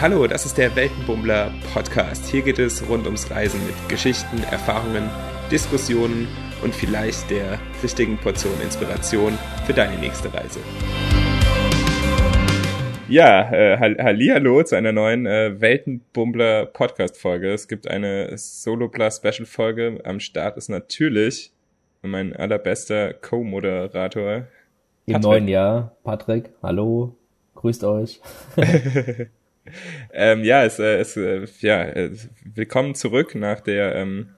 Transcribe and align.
Hallo, 0.00 0.28
das 0.28 0.46
ist 0.46 0.56
der 0.56 0.76
Weltenbummler 0.76 1.50
Podcast. 1.74 2.26
Hier 2.26 2.42
geht 2.42 2.60
es 2.60 2.88
rund 2.88 3.04
ums 3.06 3.32
Reisen 3.32 3.60
mit 3.66 3.74
Geschichten, 3.88 4.38
Erfahrungen, 4.48 5.10
Diskussionen 5.50 6.28
und 6.62 6.72
vielleicht 6.72 7.28
der 7.32 7.58
richtigen 7.82 8.16
Portion 8.16 8.52
Inspiration 8.62 9.36
für 9.66 9.72
deine 9.72 9.98
nächste 9.98 10.32
Reise. 10.32 10.60
Ja, 13.08 13.50
äh, 13.50 13.76
Hallihallo 13.76 14.62
zu 14.62 14.76
einer 14.76 14.92
neuen 14.92 15.26
äh, 15.26 15.60
Weltenbummler 15.60 16.66
Podcast 16.66 17.16
Folge. 17.16 17.52
Es 17.52 17.66
gibt 17.66 17.90
eine 17.90 18.30
Solo 18.38 18.88
Plus 18.88 19.16
Special 19.16 19.46
Folge. 19.46 20.00
Am 20.04 20.20
Start 20.20 20.58
ist 20.58 20.68
natürlich 20.68 21.50
mein 22.02 22.36
allerbester 22.36 23.14
Co-Moderator. 23.14 24.44
Im 25.06 25.20
neuen 25.20 25.48
Jahr, 25.48 25.96
Patrick. 26.04 26.50
Hallo, 26.62 27.16
grüßt 27.56 27.82
euch. 27.82 28.20
ähm, 30.12 30.44
ja, 30.44 30.64
es, 30.64 30.78
äh, 30.78 30.98
es, 30.98 31.16
äh, 31.16 31.46
ja, 31.60 31.84
äh, 31.84 32.10
willkommen 32.44 32.94
zurück 32.94 33.34
nach 33.34 33.60
der 33.60 33.94
ähm, 33.94 34.30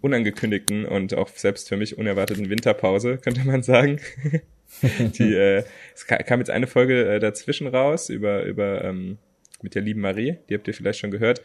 unangekündigten 0.00 0.86
und 0.86 1.14
auch 1.14 1.28
selbst 1.28 1.68
für 1.68 1.76
mich 1.76 1.98
unerwarteten 1.98 2.50
Winterpause, 2.50 3.18
könnte 3.22 3.44
man 3.46 3.62
sagen. 3.62 4.00
Die, 4.82 5.34
äh, 5.34 5.64
es 5.94 6.06
kam 6.06 6.38
jetzt 6.38 6.50
eine 6.50 6.66
Folge 6.66 7.14
äh, 7.14 7.18
dazwischen 7.18 7.66
raus 7.66 8.08
über, 8.08 8.44
über 8.44 8.84
ähm, 8.84 9.18
mit 9.62 9.74
der 9.74 9.82
lieben 9.82 10.00
Marie, 10.00 10.38
die 10.48 10.54
habt 10.54 10.68
ihr 10.68 10.74
vielleicht 10.74 11.00
schon 11.00 11.10
gehört. 11.10 11.42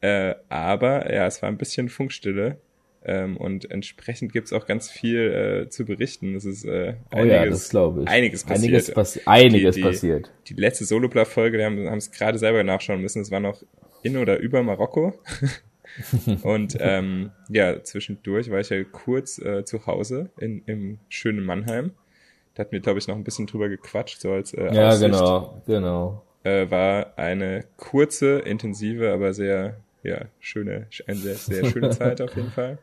Äh, 0.00 0.34
aber 0.48 1.12
ja, 1.12 1.26
es 1.26 1.40
war 1.42 1.48
ein 1.48 1.56
bisschen 1.56 1.88
Funkstille. 1.88 2.58
Ähm, 3.08 3.36
und 3.36 3.70
entsprechend 3.70 4.32
gibt's 4.32 4.52
auch 4.52 4.66
ganz 4.66 4.90
viel 4.90 5.64
äh, 5.66 5.68
zu 5.68 5.84
berichten. 5.84 6.34
Es 6.34 6.44
ist 6.44 6.64
äh, 6.64 6.94
oh 7.12 7.18
einiges, 7.18 7.70
ja, 7.72 7.88
das 7.88 7.96
ich. 8.02 8.08
einiges 8.08 8.42
passiert. 8.44 8.64
Einiges, 8.64 8.90
passi 8.90 9.20
einiges 9.26 9.74
die, 9.76 9.80
die, 9.80 9.86
passiert. 9.86 10.32
Die 10.48 10.54
letzte 10.54 10.84
Solopla-Folge, 10.86 11.56
wir 11.58 11.66
haben 11.66 11.98
es 11.98 12.10
gerade 12.10 12.36
selber 12.38 12.64
nachschauen 12.64 13.00
müssen, 13.00 13.22
es 13.22 13.30
war 13.30 13.38
noch 13.38 13.62
in 14.02 14.16
oder 14.16 14.38
über 14.40 14.64
Marokko. 14.64 15.14
und 16.42 16.76
ähm, 16.80 17.30
ja, 17.48 17.80
zwischendurch 17.84 18.50
war 18.50 18.58
ich 18.58 18.70
ja 18.70 18.82
kurz 18.82 19.38
äh, 19.38 19.64
zu 19.64 19.86
Hause 19.86 20.30
in, 20.40 20.62
im 20.66 20.98
schönen 21.08 21.44
Mannheim. 21.44 21.92
Da 22.54 22.62
hatten 22.62 22.72
wir, 22.72 22.80
glaube 22.80 22.98
ich, 22.98 23.06
noch 23.06 23.14
ein 23.14 23.22
bisschen 23.22 23.46
drüber 23.46 23.68
gequatscht, 23.68 24.20
so 24.20 24.32
als 24.32 24.52
äh, 24.52 24.74
Ja, 24.74 24.88
Aussicht. 24.88 25.12
genau, 25.12 25.62
genau. 25.64 26.22
Äh, 26.42 26.68
war 26.72 27.16
eine 27.16 27.66
kurze, 27.76 28.40
intensive, 28.40 29.12
aber 29.12 29.32
sehr, 29.32 29.76
ja, 30.02 30.22
schöne, 30.40 30.88
eine 31.06 31.16
sehr, 31.18 31.34
sehr 31.36 31.64
schöne 31.66 31.90
Zeit 31.96 32.20
auf 32.20 32.34
jeden 32.34 32.50
Fall. 32.50 32.78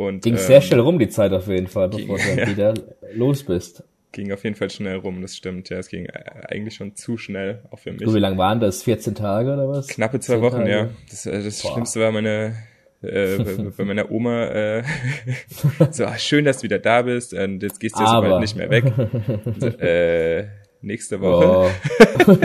Und, 0.00 0.22
ging 0.22 0.32
ähm, 0.32 0.38
sehr 0.38 0.62
schnell 0.62 0.80
rum 0.80 0.98
die 0.98 1.10
Zeit 1.10 1.30
auf 1.34 1.46
jeden 1.46 1.66
Fall, 1.66 1.90
bevor 1.90 2.16
ging, 2.16 2.36
du 2.36 2.40
ja. 2.40 2.48
wieder 2.48 2.72
los 3.12 3.42
bist. 3.42 3.84
Ging 4.12 4.32
auf 4.32 4.42
jeden 4.44 4.56
Fall 4.56 4.70
schnell 4.70 4.96
rum, 4.96 5.20
das 5.20 5.36
stimmt. 5.36 5.68
Ja, 5.68 5.76
es 5.76 5.88
ging 5.88 6.06
äh, 6.06 6.22
eigentlich 6.48 6.74
schon 6.76 6.96
zu 6.96 7.18
schnell, 7.18 7.64
auch 7.70 7.80
für 7.80 7.92
mich. 7.92 8.00
Du, 8.00 8.14
wie 8.14 8.18
lang 8.18 8.38
waren 8.38 8.60
das? 8.60 8.82
14 8.82 9.14
Tage 9.14 9.52
oder 9.52 9.68
was? 9.68 9.88
Knappe 9.88 10.18
zwei 10.20 10.40
Wochen, 10.40 10.60
Tage? 10.60 10.70
ja. 10.70 10.88
Das, 11.10 11.26
äh, 11.26 11.44
das 11.44 11.60
Schlimmste 11.60 12.00
war 12.00 12.12
meine 12.12 12.56
äh, 13.02 13.70
bei 13.76 13.84
meiner 13.84 14.10
Oma 14.10 14.46
äh, 14.46 14.84
so 15.90 16.06
ach, 16.06 16.18
schön, 16.18 16.46
dass 16.46 16.58
du 16.58 16.62
wieder 16.62 16.78
da 16.78 17.02
bist 17.02 17.34
und 17.34 17.62
jetzt 17.62 17.78
gehst 17.78 17.96
du 17.96 18.00
jetzt 18.00 18.10
bald 18.10 18.40
nicht 18.40 18.56
mehr 18.56 18.70
weg. 18.70 18.84
So, 19.58 19.66
äh, 19.66 20.46
nächste 20.80 21.20
Woche. 21.20 21.70
Oh. 22.26 22.36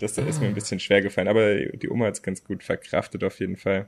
das 0.00 0.18
ist 0.18 0.40
mir 0.40 0.48
ein 0.48 0.54
bisschen 0.54 0.80
schwer 0.80 1.00
gefallen, 1.00 1.28
aber 1.28 1.54
die 1.54 1.88
Oma 1.88 2.06
hat 2.06 2.14
es 2.14 2.22
ganz 2.24 2.42
gut 2.42 2.64
verkraftet 2.64 3.22
auf 3.22 3.38
jeden 3.38 3.56
Fall. 3.56 3.86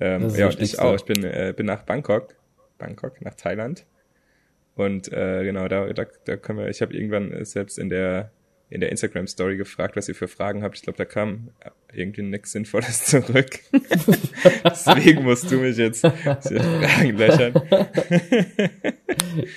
Ähm, 0.00 0.30
ja, 0.30 0.48
ich 0.48 0.78
auch. 0.78 0.94
Ich 0.94 1.04
bin, 1.04 1.22
äh, 1.22 1.52
bin 1.56 1.66
nach 1.66 1.82
Bangkok, 1.82 2.34
Bangkok, 2.78 3.20
nach 3.20 3.34
Thailand. 3.34 3.84
Und 4.74 5.12
äh, 5.12 5.44
genau, 5.44 5.68
da, 5.68 5.92
da, 5.92 6.06
da 6.24 6.36
können 6.36 6.58
wir, 6.58 6.68
ich 6.68 6.80
habe 6.80 6.94
irgendwann 6.94 7.44
selbst 7.44 7.78
in 7.78 7.90
der 7.90 8.32
in 8.70 8.80
der 8.80 8.90
Instagram 8.90 9.26
Story 9.26 9.56
gefragt, 9.56 9.96
was 9.96 10.08
ihr 10.08 10.14
für 10.14 10.28
Fragen 10.28 10.62
habt. 10.62 10.76
Ich 10.76 10.82
glaube, 10.82 10.96
da 10.96 11.04
kam 11.04 11.50
irgendwie 11.92 12.22
nichts 12.22 12.52
Sinnvolles 12.52 13.04
zurück. 13.06 13.58
Deswegen 14.64 15.24
musst 15.24 15.50
du 15.50 15.56
mich 15.56 15.76
jetzt 15.76 16.06
Fragen 16.06 17.16
löchern. 17.16 17.52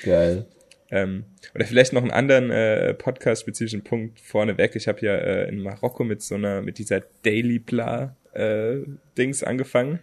Geil. 0.04 0.48
Ähm, 0.90 1.26
oder 1.54 1.66
vielleicht 1.66 1.94
noch 1.94 2.02
einen 2.02 2.12
anderen 2.12 2.50
äh, 2.50 2.96
Podcast-spezifischen 2.96 3.84
Punkt 3.84 4.20
vorneweg. 4.20 4.76
Ich 4.76 4.88
habe 4.88 5.06
ja 5.06 5.16
äh, 5.16 5.48
in 5.48 5.62
Marokko 5.62 6.04
mit 6.04 6.24
so 6.24 6.34
einer, 6.36 6.64
mit 6.64 6.80
dieser 6.80 7.02
Daily 7.22 7.60
Bla 7.60 8.16
äh, 8.34 8.78
Dings 9.16 9.44
angefangen 9.44 10.00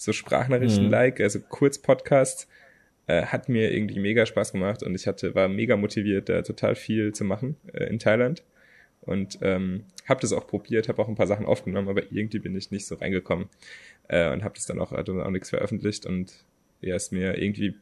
so 0.00 0.12
Sprachnachrichten-like, 0.12 1.18
mhm. 1.18 1.24
also 1.24 1.40
Kurzpodcasts, 1.40 2.48
äh, 3.06 3.26
hat 3.26 3.48
mir 3.48 3.70
irgendwie 3.72 3.98
mega 3.98 4.24
Spaß 4.24 4.52
gemacht 4.52 4.82
und 4.82 4.94
ich 4.94 5.06
hatte, 5.06 5.34
war 5.34 5.48
mega 5.48 5.76
motiviert, 5.76 6.28
da 6.28 6.42
total 6.42 6.74
viel 6.74 7.12
zu 7.12 7.24
machen 7.24 7.56
äh, 7.72 7.84
in 7.84 7.98
Thailand. 7.98 8.42
Und 9.02 9.38
ähm, 9.42 9.84
habe 10.06 10.20
das 10.20 10.32
auch 10.32 10.46
probiert, 10.46 10.88
habe 10.88 11.00
auch 11.00 11.08
ein 11.08 11.14
paar 11.14 11.26
Sachen 11.26 11.46
aufgenommen, 11.46 11.88
aber 11.88 12.12
irgendwie 12.12 12.38
bin 12.38 12.56
ich 12.56 12.70
nicht 12.70 12.86
so 12.86 12.94
reingekommen 12.94 13.48
äh, 14.08 14.30
und 14.32 14.42
habe 14.42 14.54
das 14.54 14.66
dann 14.66 14.78
auch, 14.78 14.92
also 14.92 15.20
auch 15.22 15.30
nichts 15.30 15.50
veröffentlicht 15.50 16.06
und 16.06 16.32
ja, 16.80 16.96
ist 16.96 17.12
mir 17.12 17.36
irgendwie 17.36 17.74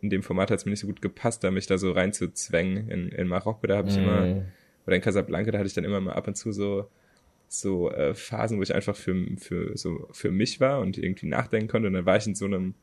in 0.00 0.10
dem 0.10 0.22
Format 0.22 0.50
hat 0.50 0.60
es 0.60 0.64
mir 0.64 0.70
nicht 0.70 0.80
so 0.80 0.86
gut 0.86 1.02
gepasst, 1.02 1.42
da 1.42 1.50
mich 1.50 1.66
da 1.66 1.76
so 1.76 1.90
reinzuzwängen. 1.90 2.88
In, 2.88 3.08
in 3.08 3.26
Marokko, 3.26 3.66
da 3.66 3.76
habe 3.76 3.88
ich 3.88 3.96
mm. 3.96 4.00
immer, 4.00 4.44
oder 4.86 4.96
in 4.96 5.02
Casablanca, 5.02 5.50
da 5.50 5.58
hatte 5.58 5.66
ich 5.66 5.74
dann 5.74 5.84
immer 5.84 6.00
mal 6.00 6.12
ab 6.12 6.28
und 6.28 6.36
zu 6.36 6.52
so 6.52 6.88
so 7.52 7.90
äh, 7.90 8.14
Phasen, 8.14 8.58
wo 8.58 8.62
ich 8.62 8.74
einfach 8.74 8.94
für, 8.94 9.14
für, 9.36 9.76
so 9.76 10.06
für 10.12 10.30
mich 10.30 10.60
war 10.60 10.80
und 10.80 10.96
irgendwie 10.96 11.26
nachdenken 11.26 11.68
konnte. 11.68 11.88
Und 11.88 11.94
dann 11.94 12.06
war 12.06 12.16
ich 12.16 12.26
in 12.26 12.36
so 12.36 12.44
einem 12.44 12.74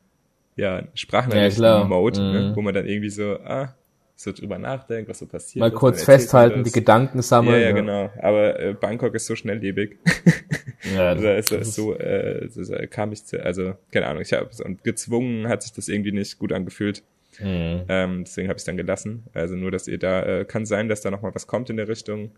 ja, 0.58 0.84
Sprachnachrichten-Mode, 0.94 2.20
ja, 2.20 2.32
ne, 2.34 2.50
mhm. 2.50 2.56
wo 2.56 2.62
man 2.62 2.74
dann 2.74 2.86
irgendwie 2.86 3.10
so, 3.10 3.40
ah, 3.40 3.74
so 4.16 4.34
drüber 4.34 4.58
nachdenkt, 4.58 5.10
was 5.10 5.20
so 5.20 5.26
passiert. 5.26 5.62
Mal 5.62 5.72
kurz 5.72 6.04
festhalten, 6.04 6.64
die 6.64 6.72
Gedanken 6.72 7.22
sammeln. 7.22 7.54
Ja, 7.56 7.62
ja, 7.62 7.68
ja. 7.68 7.72
genau. 7.74 8.12
Aber 8.20 8.60
äh, 8.60 8.74
Bangkok 8.74 9.14
ist 9.16 9.28
so 9.28 9.36
schnelllebig. 9.36 9.98
ja, 10.96 11.10
also, 11.10 11.28
es, 11.28 11.52
ist 11.52 11.76
so, 11.76 11.96
äh, 11.96 12.50
so, 12.50 12.74
kam 12.90 13.14
ich 13.14 13.24
zu, 13.24 13.42
also 13.42 13.76
keine 13.92 14.08
Ahnung, 14.08 14.24
ich 14.24 14.34
habe 14.34 14.50
und 14.66 14.84
gezwungen 14.84 15.48
hat 15.48 15.62
sich 15.62 15.72
das 15.72 15.88
irgendwie 15.88 16.12
nicht 16.12 16.40
gut 16.40 16.52
angefühlt. 16.52 17.04
Mhm. 17.40 17.84
Ähm, 17.88 18.24
deswegen 18.26 18.50
habe 18.50 18.58
ich 18.58 18.66
dann 18.66 18.76
gelassen. 18.76 19.24
Also 19.34 19.56
nur, 19.56 19.70
dass 19.70 19.88
ihr 19.88 20.00
da, 20.00 20.24
äh, 20.24 20.46
kann 20.46 20.66
sein, 20.66 20.90
dass 20.90 21.02
da 21.02 21.12
noch 21.12 21.22
mal 21.22 21.34
was 21.36 21.46
kommt 21.48 21.70
in 21.70 21.78
der 21.78 21.88
Richtung. 21.88 22.32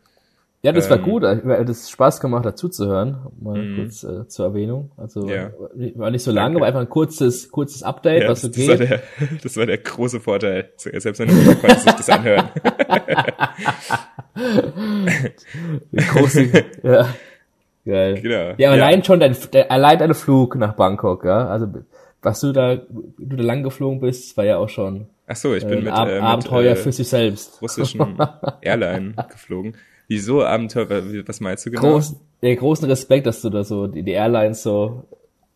Ja, 0.62 0.74
das 0.74 0.90
war 0.90 0.98
ähm, 0.98 1.04
gut. 1.04 1.24
Hat 1.24 1.70
es 1.70 1.90
Spaß 1.90 2.20
gemacht, 2.20 2.46
dazu 2.46 2.68
zu 2.68 2.88
hören. 2.88 3.28
Mal 3.40 3.62
mm. 3.62 3.76
kurz 3.78 4.04
äh, 4.04 4.28
zur 4.28 4.46
Erwähnung. 4.46 4.92
Also 4.98 5.30
ja. 5.30 5.52
war 5.96 6.12
nicht 6.12 6.24
so 6.24 6.32
lange, 6.32 6.58
aber 6.58 6.66
einfach 6.66 6.82
ein 6.82 6.90
kurzes, 6.90 7.50
kurzes 7.50 7.82
Update, 7.82 8.24
ja, 8.24 8.30
was 8.30 8.42
so 8.42 8.50
das 8.50 8.58
geht. 8.58 8.68
War 8.68 8.76
der, 8.76 9.02
das 9.42 9.56
war 9.56 9.66
der 9.66 9.78
große 9.78 10.20
Vorteil. 10.20 10.70
Selbst 10.76 11.20
wenn 11.20 11.30
du 11.30 11.56
konntest 11.56 11.84
sich 11.84 11.94
das 11.94 12.10
anhören. 12.10 12.50
große, 16.14 16.66
ja. 16.84 17.08
Geil. 17.86 18.22
Genau. 18.22 18.54
Ja, 18.58 18.72
allein 18.72 19.00
ja. 19.00 19.06
schon 19.06 19.20
dein, 19.22 19.36
der, 19.54 19.72
allein 19.72 19.98
dein 19.98 20.14
Flug 20.14 20.56
nach 20.56 20.74
Bangkok, 20.74 21.24
ja. 21.24 21.48
Also 21.48 21.68
was 22.22 22.42
du 22.42 22.52
da, 22.52 22.76
du 22.76 23.36
da 23.38 23.44
lang 23.44 23.64
geflogen 23.64 24.02
bist, 24.02 24.36
war 24.36 24.44
ja 24.44 24.58
auch 24.58 24.70
schon. 24.70 25.08
Ach 25.26 25.36
so, 25.36 25.54
ich 25.54 25.66
bin 25.66 25.80
äh, 25.80 25.82
mit, 25.84 25.94
Ab 25.94 26.10
äh, 26.10 26.16
mit 26.16 26.24
Abenteuer 26.24 26.74
äh, 26.74 26.76
für 26.76 26.92
sich 26.92 27.08
selbst. 27.08 27.62
Russischen 27.62 28.18
Airline 28.62 29.14
geflogen. 29.30 29.78
Wieso 30.10 30.44
Abenteuer? 30.44 31.04
Was 31.28 31.40
meinst 31.40 31.68
du 31.68 31.70
genau? 31.70 31.94
Groß, 31.94 32.16
ja, 32.42 32.56
großen 32.56 32.88
Respekt, 32.90 33.28
dass 33.28 33.42
du 33.44 33.52
da 33.52 33.64
so 33.64 33.86
die, 33.86 34.02
die 34.02 34.14
Airlines 34.14 34.64
so 34.64 35.06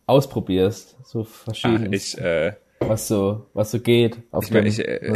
ausprobierst, 0.06 0.96
so 1.04 1.24
verschieden. 1.24 1.88
Ah, 1.88 1.92
ich, 1.92 2.16
äh, 2.18 2.52
was 2.78 3.08
so, 3.08 3.46
was 3.52 3.72
so 3.72 3.80
geht. 3.80 4.16
Auf 4.30 4.44
ich, 4.44 4.50
dem, 4.50 4.64
ich, 4.64 4.78
äh, 4.78 5.12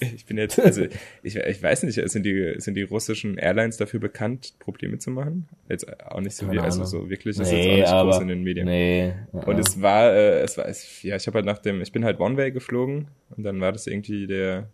ich 0.00 0.24
bin 0.24 0.38
jetzt, 0.38 0.58
also 0.58 0.84
ich, 1.22 1.36
ich 1.36 1.62
weiß 1.62 1.82
nicht, 1.82 2.00
sind 2.08 2.24
die, 2.24 2.54
sind 2.56 2.74
die 2.74 2.84
russischen 2.84 3.36
Airlines 3.36 3.76
dafür 3.76 4.00
bekannt, 4.00 4.54
Probleme 4.60 4.96
zu 4.96 5.10
machen? 5.10 5.46
Jetzt 5.68 5.86
auch 6.06 6.20
nicht 6.20 6.34
so 6.34 6.50
wie, 6.50 6.58
also 6.58 6.84
so 6.84 7.10
wirklich 7.10 7.38
ist 7.38 7.52
nee, 7.52 7.80
jetzt 7.80 7.92
auch 7.92 8.04
nicht 8.04 8.12
groß 8.12 8.22
in 8.22 8.28
den 8.28 8.44
Medien. 8.44 8.66
Nee, 8.66 9.12
und 9.32 9.58
es 9.58 9.82
war, 9.82 10.10
äh, 10.10 10.40
es 10.40 10.56
war, 10.56 10.66
es, 10.66 11.02
ja, 11.02 11.16
ich 11.16 11.26
habe 11.26 11.36
halt 11.36 11.44
nach 11.44 11.58
dem, 11.58 11.82
ich 11.82 11.92
bin 11.92 12.02
halt 12.02 12.18
One-Way 12.18 12.52
geflogen 12.52 13.08
und 13.36 13.44
dann 13.44 13.60
war 13.60 13.72
das 13.72 13.86
irgendwie 13.86 14.26
der, 14.26 14.70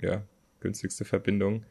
ja, 0.00 0.22
günstigste 0.60 1.04
Verbindung 1.04 1.64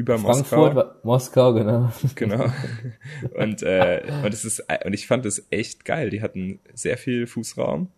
über 0.00 0.18
Frankfurt, 0.18 0.74
Moskau. 0.74 0.94
Moskau, 1.02 1.54
genau. 1.54 1.92
Genau. 2.14 2.46
Und, 3.34 3.62
äh, 3.62 4.02
und 4.24 4.32
es 4.32 4.44
ist, 4.46 4.64
und 4.84 4.94
ich 4.94 5.06
fand 5.06 5.26
es 5.26 5.46
echt 5.50 5.84
geil. 5.84 6.08
Die 6.08 6.22
hatten 6.22 6.58
sehr 6.72 6.96
viel 6.96 7.26
Fußraum, 7.26 7.88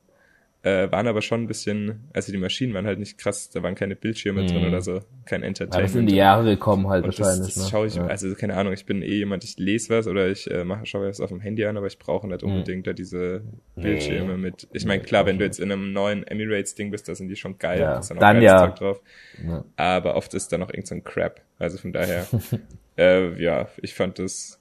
äh, 0.64 0.90
waren 0.92 1.08
aber 1.08 1.22
schon 1.22 1.42
ein 1.42 1.46
bisschen, 1.48 2.08
also 2.12 2.30
die 2.30 2.38
Maschinen 2.38 2.72
waren 2.72 2.86
halt 2.86 3.00
nicht 3.00 3.18
krass, 3.18 3.50
da 3.50 3.64
waren 3.64 3.74
keine 3.74 3.96
Bildschirme 3.96 4.44
mm. 4.44 4.46
drin 4.46 4.60
mhm. 4.62 4.68
oder 4.68 4.80
so, 4.80 5.00
kein 5.24 5.42
Entertainment. 5.42 5.74
Aber 5.74 5.88
sind 5.88 6.06
die 6.06 6.14
Jahre 6.14 6.44
gekommen 6.44 6.88
halt 6.88 7.04
und 7.04 7.18
wahrscheinlich. 7.18 7.46
Das, 7.46 7.54
das 7.54 7.64
ne? 7.64 7.70
schaue 7.70 7.86
ich, 7.88 7.96
ja. 7.96 8.06
also 8.06 8.32
keine 8.36 8.54
Ahnung, 8.54 8.72
ich 8.72 8.86
bin 8.86 9.02
eh 9.02 9.16
jemand, 9.16 9.42
ich 9.42 9.58
lese 9.58 9.90
was 9.90 10.06
oder 10.06 10.28
ich 10.28 10.48
äh, 10.48 10.64
mache, 10.64 10.86
schaue 10.86 11.08
was 11.08 11.20
auf 11.20 11.30
dem 11.30 11.40
Handy 11.40 11.64
an, 11.64 11.76
aber 11.76 11.88
ich 11.88 11.98
brauche 11.98 12.28
nicht 12.28 12.42
mhm. 12.42 12.52
unbedingt 12.52 12.86
mm. 12.86 12.88
da 12.88 12.92
diese 12.92 13.42
Bildschirme 13.74 14.34
nee. 14.34 14.40
mit. 14.40 14.68
Ich 14.72 14.86
meine, 14.86 15.02
klar, 15.02 15.26
wenn 15.26 15.38
du 15.38 15.44
jetzt 15.44 15.58
in 15.58 15.72
einem 15.72 15.92
neuen 15.92 16.24
Emirates-Ding 16.24 16.92
bist, 16.92 17.08
da 17.08 17.16
sind 17.16 17.28
die 17.28 17.36
schon 17.36 17.58
geil, 17.58 17.80
ja. 17.80 17.94
da 17.94 17.98
ist 17.98 18.10
dann, 18.10 18.18
dann 18.20 18.40
ja. 18.40 18.68
drauf. 18.68 19.02
Ja. 19.44 19.64
Aber 19.74 20.14
oft 20.14 20.32
ist 20.34 20.52
da 20.52 20.58
noch 20.58 20.68
irgendein 20.68 20.98
so 20.98 21.10
Crap. 21.10 21.40
Also 21.58 21.78
von 21.78 21.92
daher, 21.92 22.26
äh, 22.96 23.42
ja, 23.42 23.68
ich 23.82 23.94
fand 23.94 24.20
das 24.20 24.60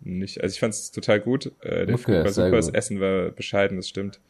nicht, 0.00 0.40
also 0.40 0.52
ich 0.52 0.60
fand 0.60 0.74
es 0.74 0.92
total 0.92 1.18
gut. 1.18 1.46
Äh, 1.60 1.86
der 1.86 1.94
okay, 1.94 2.04
Flug 2.04 2.16
war 2.24 2.28
super, 2.28 2.50
gut. 2.50 2.58
das 2.58 2.68
Essen 2.68 3.00
war 3.00 3.30
bescheiden, 3.30 3.78
das 3.78 3.88
stimmt 3.88 4.20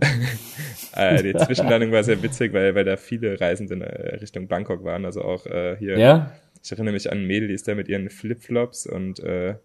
die 0.00 1.34
Zwischenlandung 1.34 1.92
war 1.92 2.02
sehr 2.02 2.22
witzig, 2.22 2.52
weil, 2.52 2.74
weil 2.74 2.84
da 2.84 2.96
viele 2.96 3.40
Reisende 3.40 3.74
in 3.74 3.80
äh, 3.82 4.16
Richtung 4.16 4.48
Bangkok 4.48 4.84
waren, 4.84 5.04
also 5.04 5.22
auch 5.22 5.46
äh, 5.46 5.76
hier 5.78 5.98
ja? 5.98 6.32
Ich 6.62 6.72
erinnere 6.72 6.94
mich 6.94 7.12
an 7.12 7.18
ein 7.18 7.26
Mädel, 7.26 7.48
die 7.48 7.54
ist 7.54 7.68
da 7.68 7.74
mit 7.74 7.88
ihren 7.88 8.08
Flipflops 8.10 8.86
und 8.86 9.20
äh, 9.20 9.56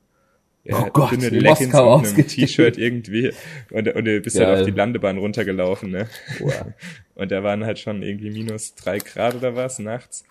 ja, 0.66 0.86
oh 0.86 0.90
Gott, 0.92 1.14
dünne 1.14 1.30
Leggings 1.30 1.74
und 1.74 2.06
einem 2.06 2.28
T-Shirt 2.28 2.78
irgendwie 2.78 3.32
und, 3.72 3.88
und 3.88 4.06
du 4.06 4.20
bist 4.20 4.38
halt 4.40 4.60
auf 4.60 4.66
die 4.66 4.72
Landebahn 4.72 5.18
runtergelaufen, 5.18 5.90
ne? 5.90 6.10
Wow. 6.40 6.74
Und 7.16 7.32
da 7.32 7.44
waren 7.44 7.66
halt 7.66 7.80
schon 7.80 8.02
irgendwie 8.02 8.30
minus 8.30 8.76
drei 8.76 9.00
Grad 9.00 9.36
oder 9.36 9.54
was 9.54 9.80
nachts. 9.80 10.24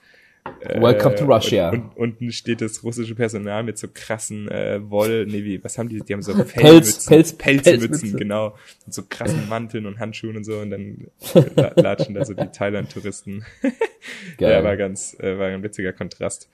Welcome 0.75 1.15
to 1.17 1.25
Russia. 1.25 1.71
Und, 1.71 1.97
und, 1.97 1.97
unten 1.97 2.33
steht 2.33 2.61
das 2.61 2.83
russische 2.83 3.15
Personal 3.15 3.63
mit 3.63 3.79
so 3.79 3.89
krassen 3.93 4.49
äh, 4.49 4.81
Woll, 4.83 5.27
nee, 5.27 5.45
wie, 5.45 5.63
was 5.63 5.79
haben 5.79 5.89
die? 5.89 6.01
Die 6.01 6.13
haben 6.13 6.23
so 6.23 6.33
Pelz, 6.33 7.07
Pelz, 7.07 7.33
Pelzmützen, 7.33 7.39
Pelzmütze. 7.39 8.17
genau, 8.17 8.55
und 8.87 8.95
so 8.95 9.03
krassen 9.09 9.47
Manteln 9.49 9.87
und 9.87 9.99
Handschuhen 9.99 10.37
und 10.37 10.45
so 10.45 10.59
und 10.59 10.71
dann 10.71 11.09
latschen 11.77 12.15
da 12.15 12.25
so 12.25 12.35
die 12.35 12.49
Thailand-Touristen. 12.49 13.45
ja, 14.41 14.63
war 14.65 14.77
ganz, 14.77 15.17
äh, 15.21 15.39
war 15.39 15.47
ein 15.47 15.63
witziger 15.63 15.93
Kontrast. 15.93 16.49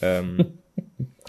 Ähm, 0.00 0.58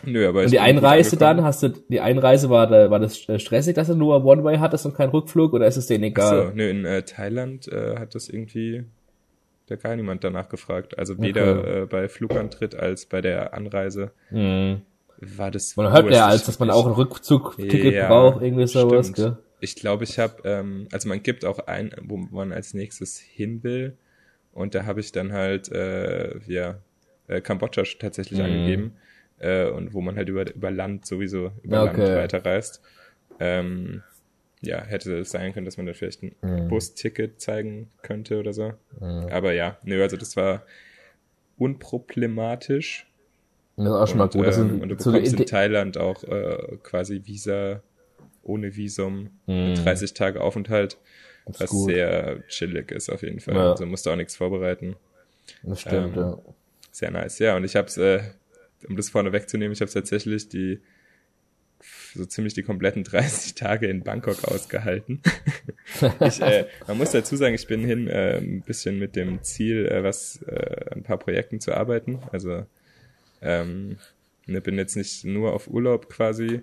nö, 0.03 0.27
aber 0.27 0.43
und 0.43 0.51
die 0.51 0.59
Einreise 0.59 1.17
dann, 1.17 1.43
hast 1.43 1.63
du, 1.63 1.69
die 1.69 2.01
Einreise 2.01 2.49
war, 2.49 2.67
da, 2.67 2.89
war 2.89 2.99
das 2.99 3.27
äh, 3.29 3.39
stressig, 3.39 3.75
dass 3.75 3.87
du 3.87 3.95
nur 3.95 4.23
One-Way 4.23 4.57
hattest 4.57 4.85
und 4.85 4.95
keinen 4.95 5.09
Rückflug 5.09 5.53
oder 5.53 5.67
ist 5.67 5.77
es 5.77 5.87
denen 5.87 6.03
egal? 6.05 6.47
Ach 6.47 6.49
so, 6.49 6.55
nö, 6.55 6.69
in 6.69 6.85
äh, 6.85 7.03
Thailand 7.03 7.67
äh, 7.67 7.97
hat 7.97 8.15
das 8.15 8.29
irgendwie 8.29 8.83
da 9.75 9.81
gar 9.89 9.95
niemand 9.95 10.23
danach 10.23 10.49
gefragt. 10.49 10.97
Also 10.97 11.19
weder 11.19 11.59
okay. 11.59 11.81
äh, 11.81 11.85
bei 11.85 12.09
Flugantritt 12.09 12.75
als 12.75 13.05
bei 13.05 13.21
der 13.21 13.53
Anreise 13.53 14.11
mhm. 14.29 14.81
war 15.19 15.51
das. 15.51 15.75
Man 15.75 15.91
hört 15.91 16.11
ja, 16.11 16.27
als 16.27 16.45
dass 16.45 16.59
man 16.59 16.69
auch 16.69 16.85
ein 16.85 16.93
Rückzugticket 16.93 17.93
ja, 17.93 18.07
braucht, 18.07 18.41
irgendwie 18.41 18.67
sowas, 18.67 19.07
stimmt. 19.07 19.15
gell? 19.15 19.37
Ich 19.59 19.75
glaube, 19.75 20.03
ich 20.03 20.19
habe, 20.19 20.41
ähm, 20.43 20.87
also 20.91 21.07
man 21.07 21.23
gibt 21.23 21.45
auch 21.45 21.59
ein, 21.67 21.91
wo 22.01 22.17
man 22.17 22.51
als 22.51 22.73
nächstes 22.73 23.17
hin 23.17 23.63
will. 23.63 23.97
Und 24.51 24.75
da 24.75 24.85
habe 24.85 24.99
ich 24.99 25.11
dann 25.11 25.31
halt, 25.31 25.71
äh, 25.71 26.37
ja, 26.47 26.79
äh, 27.27 27.41
Kambodscha 27.41 27.83
tatsächlich 27.97 28.39
mhm. 28.39 28.45
angegeben. 28.45 28.93
Äh, 29.39 29.69
und 29.69 29.93
wo 29.93 30.01
man 30.01 30.15
halt 30.15 30.29
über, 30.29 30.53
über 30.53 30.69
Land 30.69 31.05
sowieso, 31.05 31.51
über 31.63 31.83
okay. 31.83 32.01
Land 32.01 32.15
weiterreist. 32.15 32.81
Ähm, 33.39 34.03
ja, 34.65 34.83
hätte 34.83 35.19
es 35.19 35.31
sein 35.31 35.53
können, 35.53 35.65
dass 35.65 35.77
man 35.77 35.85
da 35.85 35.93
vielleicht 35.93 36.23
ein 36.23 36.35
mhm. 36.41 36.67
Busticket 36.67 37.41
zeigen 37.41 37.89
könnte 38.01 38.39
oder 38.39 38.53
so. 38.53 38.73
Mhm. 38.99 39.27
Aber 39.31 39.53
ja, 39.53 39.77
nö, 39.83 40.01
also 40.01 40.17
das 40.17 40.35
war 40.35 40.63
unproblematisch. 41.57 43.07
Das 43.75 43.85
ist 43.85 43.91
auch 43.91 44.07
schon 44.07 44.21
und, 44.21 44.35
mal 44.35 44.43
gut. 44.45 44.57
Ähm, 44.57 44.81
und 44.81 44.89
du 44.89 44.95
bekommst 44.95 45.33
in 45.33 45.45
Thailand 45.45 45.97
auch 45.97 46.23
äh, 46.23 46.77
quasi 46.83 47.21
Visa 47.25 47.81
ohne 48.43 48.75
Visum 48.75 49.29
mhm. 49.45 49.69
mit 49.69 49.85
30 49.85 50.13
Tage 50.13 50.41
Aufenthalt, 50.41 50.97
was 51.45 51.69
gut. 51.69 51.89
sehr 51.89 52.43
chillig 52.47 52.91
ist 52.91 53.09
auf 53.09 53.23
jeden 53.23 53.39
Fall. 53.39 53.55
Ja. 53.55 53.71
Also 53.71 53.85
musst 53.85 54.05
du 54.05 54.11
auch 54.11 54.15
nichts 54.15 54.35
vorbereiten. 54.35 54.95
Das 55.63 55.81
stimmt, 55.81 56.15
ähm, 56.15 56.23
ja. 56.23 56.39
Sehr 56.91 57.11
nice. 57.11 57.39
Ja, 57.39 57.55
und 57.55 57.63
ich 57.63 57.75
hab's, 57.75 57.97
äh, 57.97 58.21
um 58.87 58.95
das 58.95 59.09
vorne 59.09 59.31
wegzunehmen, 59.31 59.73
ich 59.73 59.81
habe 59.81 59.91
tatsächlich 59.91 60.47
die 60.49 60.79
so 62.13 62.25
ziemlich 62.25 62.53
die 62.53 62.63
kompletten 62.63 63.03
30 63.03 63.53
Tage 63.55 63.87
in 63.87 64.03
Bangkok 64.03 64.43
ausgehalten. 64.45 65.21
ich, 66.19 66.41
äh, 66.41 66.67
man 66.87 66.97
muss 66.97 67.11
dazu 67.11 67.35
sagen, 67.35 67.55
ich 67.55 67.67
bin 67.67 67.83
hin 67.85 68.07
äh, 68.07 68.37
ein 68.37 68.61
bisschen 68.61 68.99
mit 68.99 69.15
dem 69.15 69.43
Ziel, 69.43 69.87
äh, 69.87 70.03
was 70.03 70.41
äh, 70.43 70.95
ein 70.95 71.03
paar 71.03 71.17
Projekten 71.17 71.59
zu 71.59 71.73
arbeiten. 71.73 72.19
Also 72.31 72.65
ähm, 73.41 73.97
ne, 74.45 74.61
bin 74.61 74.77
jetzt 74.77 74.95
nicht 74.95 75.25
nur 75.25 75.53
auf 75.53 75.67
Urlaub 75.67 76.09
quasi. 76.09 76.61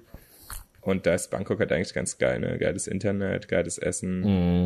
Und 0.83 1.05
da 1.05 1.15
ist 1.15 1.31
Bangkok 1.31 1.61
halt 1.61 1.73
eigentlich 1.73 1.93
ganz 1.93 2.17
geil, 2.17 2.41
ne? 2.41 2.57
Geiles 2.59 2.87
Internet, 2.87 3.49
geiles 3.49 3.77
Essen, 3.77 4.21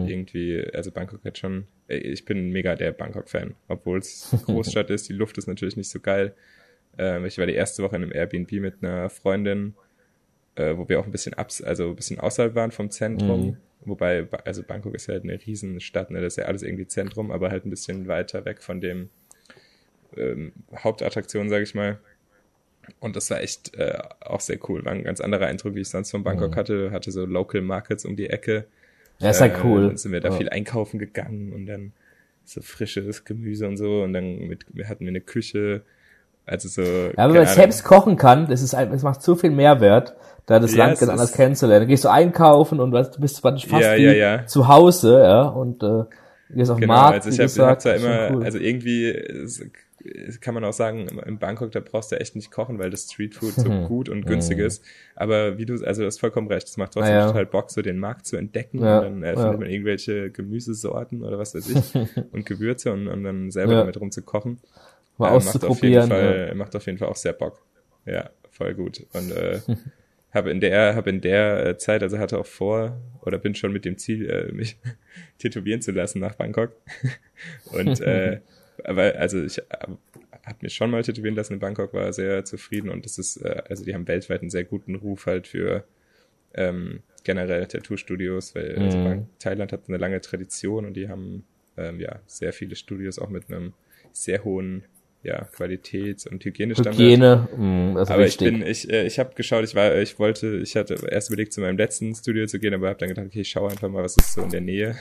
mm. 0.05 0.09
irgendwie, 0.09 0.65
also 0.73 0.93
Bangkok 0.93 1.25
hat 1.25 1.39
schon, 1.39 1.67
ich 1.89 2.25
bin 2.25 2.51
mega 2.51 2.77
der 2.77 2.93
Bangkok-Fan, 2.93 3.57
obwohl 3.67 3.99
es 3.99 4.29
Großstadt 4.47 4.91
ist, 4.91 5.09
die 5.09 5.13
Luft 5.13 5.39
ist 5.39 5.49
natürlich 5.49 5.77
nicht 5.77 5.91
so 5.91 5.99
geil. 5.99 6.35
Ähm, 6.99 7.25
ich 7.25 7.39
war 7.39 7.47
die 7.47 7.55
erste 7.55 7.83
Woche 7.83 7.97
in 7.97 8.03
einem 8.03 8.13
Airbnb 8.13 8.53
mit 8.53 8.77
einer 8.83 9.11
Freundin 9.11 9.75
äh, 10.57 10.77
wo 10.77 10.89
wir 10.89 11.01
auch 11.01 11.07
ein 11.07 11.13
bisschen 11.13 11.35
abs, 11.35 11.63
also 11.63 11.91
ein 11.91 11.97
bisschen 11.97 12.21
außerhalb 12.21 12.55
waren 12.55 12.71
vom 12.71 12.91
Zentrum. 12.91 13.47
Mhm. 13.47 13.57
Wobei, 13.87 14.27
also 14.45 14.63
Bangkok 14.63 14.95
ist 14.95 15.09
ja 15.09 15.15
halt 15.15 15.25
eine 15.25 15.39
Riesenstadt, 15.45 16.11
ne? 16.11 16.21
Das 16.21 16.35
ist 16.35 16.37
ja 16.39 16.45
alles 16.45 16.63
irgendwie 16.63 16.87
Zentrum, 16.87 17.31
aber 17.31 17.51
halt 17.51 17.67
ein 17.67 17.71
bisschen 17.71 18.09
weiter 18.09 18.45
weg 18.47 18.63
von 18.63 18.81
dem 18.81 19.11
ähm, 20.17 20.53
Hauptattraktion, 20.75 21.51
sage 21.51 21.65
ich 21.65 21.75
mal. 21.75 21.99
Und 23.01 23.17
das 23.17 23.31
war 23.31 23.41
echt 23.41 23.75
äh, 23.77 23.99
auch 24.21 24.41
sehr 24.41 24.59
cool. 24.69 24.85
War 24.85 24.93
ein 24.93 25.05
ganz 25.05 25.21
anderer 25.21 25.47
Eindruck, 25.47 25.75
wie 25.75 25.81
ich 25.81 25.89
sonst 25.89 26.11
von 26.11 26.25
Bangkok 26.25 26.53
mhm. 26.53 26.57
hatte. 26.57 26.91
Hatte 26.93 27.11
so 27.11 27.25
Local 27.25 27.61
Markets 27.61 28.05
um 28.05 28.17
die 28.17 28.31
Ecke. 28.31 28.67
Ja, 29.19 29.31
ist 29.31 29.41
halt 29.41 29.63
cool. 29.65 29.89
Dann 29.89 29.97
sind 29.97 30.13
wir 30.13 30.21
da 30.21 30.31
ja. 30.31 30.37
viel 30.37 30.49
einkaufen 30.49 30.99
gegangen 30.99 31.53
und 31.53 31.67
dann 31.67 31.93
so 32.45 32.61
frisches 32.61 33.25
Gemüse 33.25 33.67
und 33.67 33.77
so. 33.77 34.03
Und 34.03 34.13
dann 34.13 34.39
mit, 34.49 34.67
wir 34.73 34.89
hatten 34.89 35.05
wir 35.05 35.11
eine 35.11 35.21
Küche. 35.21 35.83
Also 36.47 36.69
so. 36.69 36.83
Ja, 36.83 37.13
aber 37.17 37.35
wenn 37.35 37.45
man 37.45 37.55
selbst 37.55 37.85
kochen 37.85 38.17
kann, 38.17 38.49
das 38.49 38.63
ist, 38.63 38.75
das 38.75 39.03
macht 39.03 39.23
so 39.23 39.35
viel 39.35 39.51
Mehrwert 39.51 40.15
da 40.47 40.59
das 40.59 40.75
ja, 40.75 40.85
Land 40.85 40.99
ganz 40.99 41.11
anders 41.11 41.33
kennenzulernen. 41.33 41.87
Da 41.87 41.89
gehst 41.89 42.05
du 42.05 42.11
einkaufen 42.11 42.81
und 42.81 42.91
du 42.91 43.21
bist 43.21 43.41
fast 43.41 43.67
ja, 43.71 43.95
ja, 43.95 44.13
ja. 44.13 44.47
zu 44.47 44.69
Hause, 44.69 45.23
ja, 45.23 45.43
und 45.43 45.83
äh, 45.83 46.05
gehst 46.51 46.71
auf 46.71 46.77
den 46.77 46.83
genau, 46.83 46.95
Markt. 46.95 47.25
Also 47.25 47.31
ich 47.31 47.57
habe 47.57 47.71
hab 47.71 47.83
da 47.83 47.95
immer, 47.95 48.31
cool. 48.37 48.45
also 48.45 48.59
irgendwie 48.59 49.15
kann 50.41 50.55
man 50.55 50.65
auch 50.65 50.73
sagen, 50.73 51.07
in 51.25 51.39
Bangkok, 51.39 51.73
da 51.73 51.81
brauchst 51.81 52.13
du 52.13 52.21
echt 52.21 52.37
nicht 52.37 52.51
kochen, 52.51 52.79
weil 52.79 52.91
das 52.91 53.05
Streetfood 53.05 53.55
so 53.55 53.69
gut 53.89 54.09
und 54.09 54.27
günstig 54.27 54.59
mhm. 54.59 54.65
ist. 54.65 54.85
Aber 55.17 55.57
wie 55.57 55.65
du, 55.65 55.83
also 55.85 56.03
du 56.03 56.07
hast 56.07 56.21
vollkommen 56.21 56.49
recht, 56.49 56.69
es 56.69 56.77
macht 56.77 56.93
trotzdem 56.93 57.15
ah, 57.15 57.27
total 57.29 57.47
Bock, 57.47 57.71
so 57.71 57.81
den 57.81 57.99
Markt 57.99 58.27
zu 58.27 58.37
entdecken. 58.37 58.81
Ja, 58.81 58.99
und 58.99 59.05
dann 59.05 59.23
äh, 59.23 59.35
findet 59.35 59.61
man 59.61 59.71
irgendwelche 59.71 60.31
Gemüsesorten 60.31 61.23
oder 61.23 61.39
was 61.39 61.55
weiß 61.55 61.69
ich 61.71 61.95
und 62.33 62.45
Gewürze 62.45 62.93
und, 62.93 63.09
und 63.09 63.25
dann 63.25 63.51
selber 63.51 63.77
damit 63.77 63.99
rum 63.99 64.11
zu 64.11 64.23
kochen. 64.23 64.59
Mal 65.19 65.29
äh, 65.29 65.33
auszuprobieren. 65.33 66.09
Macht 66.09 66.13
auf, 66.13 66.23
jeden 66.23 66.37
Fall, 66.47 66.55
macht 66.55 66.77
auf 66.77 66.87
jeden 66.87 66.99
Fall 66.99 67.09
auch 67.09 67.17
sehr 67.17 67.33
Bock. 67.33 67.63
Ja, 68.07 68.31
voll 68.51 68.75
gut. 68.75 69.07
Und 69.13 69.31
äh, 69.33 69.61
habe 70.33 70.51
in 70.51 70.61
der 70.61 70.95
habe 70.95 71.11
in 71.11 71.21
der 71.21 71.67
äh, 71.67 71.79
Zeit, 71.79 72.03
also 72.03 72.19
hatte 72.19 72.39
auch 72.39 72.47
vor 72.47 73.01
oder 73.23 73.39
bin 73.39 73.55
schon 73.55 73.73
mit 73.73 73.85
dem 73.85 73.97
Ziel, 73.99 74.29
äh, 74.29 74.53
mich 74.53 74.77
tätowieren 75.39 75.81
zu 75.81 75.93
lassen 75.93 76.21
nach 76.21 76.35
Bangkok. 76.35 76.77
und 77.73 78.01
äh, 78.01 78.41
aber 78.83 79.15
also 79.17 79.43
ich 79.43 79.59
äh, 79.59 79.63
habe 80.45 80.59
mir 80.61 80.71
schon 80.71 80.91
mal 80.91 81.03
tätowieren 81.03 81.37
lassen 81.37 81.55
in 81.55 81.59
Bangkok, 81.61 81.95
war 81.95 82.13
sehr 82.13 82.45
zufrieden 82.45 82.91
und 82.91 83.05
das 83.05 83.19
ist, 83.19 83.37
äh, 83.37 83.63
also 83.69 83.85
die 83.85 83.95
haben 83.95 84.09
weltweit 84.09 84.41
einen 84.41 84.51
sehr 84.51 84.65
guten 84.65 84.97
Ruf 84.97 85.27
halt 85.27 85.47
für 85.47 85.85
ähm, 86.55 87.03
generell 87.25 87.67
Tattoo-Studios, 87.67 88.55
weil 88.55 88.77
also 88.79 88.99
mhm. 88.99 89.27
Thailand 89.39 89.73
hat 89.73 89.89
eine 89.89 89.97
lange 89.97 90.21
Tradition 90.21 90.85
und 90.85 90.95
die 90.95 91.09
haben 91.09 91.45
ähm, 91.77 92.01
ja 92.01 92.21
sehr 92.27 92.53
viele 92.53 92.77
Studios 92.77 93.19
auch 93.19 93.31
mit 93.31 93.49
einem 93.49 93.73
sehr 94.13 94.45
hohen 94.45 94.85
ja, 95.25 95.49
Qualitäts- 95.57 96.29
und 96.29 96.45
Hygienestandard. 96.45 96.97
Hygiene, 96.97 97.49
mh, 97.57 97.95
das 97.95 98.03
ist 98.09 98.15
aber 98.15 98.25
wichtig. 98.25 98.47
ich 98.47 98.53
bin, 98.53 98.67
ich, 98.67 98.91
äh, 98.91 99.07
ich 99.07 99.19
habe 99.19 99.35
geschaut, 99.35 99.65
ich 99.65 99.75
war, 99.75 99.97
ich 99.97 100.19
wollte, 100.19 100.59
ich 100.59 100.77
hatte 100.77 100.99
erst 101.11 101.31
überlegt, 101.31 101.55
zu 101.55 101.63
meinem 101.63 101.79
letzten 101.79 102.15
Studio 102.15 102.47
zu 102.47 102.59
gehen, 102.59 102.75
aber 102.75 102.89
habe 102.89 102.99
dann 102.99 103.09
gedacht, 103.09 103.27
okay, 103.27 103.41
ich 103.41 103.49
schaue 103.49 103.71
einfach 103.71 103.89
mal, 103.89 104.03
was 104.03 104.17
ist 104.19 104.35
so 104.35 104.43
in 104.43 104.51
der 104.51 104.61
Nähe. 104.61 104.97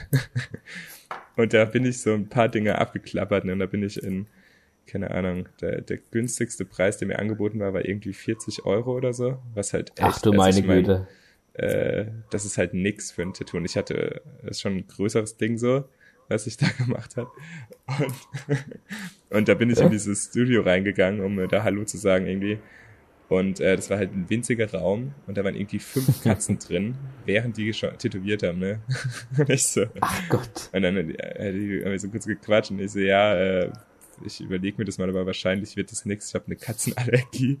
und 1.36 1.52
da 1.52 1.66
bin 1.66 1.84
ich 1.84 2.00
so 2.00 2.14
ein 2.14 2.28
paar 2.28 2.48
Dinge 2.48 2.78
abgeklappert 2.78 3.44
ne, 3.44 3.52
und 3.52 3.58
da 3.58 3.66
bin 3.66 3.82
ich 3.82 4.02
in, 4.02 4.26
keine 4.86 5.10
Ahnung, 5.10 5.46
der, 5.60 5.82
der 5.82 5.98
günstigste 5.98 6.64
Preis, 6.64 6.96
der 6.96 7.06
mir 7.06 7.18
angeboten 7.18 7.60
war, 7.60 7.74
war 7.74 7.84
irgendwie 7.84 8.14
40 8.14 8.64
Euro 8.64 8.96
oder 8.96 9.12
so, 9.12 9.38
was 9.54 9.74
halt 9.74 9.90
echt, 9.90 10.02
Ach 10.02 10.22
du 10.22 10.32
meine 10.32 10.58
ich 10.58 10.66
mein, 10.66 10.84
Güte. 10.84 11.06
Äh, 11.52 12.06
das 12.30 12.46
ist 12.46 12.56
halt 12.56 12.72
nix 12.72 13.12
für 13.12 13.22
ein 13.22 13.34
Tattoo 13.34 13.58
und 13.58 13.66
ich 13.66 13.76
hatte, 13.76 14.22
das 14.40 14.52
ist 14.52 14.60
schon 14.62 14.76
ein 14.76 14.86
größeres 14.88 15.36
Ding 15.36 15.58
so 15.58 15.84
was 16.34 16.46
ich 16.46 16.56
da 16.56 16.66
gemacht 16.84 17.16
habe. 17.16 17.30
Und, 17.86 18.58
und 19.30 19.48
da 19.48 19.54
bin 19.54 19.70
ich 19.70 19.78
ja. 19.78 19.86
in 19.86 19.90
dieses 19.90 20.26
Studio 20.26 20.62
reingegangen, 20.62 21.20
um 21.20 21.48
da 21.48 21.62
Hallo 21.62 21.84
zu 21.84 21.96
sagen 21.96 22.26
irgendwie. 22.26 22.58
Und 23.28 23.58
äh, 23.58 23.74
das 23.76 23.88
war 23.88 23.96
halt 23.96 24.12
ein 24.12 24.28
winziger 24.28 24.70
Raum 24.70 25.14
und 25.26 25.38
da 25.38 25.44
waren 25.44 25.54
irgendwie 25.54 25.78
fünf 25.78 26.22
Katzen 26.24 26.58
drin, 26.58 26.94
während 27.24 27.56
die 27.56 27.72
schon 27.72 27.96
tätowiert 27.96 28.42
haben, 28.42 28.58
ne? 28.58 28.80
und 29.38 29.48
ich 29.48 29.66
so. 29.66 29.86
Ach 30.00 30.28
Gott. 30.28 30.68
Und 30.72 30.82
dann 30.82 30.96
äh, 30.96 31.52
die 31.52 31.82
haben 31.82 31.90
wir 31.90 31.98
so 31.98 32.08
kurz 32.08 32.26
gequatscht 32.26 32.70
und 32.70 32.80
ich 32.80 32.92
so, 32.92 32.98
ja, 32.98 33.34
äh, 33.34 33.72
ich 34.24 34.40
überlege 34.40 34.76
mir 34.78 34.84
das 34.84 34.98
mal, 34.98 35.08
aber 35.08 35.26
wahrscheinlich 35.26 35.74
wird 35.76 35.90
das 35.90 36.04
nichts. 36.04 36.28
Ich 36.28 36.34
habe 36.34 36.46
eine 36.46 36.56
Katzenallergie. 36.56 37.60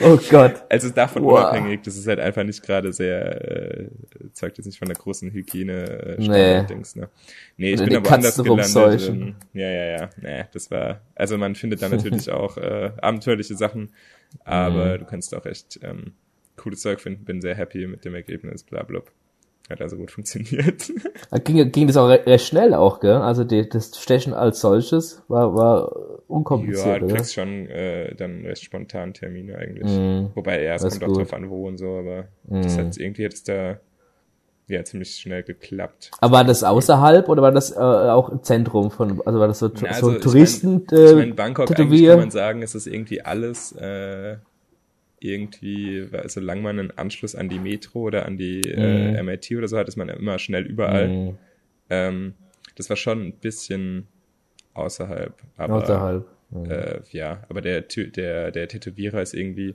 Oh 0.00 0.18
Gott. 0.30 0.64
Also 0.68 0.90
davon 0.90 1.24
wow. 1.24 1.38
unabhängig, 1.38 1.82
das 1.82 1.96
ist 1.96 2.06
halt 2.06 2.20
einfach 2.20 2.44
nicht 2.44 2.62
gerade 2.62 2.92
sehr, 2.92 3.80
äh, 3.80 3.88
zeugt 4.32 4.58
jetzt 4.58 4.66
nicht 4.66 4.78
von 4.78 4.88
der 4.88 4.96
großen 4.96 5.30
Hygiene 5.30 6.16
äh, 6.18 6.60
nee. 6.62 6.66
Dings, 6.66 6.96
ne? 6.96 7.08
Nee, 7.56 7.72
ich 7.72 7.80
Oder 7.80 7.88
bin 7.88 7.96
aber 7.98 8.12
anders 8.12 8.36
gelandet. 8.36 9.08
Ähm, 9.08 9.34
ja, 9.52 9.68
ja, 9.70 9.84
ja. 9.98 10.10
Nee, 10.20 10.44
das 10.52 10.70
war, 10.70 11.00
also 11.14 11.38
man 11.38 11.54
findet 11.54 11.82
da 11.82 11.88
natürlich 11.88 12.30
auch 12.32 12.56
äh, 12.56 12.92
abenteuerliche 13.00 13.56
Sachen, 13.56 13.90
aber 14.44 14.94
mhm. 14.94 14.98
du 15.00 15.04
kannst 15.06 15.34
auch 15.34 15.46
echt 15.46 15.80
ähm, 15.82 16.12
cooles 16.56 16.80
Zeug 16.80 17.00
finden, 17.00 17.24
bin 17.24 17.40
sehr 17.40 17.54
happy 17.54 17.86
mit 17.86 18.04
dem 18.04 18.14
Ergebnis, 18.14 18.64
bla 18.64 18.82
bla. 18.82 19.02
Hat 19.68 19.80
also 19.80 19.96
gut 19.96 20.12
funktioniert. 20.12 20.92
Ging, 21.44 21.72
ging 21.72 21.86
das 21.88 21.96
auch 21.96 22.08
recht 22.08 22.46
schnell 22.46 22.72
auch, 22.72 23.00
gell? 23.00 23.16
Also 23.16 23.42
die, 23.42 23.68
das 23.68 24.00
Stechen 24.00 24.32
als 24.32 24.60
solches 24.60 25.22
war, 25.26 25.56
war 25.56 25.92
unkompliziert. 26.28 26.86
Ja, 26.86 26.98
du 27.00 27.08
kriegst 27.08 27.34
schon 27.34 27.66
äh, 27.66 28.14
dann 28.14 28.44
recht 28.44 28.62
spontan 28.62 29.12
Termine 29.12 29.58
eigentlich. 29.58 29.90
Mm, 29.90 30.26
Wobei 30.36 30.62
ja, 30.62 30.74
es 30.74 30.82
kommt 30.82 31.02
auch 31.02 31.16
drauf 31.16 31.32
an, 31.32 31.50
wo 31.50 31.66
und 31.66 31.78
so, 31.78 31.98
aber 31.98 32.28
mm. 32.44 32.62
das 32.62 32.78
hat 32.78 32.96
irgendwie 32.96 33.22
jetzt 33.22 33.48
da 33.48 33.80
ja 34.68 34.84
ziemlich 34.84 35.16
schnell 35.16 35.42
geklappt. 35.42 36.10
Aber 36.20 36.36
war 36.36 36.44
das 36.44 36.62
außerhalb 36.62 37.28
oder 37.28 37.42
war 37.42 37.52
das 37.52 37.72
äh, 37.72 37.78
auch 37.78 38.28
im 38.28 38.42
Zentrum 38.42 38.90
von, 38.90 39.20
also 39.24 39.40
war 39.40 39.48
das 39.48 39.58
so, 39.58 39.70
Na, 39.80 39.88
also 39.88 40.12
so 40.12 40.18
Touristen? 40.18 40.84
Ich 40.84 40.92
mein, 40.92 41.00
äh, 41.00 41.10
ich 41.10 41.16
mein 41.16 41.36
Bangkok 41.36 41.78
eigentlich 41.78 42.06
kann 42.06 42.18
man 42.20 42.30
sagen, 42.30 42.62
ist 42.62 42.74
das 42.74 42.86
irgendwie 42.86 43.22
alles 43.22 43.72
äh, 43.72 44.36
irgendwie, 45.26 46.06
solange 46.26 46.62
man 46.62 46.78
einen 46.78 46.90
Anschluss 46.92 47.34
an 47.34 47.48
die 47.48 47.58
Metro 47.58 48.00
oder 48.00 48.26
an 48.26 48.36
die 48.36 48.62
äh, 48.62 49.10
mhm. 49.10 49.16
äh, 49.16 49.22
MIT 49.22 49.52
oder 49.52 49.68
so 49.68 49.76
hat, 49.76 49.88
ist 49.88 49.96
man 49.96 50.08
immer 50.08 50.38
schnell 50.38 50.64
überall. 50.64 51.08
Mhm. 51.08 51.38
Ähm, 51.90 52.34
das 52.76 52.88
war 52.90 52.96
schon 52.96 53.28
ein 53.28 53.32
bisschen 53.32 54.06
außerhalb. 54.74 55.34
Aber, 55.56 55.82
außerhalb. 55.82 56.26
Mhm. 56.50 56.70
Äh, 56.70 57.00
ja, 57.10 57.42
aber 57.48 57.60
der, 57.60 57.82
der, 57.82 58.50
der 58.50 58.68
Tätowierer 58.68 59.22
ist 59.22 59.34
irgendwie 59.34 59.74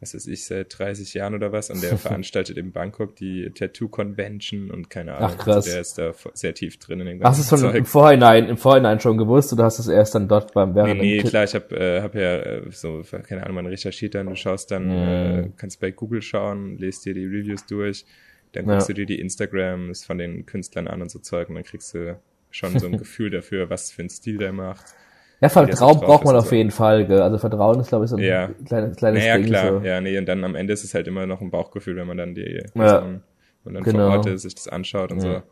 was 0.00 0.14
weiß 0.14 0.26
ich, 0.28 0.46
seit 0.46 0.78
30 0.78 1.12
Jahren 1.12 1.34
oder 1.34 1.52
was 1.52 1.68
und 1.68 1.82
der 1.82 1.96
veranstaltet 1.98 2.56
in 2.56 2.72
Bangkok 2.72 3.16
die 3.16 3.50
Tattoo 3.54 3.88
Convention 3.88 4.70
und 4.70 4.88
keine 4.88 5.14
Ahnung. 5.14 5.30
Ach 5.34 5.38
krass. 5.38 5.56
Also 5.56 5.70
der 5.70 5.80
ist 5.80 5.98
da 5.98 6.12
sehr 6.32 6.54
tief 6.54 6.78
drin 6.78 7.00
in 7.00 7.06
den 7.06 7.18
ganzen 7.18 7.40
Hast 7.40 7.52
du 7.52 7.54
es 7.56 7.60
schon 7.60 7.74
im 7.74 7.84
Vorhinein, 7.84 8.48
im 8.48 8.56
Vorhinein 8.56 8.98
schon 9.00 9.18
gewusst 9.18 9.52
oder 9.52 9.64
hast 9.64 9.78
du 9.78 9.82
es 9.82 9.88
erst 9.88 10.14
dann 10.14 10.26
dort 10.26 10.54
beim 10.54 10.74
während 10.74 11.00
Nee, 11.00 11.22
nee 11.22 11.28
klar, 11.28 11.44
ich 11.44 11.54
habe 11.54 11.76
äh, 11.76 12.00
hab 12.00 12.14
ja 12.14 12.36
äh, 12.38 12.62
so, 12.70 13.02
keine 13.22 13.42
Ahnung, 13.42 13.56
man 13.56 13.66
recherchiert 13.66 14.14
dann, 14.14 14.26
du 14.26 14.36
schaust 14.36 14.70
dann, 14.70 14.88
mm. 14.88 15.44
äh, 15.44 15.50
kannst 15.56 15.80
bei 15.80 15.90
Google 15.90 16.22
schauen, 16.22 16.78
lest 16.78 17.04
dir 17.04 17.12
die 17.12 17.26
Reviews 17.26 17.66
durch, 17.66 18.06
dann 18.52 18.64
guckst 18.64 18.88
ja. 18.88 18.94
du 18.94 19.00
dir 19.00 19.06
die 19.06 19.20
Instagrams 19.20 20.04
von 20.04 20.16
den 20.16 20.46
Künstlern 20.46 20.88
an 20.88 21.02
und 21.02 21.10
so 21.10 21.18
Zeug 21.18 21.50
und 21.50 21.56
dann 21.56 21.64
kriegst 21.64 21.92
du 21.92 22.18
schon 22.50 22.78
so 22.78 22.86
ein 22.86 22.96
Gefühl 22.98 23.28
dafür, 23.28 23.68
was 23.68 23.90
für 23.90 24.02
ein 24.02 24.08
Stil 24.08 24.38
der 24.38 24.52
macht. 24.52 24.94
Ja, 25.40 25.48
Vertrauen 25.48 26.00
braucht 26.00 26.24
man 26.24 26.36
auf 26.36 26.52
jeden 26.52 26.70
Fall, 26.70 27.06
gell? 27.06 27.22
Also 27.22 27.38
Vertrauen 27.38 27.80
ist, 27.80 27.88
glaube 27.88 28.04
ich, 28.04 28.10
so 28.10 28.16
ein 28.16 28.22
ja. 28.22 28.50
kleines, 28.66 28.96
kleines 28.96 29.22
naja, 29.22 29.36
Ding. 29.38 29.46
klar, 29.46 29.80
so. 29.80 29.86
ja, 29.86 30.00
nee, 30.00 30.18
und 30.18 30.26
dann 30.26 30.44
am 30.44 30.54
Ende 30.54 30.74
ist 30.74 30.84
es 30.84 30.92
halt 30.92 31.08
immer 31.08 31.26
noch 31.26 31.40
ein 31.40 31.50
Bauchgefühl, 31.50 31.96
wenn 31.96 32.06
man 32.06 32.18
dann 32.18 32.34
die 32.34 32.62
Person 32.74 33.22
und 33.64 33.74
dann 33.74 33.82
genau. 33.82 34.10
vor 34.10 34.18
Ort 34.18 34.40
sich 34.40 34.54
das 34.54 34.68
anschaut 34.68 35.12
und 35.12 35.22
ja. 35.22 35.22
so. 35.22 35.42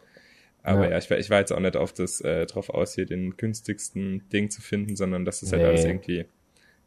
Aber 0.62 0.84
ja, 0.84 0.90
ja 0.90 0.98
ich, 0.98 1.10
war, 1.10 1.18
ich 1.18 1.30
war 1.30 1.38
jetzt 1.38 1.52
auch 1.52 1.60
nicht 1.60 1.76
auf 1.76 1.92
das 1.92 2.20
äh, 2.20 2.44
drauf 2.46 2.68
aus, 2.68 2.94
hier 2.94 3.06
den 3.06 3.36
günstigsten 3.36 4.28
Ding 4.30 4.50
zu 4.50 4.60
finden, 4.60 4.96
sondern 4.96 5.24
dass 5.24 5.42
es 5.42 5.52
halt 5.52 5.62
nee. 5.62 5.68
alles 5.68 5.84
irgendwie 5.84 6.26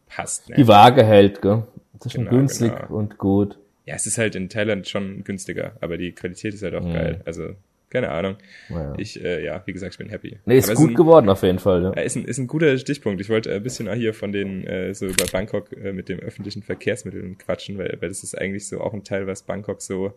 passt. 0.07 0.49
Ne? 0.49 0.55
Die 0.57 0.67
Waage 0.67 1.03
hält, 1.03 1.41
gell? 1.41 1.63
Zwischen 1.99 2.25
genau, 2.25 2.37
günstig 2.37 2.73
genau. 2.75 2.95
und 2.95 3.17
gut. 3.17 3.57
Ja, 3.85 3.95
es 3.95 4.05
ist 4.05 4.17
halt 4.17 4.35
in 4.35 4.49
Thailand 4.49 4.87
schon 4.87 5.23
günstiger, 5.23 5.73
aber 5.81 5.97
die 5.97 6.11
Qualität 6.11 6.53
ist 6.53 6.63
halt 6.63 6.75
auch 6.75 6.85
mhm. 6.85 6.93
geil. 6.93 7.21
Also 7.25 7.55
keine 7.91 8.09
Ahnung. 8.09 8.37
Naja. 8.69 8.93
Ich, 8.97 9.23
äh, 9.23 9.43
ja, 9.43 9.61
wie 9.65 9.73
gesagt, 9.73 9.93
ich 9.93 9.97
bin 9.99 10.09
happy. 10.09 10.39
Nee, 10.45 10.57
ist 10.57 10.69
Aber 10.69 10.75
gut 10.75 10.85
ist 10.85 10.91
ein, 10.91 10.95
geworden 10.95 11.29
auf 11.29 11.43
jeden 11.43 11.59
Fall. 11.59 11.83
Ja. 11.83 12.01
Ist, 12.01 12.15
ein, 12.15 12.25
ist 12.25 12.37
ein 12.37 12.47
guter 12.47 12.75
Stichpunkt. 12.77 13.21
Ich 13.21 13.29
wollte 13.29 13.53
ein 13.53 13.61
bisschen 13.61 13.91
hier 13.93 14.13
von 14.13 14.31
den, 14.31 14.65
äh, 14.65 14.93
so 14.95 15.05
über 15.05 15.25
Bangkok 15.25 15.71
äh, 15.73 15.91
mit 15.91 16.09
dem 16.09 16.19
öffentlichen 16.19 16.63
Verkehrsmitteln 16.63 17.37
quatschen, 17.37 17.77
weil, 17.77 17.97
weil 17.99 18.09
das 18.09 18.23
ist 18.23 18.35
eigentlich 18.35 18.67
so 18.67 18.79
auch 18.79 18.93
ein 18.93 19.03
Teil, 19.03 19.27
was 19.27 19.43
Bangkok 19.43 19.81
so, 19.81 20.13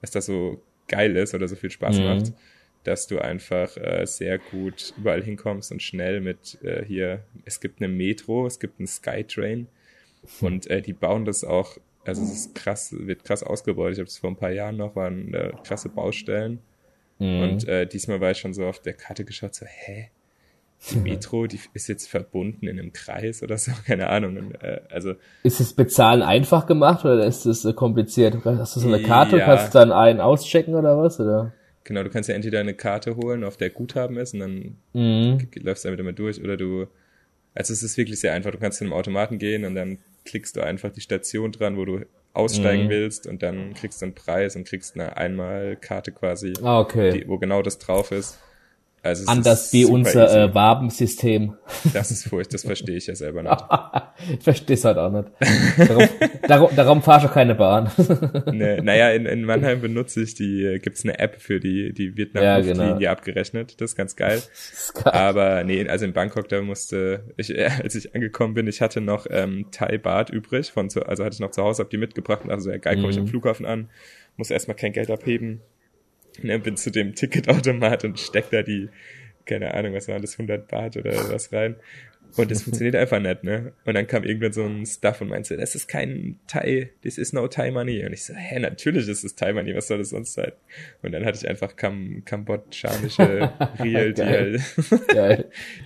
was 0.00 0.10
da 0.10 0.20
so 0.20 0.60
geil 0.88 1.16
ist 1.16 1.34
oder 1.34 1.46
so 1.46 1.54
viel 1.54 1.70
Spaß 1.70 1.98
mhm. 1.98 2.04
macht, 2.04 2.32
dass 2.82 3.06
du 3.06 3.20
einfach 3.20 3.76
äh, 3.76 4.04
sehr 4.04 4.38
gut 4.38 4.92
überall 4.98 5.22
hinkommst 5.22 5.70
und 5.70 5.82
schnell 5.82 6.20
mit 6.20 6.58
äh, 6.64 6.84
hier, 6.84 7.22
es 7.44 7.60
gibt 7.60 7.80
eine 7.80 7.88
Metro, 7.88 8.46
es 8.46 8.58
gibt 8.58 8.80
einen 8.80 8.88
Skytrain 8.88 9.68
und 10.40 10.68
äh, 10.68 10.82
die 10.82 10.92
bauen 10.92 11.24
das 11.24 11.44
auch 11.44 11.78
also 12.04 12.22
es 12.22 12.32
ist 12.32 12.54
krass, 12.54 12.94
wird 12.98 13.24
krass 13.24 13.42
ausgebaut. 13.42 13.92
Ich 13.92 13.98
habe 13.98 14.08
es 14.08 14.18
vor 14.18 14.30
ein 14.30 14.36
paar 14.36 14.50
Jahren 14.50 14.76
noch, 14.76 14.96
waren 14.96 15.32
äh, 15.34 15.52
krasse 15.64 15.88
Baustellen. 15.88 16.60
Mhm. 17.22 17.42
Und 17.42 17.68
äh, 17.68 17.86
diesmal 17.86 18.20
war 18.20 18.32
ich 18.32 18.38
schon 18.38 18.52
so 18.52 18.66
auf 18.66 18.80
der 18.80 18.94
Karte 18.94 19.24
geschaut, 19.24 19.54
so, 19.54 19.64
hä? 19.66 20.10
Die 20.90 20.96
Metro, 20.96 21.46
die 21.46 21.60
ist 21.74 21.86
jetzt 21.86 22.08
verbunden 22.08 22.66
in 22.66 22.76
einem 22.76 22.92
Kreis 22.92 23.44
oder 23.44 23.56
so, 23.56 23.70
keine 23.86 24.08
Ahnung. 24.08 24.36
Und, 24.36 24.54
äh, 24.62 24.80
also 24.90 25.14
ist 25.44 25.60
das 25.60 25.74
Bezahlen 25.74 26.22
einfach 26.22 26.66
gemacht 26.66 27.04
oder 27.04 27.24
ist 27.24 27.46
das 27.46 27.64
äh, 27.64 27.72
kompliziert? 27.72 28.36
Hast 28.44 28.74
du 28.74 28.80
so 28.80 28.88
eine 28.88 29.00
Karte, 29.00 29.38
ja. 29.38 29.44
kannst 29.44 29.72
du 29.72 29.78
dann 29.78 29.92
einen 29.92 30.20
auschecken 30.20 30.74
oder 30.74 30.98
was? 30.98 31.20
Oder? 31.20 31.52
Genau, 31.84 32.02
du 32.02 32.10
kannst 32.10 32.28
ja 32.28 32.34
entweder 32.34 32.58
eine 32.58 32.74
Karte 32.74 33.14
holen, 33.14 33.44
auf 33.44 33.56
der 33.56 33.70
Guthaben 33.70 34.16
ist 34.16 34.34
und 34.34 34.40
dann 34.40 34.76
mhm. 34.92 35.48
läufst 35.60 35.84
du 35.84 35.88
damit 35.88 36.00
immer 36.00 36.12
durch 36.12 36.42
oder 36.42 36.56
du, 36.56 36.88
also 37.54 37.72
es 37.72 37.84
ist 37.84 37.96
wirklich 37.96 38.18
sehr 38.18 38.32
einfach. 38.32 38.50
Du 38.50 38.58
kannst 38.58 38.78
zu 38.78 38.84
einem 38.84 38.92
Automaten 38.92 39.38
gehen 39.38 39.64
und 39.64 39.76
dann 39.76 39.98
klickst 40.24 40.56
du 40.56 40.62
einfach 40.62 40.90
die 40.90 41.00
Station 41.00 41.52
dran, 41.52 41.76
wo 41.76 41.84
du 41.84 42.00
aussteigen 42.34 42.86
mhm. 42.86 42.90
willst 42.90 43.26
und 43.26 43.42
dann 43.42 43.74
kriegst 43.74 44.00
du 44.00 44.06
einen 44.06 44.14
Preis 44.14 44.56
und 44.56 44.66
kriegst 44.66 44.94
eine 44.94 45.16
Einmalkarte 45.16 46.12
quasi, 46.12 46.54
ah, 46.62 46.80
okay. 46.80 47.12
die, 47.12 47.28
wo 47.28 47.38
genau 47.38 47.62
das 47.62 47.78
drauf 47.78 48.10
ist. 48.10 48.38
Also 49.04 49.26
Anders 49.26 49.72
wie 49.72 49.84
unser 49.84 50.44
äh, 50.44 50.54
Wabensystem. 50.54 51.54
Das 51.92 52.12
ist 52.12 52.28
furcht, 52.28 52.54
das 52.54 52.62
verstehe 52.62 52.96
ich 52.96 53.08
ja 53.08 53.16
selber 53.16 53.42
nicht. 54.22 54.38
ich 54.38 54.44
verstehe 54.44 54.74
es 54.74 54.84
halt 54.84 54.96
auch 54.96 55.10
nicht. 55.10 55.28
Darum, 55.76 56.08
darum, 56.48 56.76
darum 56.76 57.02
fahre 57.02 57.24
ich 57.24 57.30
auch 57.30 57.34
keine 57.34 57.56
Bahn. 57.56 57.90
ne, 58.52 58.80
naja, 58.80 59.10
in, 59.10 59.26
in 59.26 59.42
Mannheim 59.42 59.80
benutze 59.80 60.22
ich 60.22 60.34
die, 60.34 60.64
äh, 60.64 60.78
gibt's 60.78 61.02
eine 61.02 61.18
App 61.18 61.40
für 61.40 61.58
die, 61.58 61.92
die 61.92 62.16
Vietnam-Luftlinie 62.16 62.90
ja, 62.90 62.98
genau. 62.98 63.10
abgerechnet. 63.10 63.80
Das 63.80 63.90
ist 63.90 63.96
ganz 63.96 64.14
geil. 64.14 64.38
Ist 64.38 64.94
geil. 64.94 65.12
Aber 65.12 65.64
nee, 65.64 65.88
also 65.88 66.04
in 66.04 66.12
Bangkok, 66.12 66.48
da 66.48 66.62
musste 66.62 67.24
ich, 67.36 67.50
äh, 67.50 67.70
als 67.82 67.96
ich 67.96 68.14
angekommen 68.14 68.54
bin, 68.54 68.68
ich 68.68 68.80
hatte 68.80 69.00
noch 69.00 69.26
ähm, 69.28 69.66
Thai 69.72 69.98
Baht 69.98 70.30
übrig, 70.30 70.70
von 70.70 70.90
zu, 70.90 71.04
also 71.04 71.24
hatte 71.24 71.34
ich 71.34 71.40
noch 71.40 71.50
zu 71.50 71.64
Hause, 71.64 71.82
hab 71.82 71.90
die 71.90 71.98
mitgebracht 71.98 72.44
und 72.44 72.52
also 72.52 72.70
ja 72.70 72.76
geil, 72.76 72.94
komme 72.96 73.10
ich 73.10 73.18
am 73.18 73.24
mhm. 73.24 73.28
Flughafen 73.28 73.66
an, 73.66 73.90
muss 74.36 74.52
erstmal 74.52 74.76
kein 74.76 74.92
Geld 74.92 75.10
abheben 75.10 75.60
Ne, 76.40 76.58
bin 76.58 76.76
zu 76.76 76.90
dem 76.90 77.14
Ticketautomat 77.14 78.04
und 78.04 78.18
steck 78.18 78.50
da 78.50 78.62
die, 78.62 78.88
keine 79.44 79.74
Ahnung, 79.74 79.94
was 79.94 80.08
waren 80.08 80.22
das, 80.22 80.34
100 80.34 80.68
Baht 80.68 80.96
oder 80.96 81.12
was 81.30 81.52
rein. 81.52 81.76
Und 82.36 82.50
das 82.50 82.62
funktioniert 82.64 82.96
einfach 82.96 83.20
nicht, 83.20 83.44
ne? 83.44 83.72
Und 83.84 83.94
dann 83.94 84.06
kam 84.06 84.24
irgendwann 84.24 84.52
so 84.52 84.64
ein 84.64 84.86
Stuff 84.86 85.20
und 85.20 85.28
meinte, 85.28 85.56
das 85.56 85.74
ist 85.74 85.86
kein 85.86 86.38
Thai, 86.46 86.90
this 87.02 87.18
is 87.18 87.32
no 87.32 87.46
Thai 87.48 87.70
money. 87.70 88.04
Und 88.04 88.12
ich 88.12 88.24
so, 88.24 88.34
hä, 88.34 88.58
natürlich 88.58 89.08
ist 89.08 89.24
es 89.24 89.34
Thai 89.34 89.52
money, 89.52 89.74
was 89.74 89.88
soll 89.88 89.98
das 89.98 90.10
sonst 90.10 90.34
sein? 90.34 90.52
Und 91.02 91.12
dann 91.12 91.24
hatte 91.24 91.38
ich 91.38 91.48
einfach 91.48 91.76
kam, 91.76 92.22
kambodschanische 92.24 93.52
Riel, 93.82 94.14
die, 94.14 94.22
halt, 94.22 94.62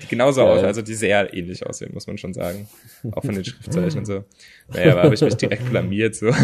die 0.02 0.06
genauso 0.08 0.42
aus, 0.42 0.62
also 0.62 0.82
die 0.82 0.94
sehr 0.94 1.32
ähnlich 1.34 1.66
aussehen, 1.66 1.92
muss 1.92 2.06
man 2.06 2.18
schon 2.18 2.32
sagen. 2.32 2.68
Auch 3.12 3.24
von 3.24 3.34
den 3.34 3.44
Schriftzeichen 3.44 3.98
und 4.00 4.06
so. 4.06 4.24
Naja, 4.68 4.92
aber 4.92 5.02
habe 5.04 5.14
ich 5.14 5.20
mich 5.20 5.34
direkt 5.34 5.68
blamiert, 5.68 6.14
so. 6.14 6.26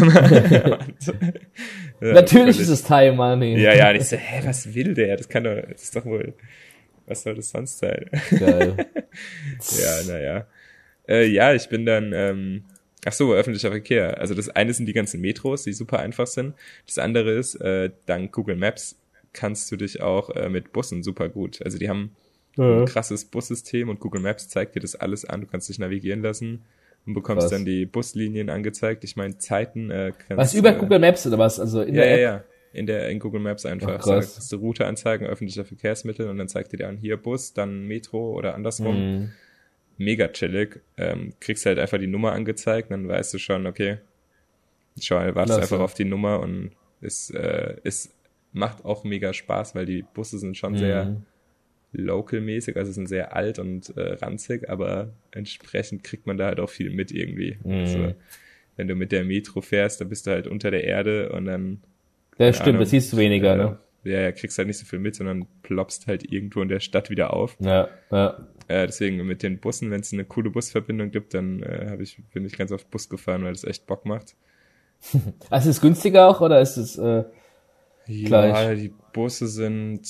ja, 2.07 2.13
natürlich 2.13 2.59
ist 2.59 2.69
es 2.69 2.83
Thai 2.83 3.11
money. 3.11 3.59
Ja, 3.59 3.73
ja, 3.73 3.89
und 3.89 3.95
ich 3.95 4.05
so, 4.05 4.15
hä, 4.15 4.41
was 4.45 4.73
will 4.73 4.93
der? 4.93 5.17
Das 5.17 5.29
kann 5.29 5.43
doch, 5.43 5.55
das 5.55 5.83
ist 5.83 5.95
doch 5.95 6.05
wohl, 6.05 6.33
was 7.05 7.23
soll 7.23 7.35
das 7.35 7.49
sonst 7.49 7.79
sein? 7.79 8.09
Geil. 8.29 8.75
ja, 9.81 10.03
naja. 10.07 10.47
Äh, 11.07 11.27
ja, 11.27 11.53
ich 11.53 11.67
bin 11.69 11.85
dann, 11.85 12.13
ähm, 12.13 12.63
ach 13.05 13.13
so, 13.13 13.33
öffentlicher 13.33 13.71
Verkehr. 13.71 14.19
Also 14.19 14.33
das 14.33 14.49
eine 14.49 14.73
sind 14.73 14.85
die 14.85 14.93
ganzen 14.93 15.21
Metros, 15.21 15.63
die 15.63 15.73
super 15.73 15.99
einfach 15.99 16.27
sind. 16.27 16.55
Das 16.85 16.97
andere 16.97 17.31
ist, 17.31 17.55
äh, 17.55 17.91
dank 18.05 18.31
Google 18.31 18.55
Maps 18.55 18.97
kannst 19.33 19.71
du 19.71 19.77
dich 19.77 20.01
auch 20.01 20.29
äh, 20.31 20.49
mit 20.49 20.73
Bussen 20.73 21.03
super 21.03 21.27
gut. 21.27 21.61
Also 21.63 21.77
die 21.77 21.89
haben 21.89 22.15
ja. 22.55 22.81
ein 22.81 22.85
krasses 22.85 23.25
Bussystem 23.25 23.89
und 23.89 23.99
Google 23.99 24.21
Maps 24.21 24.47
zeigt 24.47 24.75
dir 24.75 24.79
das 24.79 24.95
alles 24.95 25.25
an. 25.25 25.41
Du 25.41 25.47
kannst 25.47 25.69
dich 25.69 25.79
navigieren 25.79 26.21
lassen 26.21 26.63
und 27.05 27.13
bekommst 27.13 27.45
was? 27.45 27.51
dann 27.51 27.65
die 27.65 27.85
Buslinien 27.85 28.49
angezeigt. 28.49 29.03
Ich 29.03 29.15
meine, 29.15 29.37
Zeiten 29.37 29.91
äh, 29.91 30.13
kannst 30.27 30.37
Was 30.37 30.53
über 30.53 30.75
äh, 30.75 30.79
Google 30.79 30.99
Maps 30.99 31.27
oder 31.27 31.37
was? 31.37 31.59
Also 31.59 31.81
in 31.81 31.95
ja, 31.95 32.01
der 32.01 32.13
App? 32.13 32.19
ja, 32.19 32.23
ja 32.35 32.43
in 32.73 32.87
der 32.87 33.09
in 33.09 33.19
Google 33.19 33.39
Maps 33.39 33.65
einfach. 33.65 33.99
Ach, 33.99 34.03
sagst 34.03 34.51
du 34.51 34.57
Route 34.57 34.85
anzeigen, 34.85 35.25
öffentlicher 35.25 35.63
Verkehrsmittel 35.63 36.27
und 36.27 36.37
dann 36.37 36.47
zeigt 36.47 36.73
dir 36.73 36.77
dann 36.77 36.97
hier 36.97 37.17
Bus, 37.17 37.53
dann 37.53 37.87
Metro 37.87 38.33
oder 38.33 38.55
andersrum. 38.55 38.95
Mhm. 38.95 39.31
Mega 39.97 40.27
chillig. 40.29 40.81
Ähm, 40.97 41.33
kriegst 41.39 41.67
halt 41.67 41.77
einfach 41.77 41.99
die 41.99 42.07
Nummer 42.07 42.31
angezeigt, 42.31 42.89
dann 42.89 43.07
weißt 43.07 43.31
du 43.35 43.37
schon, 43.37 43.67
okay, 43.67 43.99
schau, 44.99 45.17
wartest 45.35 45.59
einfach 45.59 45.79
auf 45.79 45.93
die 45.93 46.05
Nummer 46.05 46.39
und 46.39 46.71
es, 46.99 47.29
äh, 47.29 47.75
es 47.83 48.11
macht 48.53 48.85
auch 48.85 49.03
mega 49.03 49.33
Spaß, 49.33 49.75
weil 49.75 49.85
die 49.85 50.01
Busse 50.01 50.39
sind 50.39 50.57
schon 50.57 50.73
mhm. 50.73 50.77
sehr 50.77 51.21
local-mäßig, 51.93 52.75
also 52.75 52.91
sind 52.91 53.07
sehr 53.07 53.35
alt 53.35 53.59
und 53.59 53.95
äh, 53.97 54.13
ranzig, 54.13 54.69
aber 54.69 55.13
entsprechend 55.31 56.03
kriegt 56.03 56.27
man 56.27 56.37
da 56.37 56.47
halt 56.47 56.59
auch 56.59 56.69
viel 56.69 56.89
mit 56.89 57.11
irgendwie. 57.11 57.57
Mhm. 57.63 57.71
Also, 57.71 58.13
wenn 58.75 58.87
du 58.87 58.95
mit 58.95 59.11
der 59.11 59.23
Metro 59.23 59.61
fährst, 59.61 60.01
dann 60.01 60.09
bist 60.09 60.25
du 60.25 60.31
halt 60.31 60.47
unter 60.47 60.71
der 60.71 60.83
Erde 60.83 61.31
und 61.31 61.45
dann 61.45 61.81
das 62.37 62.55
stimmt, 62.55 62.69
Ahnung, 62.69 62.79
das 62.81 62.89
siehst 62.89 63.13
du 63.13 63.17
weniger, 63.17 63.55
ne? 63.55 63.77
Ja, 64.03 64.19
ja, 64.19 64.31
kriegst 64.31 64.57
halt 64.57 64.67
nicht 64.67 64.79
so 64.79 64.85
viel 64.85 64.99
mit, 64.99 65.15
sondern 65.15 65.45
ploppst 65.61 66.07
halt 66.07 66.29
irgendwo 66.29 66.61
in 66.61 66.67
der 66.67 66.81
Stadt 66.81 67.09
wieder 67.09 67.33
auf. 67.33 67.55
Ja, 67.59 67.87
ja. 68.11 68.47
Äh, 68.67 68.87
deswegen 68.87 69.25
mit 69.25 69.43
den 69.43 69.59
Bussen, 69.59 69.91
wenn 69.91 70.01
es 70.01 70.11
eine 70.11 70.25
coole 70.25 70.49
Busverbindung 70.49 71.11
gibt, 71.11 71.33
dann 71.33 71.63
äh, 71.63 71.87
hab 71.89 71.99
ich, 71.99 72.17
bin 72.33 72.45
ich 72.45 72.57
ganz 72.57 72.71
oft 72.71 72.89
Bus 72.91 73.07
gefahren, 73.07 73.43
weil 73.43 73.53
das 73.53 73.63
echt 73.63 73.87
Bock 73.87 74.05
macht. 74.05 74.35
also 75.49 75.69
ist 75.69 75.77
es 75.77 75.81
günstiger 75.81 76.27
auch 76.27 76.41
oder 76.41 76.59
ist 76.59 76.77
es 76.77 76.97
äh, 76.97 77.23
gleich? 78.05 78.53
Ja, 78.53 78.75
die 78.75 78.93
Busse 79.13 79.47
sind 79.47 80.01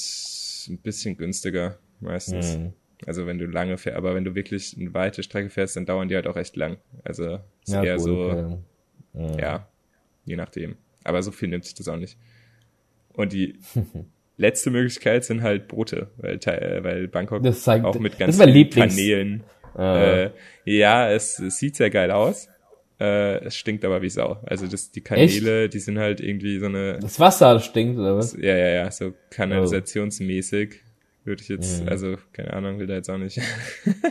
ein 0.69 0.77
bisschen 0.79 1.17
günstiger 1.17 1.77
meistens. 1.99 2.57
Mhm. 2.57 2.73
Also 3.05 3.27
wenn 3.27 3.37
du 3.37 3.45
lange 3.45 3.77
fährst, 3.77 3.97
aber 3.97 4.15
wenn 4.15 4.23
du 4.23 4.35
wirklich 4.35 4.75
eine 4.79 4.93
weite 4.93 5.23
Strecke 5.23 5.49
fährst, 5.49 5.75
dann 5.75 5.85
dauern 5.85 6.07
die 6.07 6.15
halt 6.15 6.27
auch 6.27 6.37
echt 6.37 6.55
lang. 6.55 6.77
Also 7.03 7.39
ist 7.65 7.73
ja, 7.73 7.83
eher 7.83 7.99
cool, 7.99 8.61
so, 9.13 9.19
mhm. 9.19 9.39
ja, 9.39 9.67
je 10.25 10.35
nachdem. 10.35 10.77
Aber 11.03 11.21
so 11.21 11.31
viel 11.31 11.49
nimmt 11.49 11.65
sich 11.65 11.73
das 11.73 11.87
auch 11.87 11.97
nicht. 11.97 12.17
Und 13.13 13.33
die 13.33 13.57
letzte 14.37 14.71
Möglichkeit 14.71 15.25
sind 15.25 15.41
halt 15.41 15.67
Boote, 15.67 16.09
weil, 16.17 16.39
weil 16.83 17.07
Bangkok 17.07 17.53
zeigt, 17.53 17.85
auch 17.85 17.99
mit 17.99 18.17
ganz 18.17 18.41
vielen 18.41 18.69
Kanälen. 18.69 19.43
Ah. 19.75 19.97
Äh, 19.97 20.31
ja, 20.65 21.09
es, 21.09 21.39
es 21.39 21.57
sieht 21.57 21.75
sehr 21.75 21.89
geil 21.89 22.11
aus. 22.11 22.47
Äh, 23.03 23.43
es 23.43 23.57
stinkt 23.57 23.83
aber 23.83 24.01
wie 24.01 24.09
Sau. 24.09 24.39
Also 24.45 24.65
das, 24.65 24.91
die 24.91 25.01
Kanäle, 25.01 25.65
Echt? 25.65 25.73
die 25.73 25.79
sind 25.79 25.99
halt 25.99 26.21
irgendwie 26.21 26.57
so 26.59 26.67
eine. 26.67 26.99
Das 26.99 27.19
Wasser 27.19 27.59
stinkt, 27.59 27.99
oder 27.99 28.15
was? 28.15 28.33
Ja, 28.33 28.55
ja, 28.55 28.69
ja, 28.69 28.91
so 28.91 29.13
kanalisationsmäßig. 29.29 30.75
Würde 31.25 31.41
ich 31.41 31.49
jetzt, 31.49 31.83
mhm. 31.83 31.89
also, 31.89 32.15
keine 32.31 32.53
Ahnung, 32.53 32.79
will 32.79 32.87
da 32.87 32.93
jetzt 32.93 33.09
auch 33.09 33.17
nicht. 33.17 33.41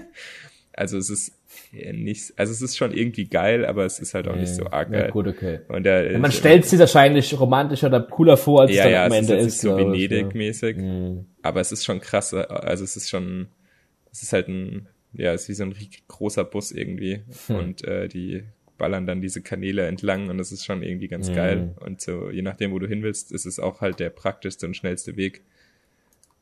also 0.75 0.99
es 0.99 1.09
ist 1.09 1.39
nicht, 1.73 2.35
also 2.37 2.53
es 2.53 2.61
ist 2.61 2.77
schon 2.77 2.93
irgendwie 2.93 3.25
geil, 3.25 3.65
aber 3.65 3.87
es 3.87 3.99
ist 3.99 4.13
halt 4.13 4.29
auch 4.29 4.37
nicht 4.37 4.55
so 4.55 4.67
arg 4.67 4.91
geil. 4.91 5.05
Ja, 5.07 5.11
gut, 5.11 5.27
okay. 5.27 5.61
Und 5.69 5.85
der, 5.85 6.13
ja, 6.13 6.19
man 6.19 6.33
stellt 6.33 6.67
sich 6.67 6.79
wahrscheinlich 6.79 7.39
romantischer 7.39 7.87
oder 7.87 8.03
cooler 8.03 8.37
vor, 8.37 8.63
als 8.63 8.73
ja, 8.73 8.77
es 8.77 8.85
dann 8.85 8.93
ja, 8.93 9.07
am 9.07 9.13
Ende 9.13 9.35
ist. 9.37 9.41
Ja, 9.41 9.47
es 9.47 9.55
ist 9.55 9.61
so 9.63 9.77
Venedig-mäßig. 9.77 10.77
Mhm. 10.77 11.27
Aber 11.41 11.61
es 11.61 11.73
ist 11.73 11.85
schon 11.85 12.01
krass, 12.01 12.35
also 12.35 12.85
es 12.85 12.97
ist 12.97 13.09
schon, 13.09 13.49
es 14.11 14.23
ist 14.23 14.35
halt 14.35 14.49
ein, 14.49 14.89
ja, 15.15 15.33
es 15.33 15.43
ist 15.43 15.49
wie 15.49 15.55
so 15.55 15.65
ein 15.65 15.75
großer 16.09 16.45
Bus 16.45 16.73
irgendwie. 16.73 17.23
Hm. 17.47 17.57
Und 17.57 17.85
äh, 17.85 18.09
die 18.09 18.45
ballern 18.79 19.07
dann 19.07 19.21
diese 19.21 19.43
Kanäle 19.43 19.87
entlang 19.87 20.29
und 20.29 20.38
das 20.38 20.52
ist 20.52 20.64
schon 20.64 20.83
irgendwie 20.83 21.09
ganz 21.09 21.29
mhm. 21.29 21.35
geil. 21.35 21.75
Und 21.81 22.00
so, 22.00 22.31
je 22.31 22.43
nachdem, 22.43 22.73
wo 22.73 22.79
du 22.79 22.87
hin 22.87 23.02
willst, 23.02 23.33
ist 23.33 23.47
es 23.47 23.59
auch 23.59 23.81
halt 23.81 24.00
der 24.00 24.11
praktischste 24.11 24.67
und 24.67 24.76
schnellste 24.76 25.17
Weg. 25.17 25.43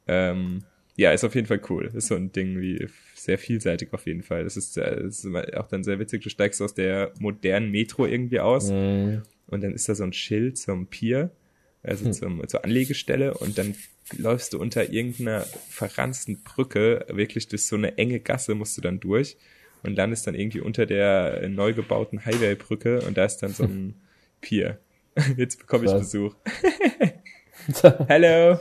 Ähm, 0.06 0.64
ja, 0.96 1.12
ist 1.12 1.24
auf 1.24 1.34
jeden 1.34 1.46
Fall 1.46 1.60
cool. 1.70 1.90
Ist 1.94 2.08
so 2.08 2.14
ein 2.14 2.32
Ding 2.32 2.60
wie 2.60 2.88
sehr 3.14 3.38
vielseitig 3.38 3.92
auf 3.92 4.06
jeden 4.06 4.22
Fall. 4.22 4.44
Das 4.44 4.56
ist, 4.56 4.76
äh, 4.76 5.02
das 5.02 5.24
ist 5.24 5.34
auch 5.56 5.68
dann 5.68 5.84
sehr 5.84 5.98
witzig. 5.98 6.22
Du 6.22 6.30
steigst 6.30 6.60
aus 6.62 6.74
der 6.74 7.12
modernen 7.18 7.70
Metro 7.70 8.06
irgendwie 8.06 8.40
aus 8.40 8.70
mhm. 8.70 9.22
und 9.46 9.62
dann 9.62 9.72
ist 9.72 9.88
da 9.88 9.94
so 9.94 10.04
ein 10.04 10.12
Schild 10.12 10.58
zum 10.58 10.86
Pier, 10.86 11.30
also 11.82 12.06
hm. 12.06 12.12
zum, 12.12 12.48
zur 12.48 12.64
Anlegestelle 12.64 13.34
und 13.34 13.56
dann 13.56 13.74
läufst 14.18 14.52
du 14.52 14.58
unter 14.58 14.92
irgendeiner 14.92 15.42
verranzten 15.68 16.42
Brücke 16.42 17.06
wirklich 17.08 17.48
durch 17.48 17.64
so 17.64 17.76
eine 17.76 17.96
enge 17.96 18.20
Gasse 18.20 18.54
musst 18.54 18.76
du 18.76 18.82
dann 18.82 19.00
durch 19.00 19.36
und 19.82 19.96
landest 19.96 20.26
dann 20.26 20.34
irgendwie 20.34 20.60
unter 20.60 20.86
der 20.86 21.48
neu 21.48 21.72
gebauten 21.72 22.24
Highway-Brücke 22.24 23.02
und 23.02 23.16
da 23.16 23.24
ist 23.24 23.38
dann 23.38 23.50
so 23.50 23.64
ein 23.64 23.94
Pier. 24.40 24.78
Jetzt 25.36 25.58
bekomme 25.58 25.86
ich 25.86 25.92
Besuch. 25.92 26.34
Hello. 28.08 28.58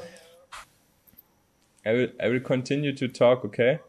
I 1.86 1.90
will, 1.90 2.14
I 2.22 2.30
will 2.30 2.42
continue 2.42 2.94
to 2.94 3.08
talk, 3.08 3.44
okay? 3.44 3.80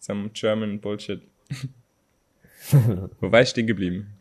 Some 0.00 0.30
German 0.32 0.80
Bullshit. 0.80 1.22
Wo 3.20 3.30
war 3.30 3.42
ich 3.42 3.50
stehen 3.50 3.66
geblieben? 3.66 4.18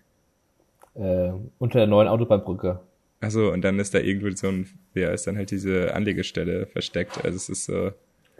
Äh, 0.95 1.31
unter 1.57 1.79
der 1.79 1.87
neuen 1.87 2.07
Autobahnbrücke. 2.07 2.79
Achso, 3.19 3.51
und 3.51 3.61
dann 3.61 3.79
ist 3.79 3.93
da 3.93 3.99
irgendwo 3.99 4.29
so 4.35 4.49
ein, 4.49 4.67
ja, 4.93 5.11
ist 5.11 5.25
dann 5.27 5.37
halt 5.37 5.49
diese 5.51 5.93
Anlegestelle 5.95 6.67
versteckt. 6.67 7.23
Also 7.23 7.37
es 7.37 7.49
ist 7.49 7.65
so 7.65 7.91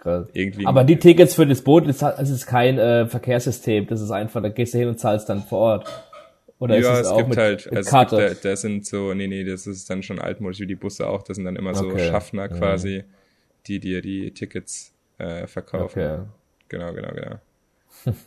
Krass. 0.03 0.27
irgendwie. 0.33 0.65
Aber 0.65 0.83
die 0.83 0.98
Tickets 0.98 1.33
für 1.33 1.48
das 1.48 1.62
Boot, 1.62 1.88
das, 1.88 2.29
ist 2.29 2.45
kein 2.45 2.77
äh, 2.77 3.07
Verkehrssystem. 3.07 3.88
Das 3.88 4.01
ist 4.01 4.12
einfach, 4.12 4.43
da 4.43 4.50
gehst 4.50 4.74
du 4.74 4.77
hin 4.77 4.89
und 4.89 5.00
zahlst 5.00 5.29
dann 5.29 5.41
vor 5.41 5.60
Ort. 5.60 6.05
Oder 6.60 6.79
ja, 6.79 7.00
es, 7.00 7.07
es 7.07 7.17
gibt 7.17 7.29
mit, 7.29 7.38
halt, 7.38 7.65
mit 7.65 7.77
also 7.77 7.89
Karte? 7.89 8.22
es 8.22 8.29
gibt, 8.33 8.45
da, 8.45 8.50
da 8.50 8.55
sind 8.55 8.86
so, 8.86 9.13
nee, 9.13 9.27
nee, 9.27 9.43
das 9.43 9.65
ist 9.65 9.89
dann 9.89 10.03
schon 10.03 10.19
altmodisch 10.19 10.60
wie 10.60 10.67
die 10.67 10.75
Busse 10.75 11.07
auch. 11.07 11.24
Das 11.24 11.36
sind 11.36 11.45
dann 11.45 11.55
immer 11.55 11.74
so 11.74 11.88
okay. 11.88 12.07
Schaffner 12.07 12.48
quasi, 12.48 12.98
ja. 12.98 13.03
die 13.67 13.79
dir 13.79 14.01
die 14.01 14.31
Tickets 14.31 14.93
äh, 15.17 15.48
verkaufen. 15.48 16.00
Okay. 16.00 16.19
Genau, 16.69 16.93
genau, 16.93 17.13
genau 17.13 17.39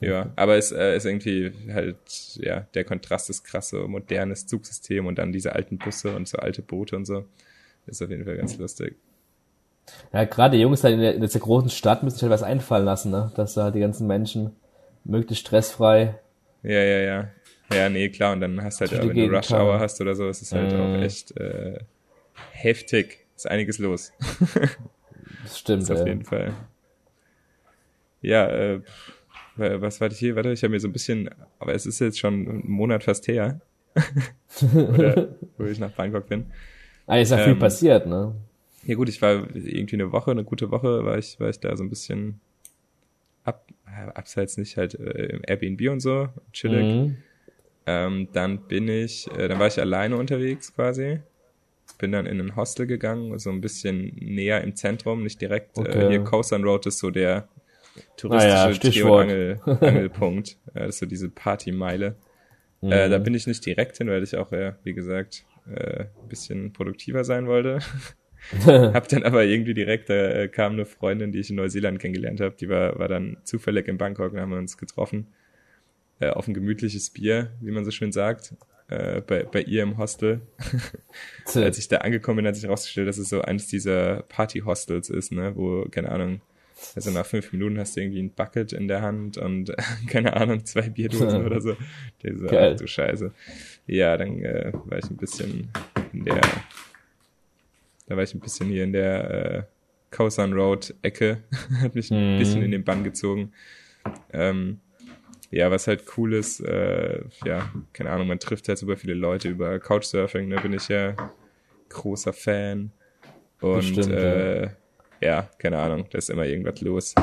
ja, 0.01 0.33
aber 0.37 0.57
es 0.57 0.73
äh, 0.73 0.97
ist 0.97 1.05
irgendwie 1.05 1.53
halt, 1.73 1.97
ja, 2.37 2.61
der 2.75 2.85
Kontrast 2.85 3.31
ist 3.31 3.45
krass, 3.45 3.71
so 3.71 3.87
modernes 3.89 4.47
Zugsystem 4.47 5.07
und 5.07 5.19
dann 5.19 5.33
diese 5.33 5.55
alten 5.55 5.79
Busse 5.79 6.15
und 6.15 6.29
so 6.29 6.39
alte 6.39 6.63
Boote 6.63 6.97
und 6.97 7.05
so. 7.05 7.25
Ist 7.87 8.03
auf 8.03 8.11
jeden 8.11 8.25
Fall 8.25 8.37
ganz 8.37 8.59
lustig. 8.59 8.97
Ja, 10.13 10.25
gerade 10.25 10.57
Jungs 10.57 10.85
halt 10.85 10.95
in, 10.95 11.01
der, 11.01 11.15
in 11.15 11.21
dieser 11.21 11.41
großen 11.41 11.71
Stadt 11.71 12.03
müssen 12.03 12.17
sich 12.17 12.23
halt 12.23 12.33
was 12.33 12.43
einfallen 12.43 12.85
lassen, 12.85 13.11
ne? 13.11 13.33
Dass 13.37 13.55
da 13.55 13.65
halt 13.65 13.75
die 13.75 13.81
ganzen 13.81 14.07
Menschen 14.07 14.57
möglichst 15.05 15.47
stressfrei. 15.47 16.19
Ja, 16.63 16.83
ja, 16.83 16.99
ja. 16.99 17.29
Ja, 17.73 17.89
nee, 17.89 18.09
klar. 18.09 18.33
Und 18.33 18.41
dann 18.41 18.63
hast 18.63 18.81
halt, 18.81 18.93
wenn 18.93 19.15
du 19.15 19.27
Rush 19.27 19.53
Hour 19.53 19.81
hast 19.81 20.01
oder 20.01 20.15
so, 20.15 20.29
ist 20.29 20.43
es 20.43 20.53
halt 20.53 20.73
mm. 20.73 20.81
auch 20.81 21.03
echt 21.03 21.37
äh, 21.37 21.79
heftig. 22.53 23.27
Ist 23.35 23.49
einiges 23.49 23.79
los. 23.79 24.13
das 25.43 25.59
stimmt. 25.59 25.83
ist 25.83 25.91
auf 25.91 26.07
jeden 26.07 26.25
Fall. 26.25 26.53
Ja, 28.23 28.49
äh, 28.49 28.81
was 29.57 30.01
war 30.01 30.11
ich 30.11 30.19
hier? 30.19 30.37
Warte, 30.37 30.53
ich 30.53 30.63
habe 30.63 30.73
mir 30.73 30.81
so 30.81 30.89
ein 30.89 30.93
bisschen, 30.93 31.31
aber 31.59 31.75
es 31.75 31.87
ist 31.87 31.99
jetzt 32.01 32.19
schon 32.19 32.49
einen 32.49 32.71
Monat 32.71 33.05
fast 33.05 33.27
her, 33.29 33.61
Oder, 34.75 35.29
wo 35.57 35.65
ich 35.65 35.79
nach 35.79 35.91
Bangkok 35.91 36.29
bin. 36.29 36.47
Ah, 37.07 37.19
ist 37.19 37.31
ja 37.31 37.39
ähm, 37.39 37.45
viel 37.45 37.57
passiert, 37.57 38.07
ne? 38.07 38.35
Ja 38.87 38.95
gut, 38.95 39.09
ich 39.09 39.21
war 39.21 39.49
irgendwie 39.55 39.97
eine 39.97 40.13
Woche, 40.13 40.31
eine 40.31 40.45
gute 40.45 40.71
Woche, 40.71 41.05
war 41.05 41.19
ich, 41.19 41.41
war 41.41 41.49
ich 41.49 41.59
da 41.59 41.77
so 41.77 41.83
ein 41.83 41.91
bisschen 41.91 42.41
ab, 43.43 43.67
äh, 43.87 44.11
abseits 44.13 44.57
nicht 44.59 44.77
halt 44.77 44.95
äh, 44.95 45.27
im 45.27 45.43
Airbnb 45.45 45.91
und 45.91 46.01
so, 46.01 46.29
chillig. 46.53 46.87
Mhm. 46.87 47.17
Ähm, 47.87 48.29
dann 48.33 48.69
bin 48.69 48.89
ich, 48.89 49.29
äh, 49.37 49.49
dann 49.49 49.59
war 49.59 49.67
ich 49.67 49.81
alleine 49.81 50.17
unterwegs 50.17 50.73
quasi. 50.75 51.21
Bin 51.99 52.13
dann 52.13 52.27
in 52.27 52.41
ein 52.41 52.55
Hostel 52.57 52.87
gegangen, 52.87 53.37
so 53.39 53.51
ein 53.51 53.61
bisschen 53.61 54.13
näher 54.17 54.63
im 54.63 54.77
Zentrum, 54.77 55.23
nicht 55.23 55.41
direkt. 55.41 55.79
Äh, 55.79 55.81
okay. 55.81 56.07
Äh, 56.07 56.09
hier 56.11 56.25
Coast 56.25 56.53
Road 56.53 56.87
ist 56.87 56.99
so 56.99 57.11
der 57.11 57.49
touristische 58.17 59.05
ah 59.05 59.09
ja, 59.09 59.21
Angel, 59.21 59.61
Angelpunkt. 59.65 60.59
das 60.75 60.91
ist 60.91 60.99
so 60.99 61.07
diese 61.07 61.29
Partymeile. 61.29 62.17
Mhm. 62.83 62.93
Äh, 62.93 63.09
da 63.09 63.19
bin 63.19 63.35
ich 63.35 63.47
nicht 63.49 63.65
direkt 63.67 63.99
hin, 63.99 64.09
weil 64.09 64.23
ich 64.23 64.37
auch, 64.37 64.53
ja, 64.53 64.77
wie 64.85 64.95
gesagt, 64.95 65.45
äh, 65.73 66.03
ein 66.03 66.29
bisschen 66.29 66.73
produktiver 66.73 67.25
sein 67.25 67.47
wollte. 67.47 67.81
hab 68.67 69.09
dann 69.09 69.23
aber 69.23 69.45
irgendwie 69.45 69.75
direkt, 69.75 70.09
da 70.09 70.15
äh, 70.15 70.49
kam 70.49 70.73
eine 70.73 70.87
Freundin, 70.87 71.33
die 71.33 71.41
ich 71.41 71.51
in 71.51 71.57
Neuseeland 71.57 71.99
kennengelernt 71.99 72.41
habe, 72.41 72.55
die 72.59 72.69
war, 72.69 72.99
war 72.99 73.09
dann 73.09 73.39
zufällig 73.45 73.89
in 73.89 73.99
Bangkok 73.99 74.33
und 74.33 74.41
haben 74.41 74.51
wir 74.51 74.59
uns 74.59 74.79
getroffen. 74.79 75.29
Äh, 76.19 76.31
auf 76.31 76.49
ein 76.49 76.55
gemütliches 76.55 77.11
Bier, 77.11 77.53
wie 77.61 77.73
man 77.73 77.85
so 77.85 77.91
schön 77.91 78.13
sagt, 78.13 78.55
äh, 78.89 79.21
bei, 79.21 79.43
bei 79.45 79.63
ihr 79.63 79.83
im 79.83 79.99
Hostel. 79.99 80.41
Als 81.55 81.79
ich 81.79 81.89
da 81.89 81.99
angekommen 81.99 82.39
bin, 82.39 82.47
hat 82.47 82.55
sich 82.55 82.65
herausgestellt, 82.65 83.09
dass 83.09 83.19
es 83.19 83.29
so 83.29 83.43
eines 83.43 83.67
dieser 83.67 84.23
Party-Hostels 84.23 85.11
ist, 85.11 85.33
ne, 85.33 85.57
wo, 85.57 85.87
keine 85.91 86.11
Ahnung, 86.11 86.41
also 86.95 87.11
nach 87.11 87.27
fünf 87.27 87.53
Minuten 87.53 87.79
hast 87.79 87.97
du 87.97 88.01
irgendwie 88.01 88.23
ein 88.23 88.31
Bucket 88.31 88.73
in 88.73 88.87
der 88.87 89.03
Hand 89.03 89.39
und 89.39 89.73
keine 90.09 90.35
Ahnung, 90.35 90.65
zwei 90.65 90.89
Bierdosen 90.89 91.45
oder 91.45 91.61
so. 91.61 91.77
Der 92.23 92.37
so, 92.37 92.49
ach 92.49 92.77
du 92.77 92.87
Scheiße. 92.87 93.33
Ja, 93.87 94.17
dann 94.17 94.43
äh, 94.43 94.73
war 94.85 94.99
ich 94.99 95.11
ein 95.11 95.17
bisschen 95.17 95.69
in 96.13 96.25
der, 96.25 96.41
da 98.07 98.17
war 98.17 98.23
ich 98.23 98.35
ein 98.35 98.41
bisschen 98.41 98.69
hier 98.69 98.85
in 98.85 98.93
der 98.93 99.31
äh, 99.31 99.63
Kausan 100.11 100.53
Road 100.53 100.95
Ecke, 101.03 101.45
hat 101.81 101.95
mich 101.95 102.11
ein 102.11 102.35
mhm. 102.35 102.39
bisschen 102.39 102.63
in 102.63 102.71
den 102.71 102.85
Bann 102.85 103.05
gezogen. 103.05 103.53
Ähm, 104.33 104.81
ja, 105.51 105.71
was 105.71 105.87
halt 105.87 106.05
cool 106.17 106.35
ist, 106.35 106.61
äh, 106.61 107.21
ja, 107.45 107.71
keine 107.93 108.11
Ahnung, 108.11 108.29
man 108.29 108.39
trifft 108.39 108.69
halt 108.69 108.79
super 108.79 108.97
viele 108.97 109.15
Leute 109.15 109.49
über 109.49 109.79
Couchsurfing, 109.79 110.51
da 110.51 110.61
bin 110.61 110.73
ich 110.73 110.89
ja 110.89 111.15
großer 111.89 112.33
Fan. 112.33 112.91
Und 113.61 113.77
Bestimmt, 113.77 114.13
äh, 114.13 114.65
ja 114.65 114.71
ja, 115.21 115.49
keine 115.59 115.79
Ahnung, 115.79 116.07
da 116.11 116.19
ist 116.19 116.31
immer 116.31 116.45
irgendwas 116.45 116.81
los. 116.81 117.15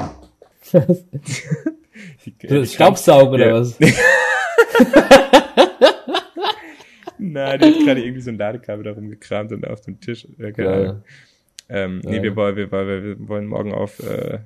Staubsaugen 2.65 3.33
oder 3.35 3.53
was? 3.53 3.77
Nein, 7.41 7.59
die 7.59 7.65
hat 7.65 7.79
gerade 7.85 8.01
irgendwie 8.01 8.21
so 8.21 8.29
ein 8.29 8.37
Ladekabel 8.37 8.83
da 8.83 8.91
rumgekramt 8.91 9.51
und 9.51 9.67
auf 9.67 9.81
dem 9.81 9.99
Tisch. 9.99 10.27
Äh, 10.37 10.51
keine 10.51 10.69
ja. 10.69 10.73
Ahnung. 10.73 11.03
Ähm, 11.69 12.01
ja. 12.03 12.11
Nee, 12.11 12.21
wir 12.21 12.35
wollen, 12.35 12.55
wir, 12.55 12.71
wollen, 12.71 13.03
wir 13.03 13.27
wollen 13.27 13.47
morgen 13.47 13.73
auf, 13.73 13.99
äh, 13.99 14.39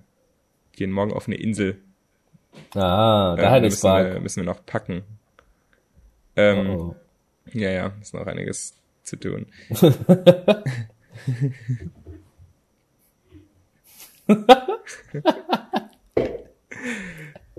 gehen 0.71 0.91
morgen 0.91 1.11
auf 1.11 1.27
eine 1.27 1.35
Insel. 1.35 1.77
Ah, 2.73 3.35
da 3.35 3.43
ähm, 3.43 3.49
hat 3.49 3.63
es 3.63 3.83
wir, 3.83 4.21
müssen 4.21 4.43
wir 4.43 4.45
noch 4.45 4.65
packen. 4.65 5.03
Ähm, 6.37 6.69
oh. 6.69 6.95
Ja, 7.51 7.69
ja, 7.71 7.93
ist 8.01 8.13
noch 8.13 8.25
einiges 8.25 8.79
zu 9.03 9.17
tun. 9.17 9.47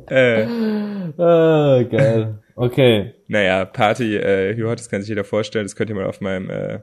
äh, 0.06 0.46
oh, 1.16 1.84
geil. 1.88 2.38
Okay. 2.54 3.14
Naja, 3.28 3.64
Party, 3.66 4.16
äh, 4.16 4.54
hier 4.54 4.66
das 4.74 4.88
kann 4.88 5.02
sich 5.02 5.08
jeder 5.08 5.24
vorstellen, 5.24 5.64
das 5.64 5.76
könnt 5.76 5.90
ihr 5.90 5.96
mal 5.96 6.06
auf 6.06 6.20
meinem, 6.20 6.50
äh, 6.50 6.80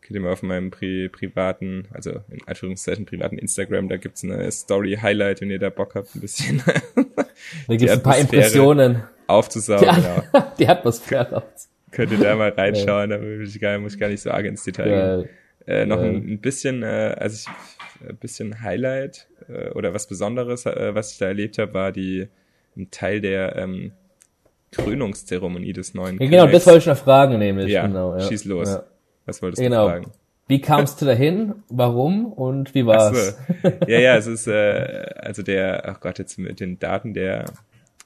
könnt 0.00 0.14
ihr 0.14 0.20
mal 0.20 0.32
auf 0.32 0.42
meinem 0.42 0.70
pri 0.70 1.08
privaten, 1.08 1.88
also 1.92 2.10
in 2.30 2.38
Anführungszeichen 2.46 3.04
privaten 3.04 3.36
Instagram, 3.36 3.88
da 3.88 3.96
gibt's 3.96 4.22
eine 4.24 4.50
Story-Highlight, 4.50 5.40
wenn 5.40 5.50
ihr 5.50 5.58
da 5.58 5.70
Bock 5.70 5.96
habt, 5.96 6.14
ein 6.14 6.20
bisschen. 6.20 6.62
da 6.94 7.76
gibt's 7.76 7.92
ein 7.92 8.02
paar 8.02 8.18
Impressionen. 8.18 9.02
Aufzusaugen, 9.26 9.88
die, 9.88 10.00
genau. 10.00 10.52
Die 10.58 10.68
Atmosphäre. 10.68 11.42
Könnt 11.90 12.12
ihr 12.12 12.18
da 12.18 12.36
mal 12.36 12.50
reinschauen, 12.50 13.10
da 13.10 13.18
muss 13.18 13.54
ich 13.54 13.60
gar, 13.60 13.78
muss 13.78 13.94
ich 13.94 14.00
gar 14.00 14.08
nicht 14.08 14.22
so 14.22 14.30
arg 14.30 14.46
ins 14.46 14.62
Detail 14.62 15.24
gehen. 15.24 15.28
Äh, 15.66 15.84
noch 15.84 16.00
ein, 16.00 16.16
ein 16.16 16.40
bisschen, 16.40 16.82
äh, 16.82 17.14
also 17.18 17.34
ich 17.34 18.08
ein 18.08 18.16
bisschen 18.16 18.62
Highlight 18.62 19.28
äh, 19.48 19.70
oder 19.70 19.92
was 19.94 20.06
Besonderes, 20.06 20.66
äh, 20.66 20.94
was 20.94 21.12
ich 21.12 21.18
da 21.18 21.26
erlebt 21.26 21.58
habe, 21.58 21.74
war 21.74 21.92
die 21.92 22.28
ein 22.76 22.90
Teil 22.90 23.20
der 23.20 23.56
ähm, 23.56 23.92
Krönungszeremonie 24.72 25.72
des 25.72 25.94
neuen. 25.94 26.18
Ja, 26.20 26.28
genau, 26.28 26.46
das 26.46 26.66
wollte 26.66 26.78
ich 26.78 26.86
noch 26.86 26.96
fragen, 26.96 27.38
nämlich. 27.38 27.70
Ja, 27.70 27.86
genau, 27.86 28.14
ja. 28.14 28.20
schieß 28.20 28.44
los. 28.44 28.68
Ja. 28.68 28.84
Was 29.26 29.42
wolltest 29.42 29.62
genau. 29.62 29.84
du 29.84 29.90
fragen? 29.90 30.12
Wie 30.46 30.60
kamst 30.60 31.00
du 31.00 31.04
dahin? 31.04 31.56
Warum 31.68 32.32
und 32.32 32.74
wie 32.74 32.86
war's? 32.86 33.36
So. 33.62 33.68
Ja, 33.86 33.98
ja, 33.98 34.16
es 34.16 34.26
ist 34.26 34.46
äh, 34.46 35.04
also 35.16 35.42
der, 35.42 35.86
ach 35.88 36.00
Gott, 36.00 36.18
jetzt 36.18 36.38
mit 36.38 36.60
den 36.60 36.78
Daten 36.78 37.12
der 37.12 37.44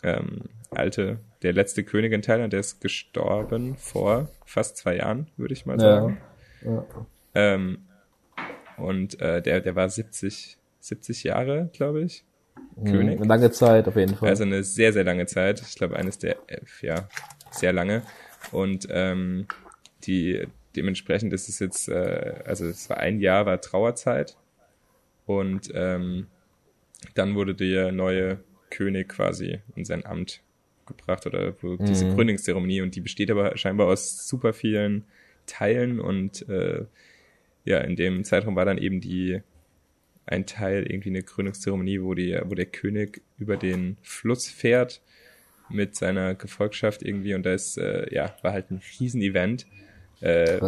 ähm, 0.02 0.42
alte 0.70 1.18
der 1.42 1.52
letzte 1.52 1.84
König 1.84 2.12
in 2.12 2.22
Thailand, 2.22 2.52
der 2.52 2.60
ist 2.60 2.80
gestorben 2.80 3.76
vor 3.76 4.28
fast 4.44 4.76
zwei 4.76 4.96
Jahren, 4.96 5.28
würde 5.36 5.54
ich 5.54 5.66
mal 5.66 5.78
sagen. 5.78 6.18
Ja. 6.64 6.72
ja. 6.72 7.06
Ähm, 7.34 7.78
und 8.76 9.20
äh, 9.20 9.42
der, 9.42 9.60
der 9.60 9.76
war 9.76 9.88
70, 9.88 10.58
70 10.80 11.24
Jahre, 11.24 11.70
glaube 11.72 12.02
ich. 12.02 12.24
Mhm, 12.76 12.84
König. 12.84 13.18
Eine 13.18 13.28
lange 13.28 13.50
Zeit, 13.50 13.88
auf 13.88 13.96
jeden 13.96 14.16
Fall. 14.16 14.28
Also 14.28 14.44
eine 14.44 14.62
sehr, 14.64 14.92
sehr 14.92 15.04
lange 15.04 15.26
Zeit. 15.26 15.60
Ich 15.60 15.74
glaube, 15.74 15.96
eines 15.96 16.18
der, 16.18 16.36
ja, 16.80 17.08
sehr 17.50 17.72
lange. 17.72 18.02
Und 18.50 18.86
ähm, 18.90 19.46
die 20.04 20.46
dementsprechend 20.76 21.32
ist 21.32 21.48
es 21.48 21.58
jetzt, 21.58 21.88
äh, 21.88 22.42
also 22.44 22.66
es 22.66 22.88
war 22.88 22.98
ein 22.98 23.20
Jahr, 23.20 23.46
war 23.46 23.60
Trauerzeit. 23.60 24.36
Und 25.26 25.70
ähm, 25.74 26.26
dann 27.14 27.34
wurde 27.34 27.54
der 27.54 27.92
neue 27.92 28.40
König 28.70 29.08
quasi 29.08 29.60
in 29.76 29.84
sein 29.84 30.04
Amt 30.06 30.42
gebracht 30.86 31.26
oder 31.26 31.54
mhm. 31.62 31.84
diese 31.84 32.08
Gründungszeremonie 32.12 32.80
und 32.80 32.96
die 32.96 33.00
besteht 33.00 33.30
aber 33.30 33.56
scheinbar 33.56 33.86
aus 33.86 34.26
super 34.26 34.52
vielen 34.52 35.04
Teilen 35.46 36.00
und 36.00 36.48
äh, 36.48 36.84
ja, 37.64 37.78
in 37.78 37.94
dem 37.96 38.24
Zeitraum 38.24 38.56
war 38.56 38.64
dann 38.64 38.78
eben 38.78 39.00
die 39.00 39.42
ein 40.26 40.46
Teil, 40.46 40.84
irgendwie 40.88 41.10
eine 41.10 41.22
Gründungszeremonie, 41.22 42.02
wo 42.02 42.14
die, 42.14 42.38
wo 42.44 42.54
der 42.54 42.66
König 42.66 43.22
über 43.38 43.56
den 43.56 43.96
Fluss 44.02 44.48
fährt 44.48 45.00
mit 45.68 45.96
seiner 45.96 46.34
Gefolgschaft 46.34 47.02
irgendwie 47.02 47.34
und 47.34 47.44
da 47.44 47.52
ist, 47.52 47.78
äh, 47.78 48.12
ja, 48.14 48.34
war 48.42 48.52
halt 48.52 48.70
ein 48.70 48.80
Riesenevent. 49.00 49.66
Äh, 50.20 50.60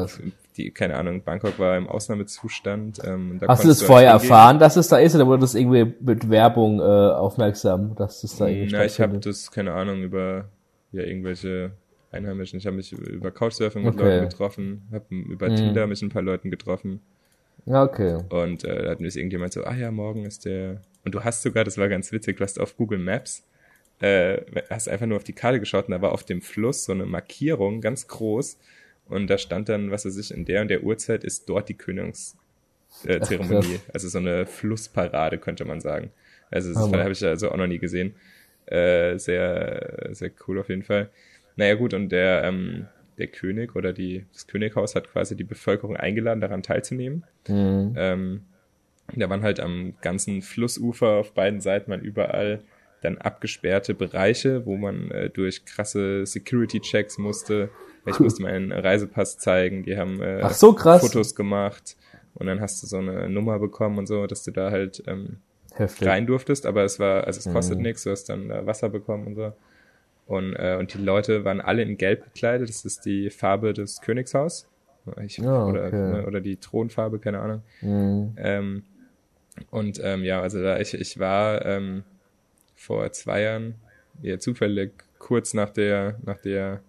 die, 0.56 0.70
keine 0.70 0.96
Ahnung, 0.96 1.22
Bangkok 1.22 1.58
war 1.58 1.76
im 1.76 1.88
Ausnahmezustand. 1.88 3.00
Ähm, 3.04 3.38
da 3.40 3.48
Hast 3.48 3.64
du 3.64 3.68
das 3.68 3.82
vorher 3.82 4.10
erfahren, 4.10 4.58
dass 4.58 4.76
es 4.76 4.88
da 4.88 4.98
ist, 4.98 5.14
oder 5.14 5.26
wurde 5.26 5.40
das 5.40 5.54
irgendwie 5.54 5.94
mit 6.00 6.28
Werbung 6.30 6.80
äh, 6.80 6.82
aufmerksam, 6.82 7.94
dass 7.96 8.24
es 8.24 8.36
da 8.36 8.46
irgendwie 8.46 8.72
Na, 8.72 8.84
ich 8.84 9.00
habe 9.00 9.18
das, 9.18 9.50
keine 9.50 9.72
Ahnung, 9.72 10.02
über 10.02 10.48
ja 10.92 11.02
irgendwelche 11.02 11.72
Einheimischen. 12.10 12.58
Ich 12.58 12.66
habe 12.66 12.76
mich 12.76 12.92
über 12.92 13.30
Couchsurfing 13.30 13.84
mit 13.84 13.96
Leuten 13.96 14.28
getroffen, 14.28 14.82
habe 14.92 15.14
über 15.14 15.50
mhm. 15.50 15.56
Tinder 15.56 15.86
mich 15.86 16.02
ein 16.02 16.08
paar 16.08 16.22
Leuten 16.22 16.50
getroffen. 16.50 17.00
Okay. 17.66 18.22
Und 18.28 18.64
äh, 18.64 18.84
da 18.84 18.90
hat 18.90 19.00
mir 19.00 19.08
irgendjemand 19.08 19.52
so, 19.52 19.64
ah 19.64 19.74
ja, 19.74 19.90
morgen 19.90 20.24
ist 20.24 20.44
der. 20.44 20.82
Und 21.04 21.14
du 21.14 21.24
hast 21.24 21.42
sogar, 21.42 21.64
das 21.64 21.78
war 21.78 21.88
ganz 21.88 22.12
witzig, 22.12 22.36
du 22.36 22.44
hast 22.44 22.60
auf 22.60 22.76
Google 22.76 22.98
Maps, 22.98 23.44
äh, 24.00 24.40
hast 24.70 24.88
einfach 24.88 25.06
nur 25.06 25.16
auf 25.16 25.24
die 25.24 25.32
Karte 25.32 25.60
geschaut 25.60 25.86
und 25.86 25.92
da 25.92 26.02
war 26.02 26.12
auf 26.12 26.24
dem 26.24 26.42
Fluss 26.42 26.84
so 26.84 26.92
eine 26.92 27.06
Markierung, 27.06 27.80
ganz 27.80 28.08
groß. 28.08 28.58
Und 29.06 29.28
da 29.28 29.38
stand 29.38 29.68
dann, 29.68 29.90
was 29.90 30.06
weiß 30.06 30.16
ich, 30.16 30.32
in 30.32 30.44
der 30.44 30.62
und 30.62 30.68
der 30.68 30.82
Uhrzeit 30.82 31.24
ist 31.24 31.48
dort 31.48 31.68
die 31.68 31.74
Königszeremonie. 31.74 33.74
Äh, 33.74 33.92
also 33.92 34.08
so 34.08 34.18
eine 34.18 34.46
Flussparade, 34.46 35.38
könnte 35.38 35.64
man 35.64 35.80
sagen. 35.80 36.10
Also 36.50 36.72
das 36.72 36.90
habe 36.90 37.12
ich 37.12 37.24
also 37.24 37.50
auch 37.50 37.56
noch 37.56 37.66
nie 37.66 37.78
gesehen. 37.78 38.14
Äh, 38.66 39.18
sehr, 39.18 40.08
sehr 40.12 40.30
cool 40.46 40.58
auf 40.58 40.68
jeden 40.68 40.84
Fall. 40.84 41.10
Naja 41.56 41.74
gut, 41.74 41.92
und 41.92 42.08
der, 42.08 42.44
ähm, 42.44 42.86
der 43.18 43.26
König 43.26 43.76
oder 43.76 43.92
die, 43.92 44.24
das 44.32 44.46
Könighaus 44.46 44.94
hat 44.94 45.12
quasi 45.12 45.36
die 45.36 45.44
Bevölkerung 45.44 45.96
eingeladen, 45.96 46.40
daran 46.40 46.62
teilzunehmen. 46.62 47.24
Mhm. 47.48 47.94
Ähm, 47.96 48.40
da 49.14 49.28
waren 49.28 49.42
halt 49.42 49.60
am 49.60 49.94
ganzen 50.00 50.42
Flussufer 50.42 51.08
auf 51.08 51.32
beiden 51.32 51.60
Seiten 51.60 51.90
waren 51.90 52.00
überall 52.00 52.62
dann 53.02 53.18
abgesperrte 53.18 53.94
Bereiche, 53.94 54.64
wo 54.64 54.76
man 54.76 55.10
äh, 55.10 55.28
durch 55.28 55.66
krasse 55.66 56.24
Security-Checks 56.24 57.18
musste. 57.18 57.68
Ich 58.06 58.18
musste 58.18 58.42
meinen 58.44 58.72
Reisepass 58.72 59.38
zeigen, 59.38 59.82
die 59.82 59.98
haben 59.98 60.22
äh, 60.22 60.40
so. 61.00 61.08
Fotos 61.08 61.34
gemacht 61.34 61.96
und 62.34 62.46
dann 62.46 62.60
hast 62.60 62.82
du 62.82 62.86
so 62.86 62.96
eine 62.96 63.28
Nummer 63.28 63.58
bekommen 63.58 63.98
und 63.98 64.06
so, 64.06 64.26
dass 64.26 64.42
du 64.42 64.50
da 64.52 64.70
halt 64.70 65.02
ähm, 65.06 65.36
rein 65.76 66.26
durftest, 66.26 66.64
aber 66.64 66.84
es 66.84 66.98
war, 66.98 67.24
also 67.24 67.38
es 67.38 67.52
kostet 67.52 67.76
mhm. 67.76 67.82
nichts, 67.82 68.04
du 68.04 68.10
hast 68.10 68.24
dann 68.24 68.50
äh, 68.50 68.66
Wasser 68.66 68.88
bekommen 68.88 69.26
und 69.26 69.34
so. 69.34 69.52
Und, 70.26 70.54
äh, 70.54 70.76
und 70.78 70.94
die 70.94 70.98
Leute 70.98 71.44
waren 71.44 71.60
alle 71.60 71.82
in 71.82 71.98
Gelb 71.98 72.24
gekleidet. 72.24 72.68
Das 72.68 72.84
ist 72.84 73.04
die 73.04 73.28
Farbe 73.28 73.74
des 73.74 74.00
Königshaus. 74.00 74.66
Ich, 75.24 75.40
oh, 75.42 75.68
okay. 75.68 75.88
oder, 75.88 76.26
oder 76.26 76.40
die 76.40 76.56
Thronfarbe, 76.56 77.18
keine 77.18 77.40
Ahnung. 77.40 77.62
Mhm. 77.80 78.34
Ähm, 78.36 78.82
und 79.70 80.00
ähm, 80.02 80.24
ja, 80.24 80.40
also 80.40 80.62
da 80.62 80.78
ich, 80.80 80.94
ich 80.94 81.18
war 81.18 81.64
ähm, 81.64 82.04
vor 82.74 83.10
zwei 83.12 83.42
Jahren, 83.42 83.74
ja, 84.22 84.38
zufällig 84.38 84.92
kurz 85.18 85.54
nach 85.54 85.70
der, 85.70 86.18
nach 86.24 86.38
der, 86.38 86.80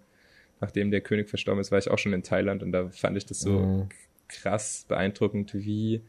nachdem 0.61 0.91
der 0.91 1.01
König 1.01 1.29
verstorben 1.29 1.59
ist, 1.61 1.71
war 1.71 1.79
ich 1.79 1.91
auch 1.91 1.99
schon 1.99 2.13
in 2.13 2.23
Thailand 2.23 2.63
und 2.63 2.71
da 2.71 2.89
fand 2.89 3.17
ich 3.17 3.25
das 3.25 3.39
so 3.39 3.59
mhm. 3.59 3.89
krass 4.27 4.85
beeindruckend, 4.87 5.53
wie 5.53 6.01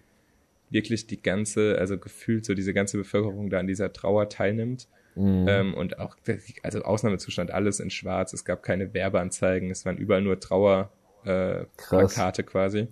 wirklich 0.71 1.07
die 1.07 1.21
ganze, 1.21 1.79
also 1.79 1.99
gefühlt 1.99 2.45
so 2.45 2.55
diese 2.55 2.73
ganze 2.73 2.99
Bevölkerung 2.99 3.51
da 3.51 3.59
an 3.59 3.67
dieser 3.67 3.93
Trauer 3.93 4.29
teilnimmt 4.29 4.89
Mhm. 5.17 5.47
Ähm, 5.49 5.75
und 5.75 5.99
auch, 5.99 6.17
also 6.63 6.83
Ausnahmezustand, 6.83 7.51
alles 7.51 7.81
in 7.81 7.91
schwarz. 7.91 8.33
Es 8.33 8.45
gab 8.45 8.63
keine 8.63 8.93
Werbeanzeigen, 8.93 9.71
es 9.71 9.85
waren 9.87 9.97
überall 9.97 10.21
nur 10.21 10.39
Trauerplakate 10.39 10.91
äh, 11.27 11.67
quasi. 11.77 12.89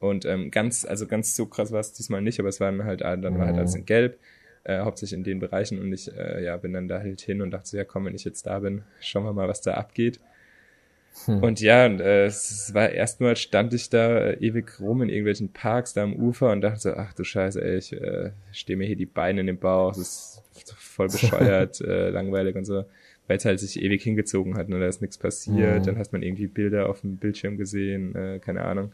Und 0.00 0.24
ähm, 0.24 0.50
ganz, 0.50 0.84
also 0.84 1.06
ganz 1.06 1.34
so 1.34 1.46
krass 1.46 1.72
war 1.72 1.80
es 1.80 1.92
diesmal 1.92 2.22
nicht, 2.22 2.38
aber 2.38 2.48
es 2.48 2.60
waren 2.60 2.84
halt, 2.84 3.00
dann 3.00 3.20
mhm. 3.20 3.38
war 3.38 3.46
halt 3.46 3.58
alles 3.58 3.74
in 3.74 3.84
Gelb, 3.84 4.18
äh, 4.64 4.80
hauptsächlich 4.80 5.16
in 5.16 5.24
den 5.24 5.40
Bereichen. 5.40 5.80
Und 5.80 5.92
ich 5.92 6.14
äh, 6.16 6.44
ja, 6.44 6.56
bin 6.56 6.72
dann 6.72 6.88
da 6.88 7.00
halt 7.00 7.20
hin 7.20 7.42
und 7.42 7.50
dachte 7.50 7.68
so, 7.68 7.76
ja 7.76 7.84
komm, 7.84 8.04
wenn 8.04 8.14
ich 8.14 8.24
jetzt 8.24 8.46
da 8.46 8.60
bin, 8.60 8.82
schauen 9.00 9.24
wir 9.24 9.32
mal, 9.32 9.48
was 9.48 9.60
da 9.60 9.74
abgeht. 9.74 10.20
Hm. 11.24 11.42
Und 11.42 11.60
ja, 11.60 11.86
und, 11.86 12.00
äh, 12.00 12.26
es 12.26 12.72
war 12.74 12.90
erstmal 12.90 13.36
stand 13.36 13.74
ich 13.74 13.90
da 13.90 14.18
äh, 14.18 14.34
ewig 14.34 14.78
rum 14.80 15.02
in 15.02 15.08
irgendwelchen 15.08 15.52
Parks 15.52 15.94
da 15.94 16.02
am 16.02 16.14
Ufer 16.14 16.52
und 16.52 16.60
dachte 16.60 16.80
so, 16.80 16.92
ach 16.92 17.12
du 17.14 17.24
Scheiße, 17.24 17.62
ey, 17.62 17.78
ich 17.78 17.92
äh, 17.92 18.30
stehe 18.52 18.76
mir 18.76 18.86
hier 18.86 18.96
die 18.96 19.06
Beine 19.06 19.40
in 19.40 19.46
den 19.46 19.58
Bauch, 19.58 19.96
das 19.96 20.42
ist 20.54 20.74
voll 20.74 21.08
bescheuert, 21.08 21.80
äh, 21.80 22.10
langweilig 22.10 22.56
und 22.56 22.64
so, 22.64 22.84
weil 23.28 23.36
es 23.36 23.44
halt 23.44 23.60
sich 23.60 23.80
ewig 23.80 24.02
hingezogen 24.02 24.56
hat, 24.56 24.68
ne, 24.68 24.80
da 24.80 24.86
ist 24.86 25.00
nichts 25.00 25.18
passiert, 25.18 25.80
mhm. 25.80 25.84
dann 25.84 25.98
hat 25.98 26.12
man 26.12 26.22
irgendwie 26.22 26.48
Bilder 26.48 26.88
auf 26.88 27.02
dem 27.02 27.16
Bildschirm 27.16 27.56
gesehen, 27.56 28.14
äh, 28.16 28.40
keine 28.40 28.62
Ahnung. 28.62 28.92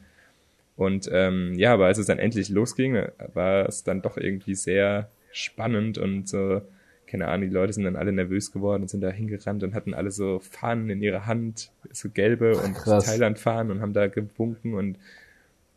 Und 0.76 1.08
ähm, 1.12 1.54
ja, 1.56 1.72
aber 1.72 1.86
als 1.86 1.98
es 1.98 2.06
dann 2.06 2.18
endlich 2.18 2.48
losging, 2.48 3.00
war 3.32 3.68
es 3.68 3.84
dann 3.84 4.02
doch 4.02 4.16
irgendwie 4.16 4.56
sehr 4.56 5.08
spannend 5.30 5.98
und 5.98 6.28
so, 6.28 6.62
keine 7.06 7.28
Ahnung, 7.28 7.48
die 7.48 7.54
Leute 7.54 7.72
sind 7.72 7.84
dann 7.84 7.94
alle 7.94 8.12
nervös 8.12 8.50
geworden 8.50 8.82
und 8.82 8.88
sind 8.88 9.02
da 9.02 9.10
hingerannt 9.10 9.62
und 9.62 9.74
hatten 9.74 9.94
alle 9.94 10.10
so 10.10 10.40
Fahnen 10.40 10.90
in 10.90 11.00
ihrer 11.00 11.26
Hand, 11.26 11.70
so 11.92 12.08
gelbe 12.08 12.56
und 12.56 12.76
Thailand-Fahnen 12.84 13.70
und 13.70 13.80
haben 13.80 13.92
da 13.92 14.08
gewunken 14.08 14.74
und 14.74 14.98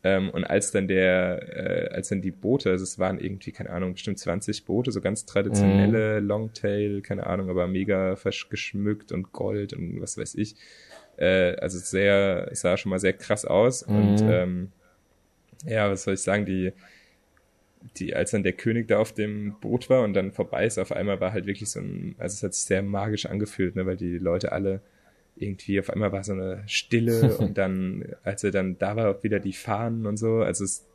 ähm, 0.08 0.30
und 0.30 0.46
als 0.46 0.72
dann 0.72 0.88
der, 0.88 1.90
äh, 1.90 1.94
als 1.94 2.08
dann 2.08 2.22
die 2.22 2.32
Boote, 2.32 2.70
also 2.70 2.84
es 2.84 2.98
waren 2.98 3.20
irgendwie, 3.20 3.52
keine 3.52 3.72
Ahnung, 3.72 3.94
bestimmt 3.94 4.18
20 4.18 4.64
Boote, 4.64 4.92
so 4.92 5.02
ganz 5.02 5.26
traditionelle 5.26 6.22
mhm. 6.22 6.28
Longtail, 6.28 7.02
keine 7.02 7.28
Ahnung, 7.28 7.50
aber 7.50 7.68
mega 7.68 8.16
geschmückt 8.50 9.12
und 9.12 9.34
Gold 9.34 9.74
und 9.74 10.00
was 10.00 10.18
weiß 10.18 10.36
ich. 10.36 10.56
Äh, 11.18 11.56
also 11.58 11.78
sehr, 11.78 12.48
es 12.52 12.62
sah 12.62 12.78
schon 12.78 12.90
mal 12.92 13.00
sehr 13.00 13.14
krass 13.14 13.44
aus. 13.44 13.86
Mhm. 13.86 13.96
Und 13.96 14.22
ähm, 14.22 14.72
ja, 15.66 15.90
was 15.90 16.04
soll 16.04 16.14
ich 16.14 16.22
sagen, 16.22 16.46
die, 16.46 16.72
die, 17.98 18.16
als 18.16 18.32
dann 18.32 18.44
der 18.44 18.54
König 18.54 18.88
da 18.88 19.00
auf 19.00 19.14
dem 19.14 19.56
Boot 19.60 19.90
war 19.90 20.04
und 20.04 20.14
dann 20.14 20.32
vorbei 20.32 20.66
ist, 20.66 20.78
auf 20.78 20.94
einmal 20.94 21.20
war 21.20 21.34
halt 21.34 21.48
wirklich 21.48 21.70
so 21.70 21.82
ein, 21.82 22.16
also 22.18 22.34
es 22.34 22.44
hat 22.44 22.54
sich 22.54 22.64
sehr 22.64 22.82
magisch 22.82 23.26
angefühlt, 23.26 23.76
ne, 23.76 23.86
weil 23.86 23.98
die 23.98 24.18
Leute 24.18 24.54
alle 24.54 24.80
irgendwie 25.40 25.80
auf 25.80 25.90
einmal 25.90 26.12
war 26.12 26.24
so 26.24 26.34
eine 26.34 26.64
Stille 26.68 27.38
und 27.40 27.58
dann, 27.58 28.06
als 28.24 28.44
er 28.44 28.52
dann 28.52 28.78
da 28.78 28.96
war, 28.96 29.10
auch 29.10 29.24
wieder 29.24 29.40
die 29.40 29.54
Fahnen 29.54 30.06
und 30.06 30.18
so. 30.18 30.38
Also 30.38 30.64
es 30.64 30.86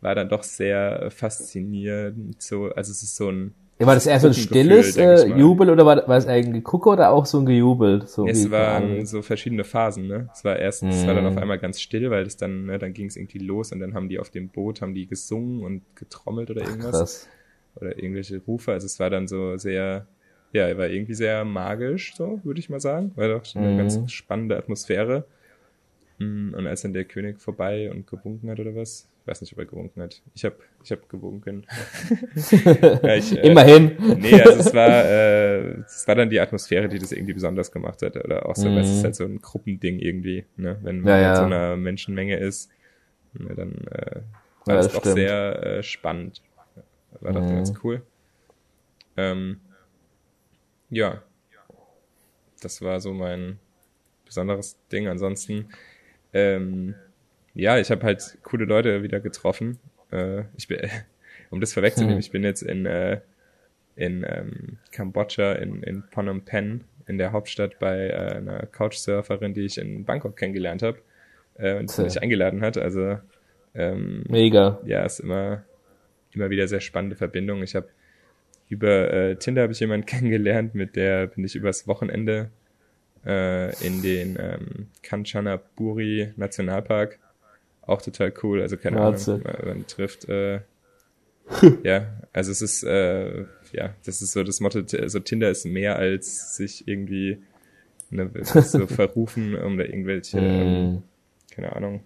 war 0.00 0.14
dann 0.14 0.28
doch 0.28 0.42
sehr 0.42 1.10
faszinierend. 1.10 2.40
So, 2.42 2.66
also 2.66 2.90
es 2.90 3.02
ist 3.02 3.16
so 3.16 3.30
ein 3.30 3.54
ja, 3.80 3.86
war 3.86 3.94
das 3.94 4.06
eher 4.06 4.20
so 4.20 4.26
ein 4.26 4.34
stilles 4.34 4.98
äh, 4.98 5.26
Jubel 5.38 5.70
oder 5.70 5.86
war, 5.86 6.06
war 6.06 6.18
es 6.18 6.26
ein 6.26 6.52
Gegucke 6.52 6.90
oder 6.90 7.12
auch 7.12 7.24
so 7.24 7.38
ein 7.38 7.46
Gejubel? 7.46 8.06
So 8.06 8.26
es 8.26 8.50
waren 8.50 9.06
so 9.06 9.22
verschiedene 9.22 9.64
Phasen, 9.64 10.06
ne? 10.06 10.28
Es 10.34 10.44
war 10.44 10.58
erst, 10.58 10.82
es 10.82 11.06
war 11.06 11.14
dann 11.14 11.24
auf 11.24 11.32
mhm. 11.32 11.38
einmal 11.38 11.58
ganz 11.58 11.80
still, 11.80 12.10
weil 12.10 12.26
es 12.26 12.36
dann, 12.36 12.66
ne, 12.66 12.78
dann 12.78 12.92
ging 12.92 13.06
es 13.06 13.16
irgendwie 13.16 13.38
los 13.38 13.72
und 13.72 13.80
dann 13.80 13.94
haben 13.94 14.10
die 14.10 14.18
auf 14.18 14.28
dem 14.28 14.50
Boot, 14.50 14.82
haben 14.82 14.92
die 14.92 15.06
gesungen 15.06 15.62
und 15.64 15.80
getrommelt 15.96 16.50
oder 16.50 16.60
irgendwas. 16.60 16.90
Krass. 16.90 17.28
Oder 17.76 17.96
irgendwelche 17.96 18.42
Rufe. 18.46 18.72
Also 18.72 18.84
es 18.84 19.00
war 19.00 19.08
dann 19.08 19.26
so 19.26 19.56
sehr, 19.56 20.06
ja, 20.52 20.66
er 20.66 20.78
war 20.78 20.88
irgendwie 20.88 21.14
sehr 21.14 21.44
magisch, 21.44 22.14
so 22.14 22.40
würde 22.44 22.60
ich 22.60 22.68
mal 22.68 22.80
sagen. 22.80 23.12
War 23.14 23.28
doch 23.28 23.54
eine 23.54 23.68
mhm. 23.68 23.78
ganz 23.78 24.12
spannende 24.12 24.56
Atmosphäre. 24.56 25.24
Mm, 26.18 26.54
und 26.54 26.66
als 26.66 26.82
dann 26.82 26.92
der 26.92 27.04
König 27.04 27.40
vorbei 27.40 27.90
und 27.90 28.06
gewunken 28.06 28.50
hat 28.50 28.60
oder 28.60 28.74
was, 28.74 29.08
ich 29.22 29.26
weiß 29.26 29.40
nicht, 29.40 29.52
ob 29.52 29.60
er 29.60 29.64
gewunken 29.64 30.02
hat. 30.02 30.20
Ich 30.34 30.44
habe 30.44 30.56
ich 30.84 30.92
hab 30.92 31.08
gewunken. 31.08 31.66
ja, 33.02 33.14
ich, 33.14 33.36
äh, 33.36 33.48
Immerhin. 33.48 33.96
Nee, 34.18 34.40
also 34.42 34.60
es 34.60 34.74
war, 34.74 35.04
äh, 35.04 35.80
es 35.80 36.06
war 36.06 36.16
dann 36.16 36.28
die 36.28 36.40
Atmosphäre, 36.40 36.88
die 36.88 36.98
das 36.98 37.12
irgendwie 37.12 37.32
besonders 37.32 37.70
gemacht 37.72 38.02
hat. 38.02 38.16
Oder 38.16 38.46
auch 38.46 38.56
so, 38.56 38.68
mhm. 38.68 38.74
weil 38.74 38.82
es 38.82 38.90
ist 38.90 39.04
halt 39.04 39.14
so 39.14 39.24
ein 39.24 39.40
Gruppending 39.40 39.98
irgendwie, 39.98 40.44
ne? 40.56 40.78
Wenn 40.82 41.00
man 41.00 41.12
ja, 41.12 41.20
ja. 41.20 41.30
in 41.30 41.36
so 41.36 41.42
einer 41.42 41.76
Menschenmenge 41.76 42.38
ist, 42.38 42.70
ne, 43.32 43.54
dann 43.54 43.72
äh, 43.90 44.20
war 44.66 44.74
ja, 44.74 44.82
das, 44.82 44.92
das 44.92 44.94
doch 44.94 45.04
sehr 45.04 45.62
äh, 45.62 45.82
spannend. 45.82 46.42
War 47.20 47.32
doch 47.32 47.42
mhm. 47.42 47.56
ganz 47.56 47.72
cool. 47.82 48.02
Ähm, 49.16 49.60
ja, 50.90 51.22
das 52.60 52.82
war 52.82 53.00
so 53.00 53.12
mein 53.12 53.58
besonderes 54.26 54.78
Ding. 54.92 55.08
Ansonsten, 55.08 55.68
ähm, 56.32 56.94
ja, 57.54 57.78
ich 57.78 57.90
habe 57.90 58.04
halt 58.04 58.38
coole 58.42 58.64
Leute 58.64 59.02
wieder 59.02 59.20
getroffen. 59.20 59.78
Äh, 60.12 60.44
ich 60.56 60.68
bin, 60.68 60.78
um 61.50 61.60
das 61.60 61.72
vorwegzunehmen, 61.72 62.16
hm. 62.16 62.20
ich 62.20 62.30
bin 62.30 62.44
jetzt 62.44 62.62
in, 62.62 62.86
äh, 62.86 63.20
in 63.96 64.24
ähm, 64.28 64.78
Kambodscha, 64.92 65.52
in, 65.52 65.82
in 65.82 66.02
Phnom 66.02 66.42
Penh 66.44 66.84
in 67.06 67.18
der 67.18 67.32
Hauptstadt 67.32 67.78
bei 67.80 68.08
äh, 68.08 68.36
einer 68.36 68.66
Couchsurferin, 68.66 69.52
die 69.52 69.62
ich 69.64 69.78
in 69.78 70.04
Bangkok 70.04 70.36
kennengelernt 70.36 70.82
habe 70.82 70.98
äh, 71.58 71.78
und 71.78 71.96
die 71.96 72.02
mich 72.02 72.22
eingeladen 72.22 72.60
hat. 72.60 72.76
Also 72.76 73.18
ähm, 73.74 74.24
mega. 74.28 74.80
Ja, 74.84 75.04
ist 75.04 75.20
immer 75.20 75.64
immer 76.32 76.50
wieder 76.50 76.68
sehr 76.68 76.80
spannende 76.80 77.16
Verbindung. 77.16 77.62
Ich 77.62 77.74
habe 77.74 77.88
über 78.70 79.12
äh, 79.12 79.36
Tinder 79.36 79.62
habe 79.62 79.72
ich 79.72 79.80
jemanden 79.80 80.06
kennengelernt, 80.06 80.74
mit 80.74 80.96
der 80.96 81.26
bin 81.26 81.44
ich 81.44 81.54
übers 81.54 81.86
Wochenende 81.86 82.50
äh, 83.26 83.86
in 83.86 84.00
den 84.00 84.38
ähm, 84.40 84.88
Kanchanaburi 85.02 86.32
Nationalpark. 86.36 87.18
Auch 87.82 88.00
total 88.00 88.32
cool. 88.42 88.62
Also 88.62 88.76
keine 88.76 89.00
Ahnung, 89.00 89.42
man, 89.44 89.56
man 89.66 89.86
trifft 89.86 90.28
äh, 90.28 90.60
ja, 91.82 92.06
also 92.32 92.52
es 92.52 92.62
ist 92.62 92.84
äh, 92.84 93.44
ja, 93.72 93.94
das 94.04 94.22
ist 94.22 94.32
so 94.32 94.42
das 94.44 94.60
Motto, 94.60 94.80
also 94.98 95.18
Tinder 95.20 95.50
ist 95.50 95.66
mehr 95.66 95.96
als 95.96 96.56
sich 96.56 96.86
irgendwie 96.86 97.42
ne, 98.10 98.30
so 98.42 98.86
verrufen, 98.86 99.56
um 99.56 99.76
da 99.76 99.84
irgendwelche, 99.84 100.38
ähm, 100.38 101.02
keine 101.50 101.74
Ahnung, 101.74 102.02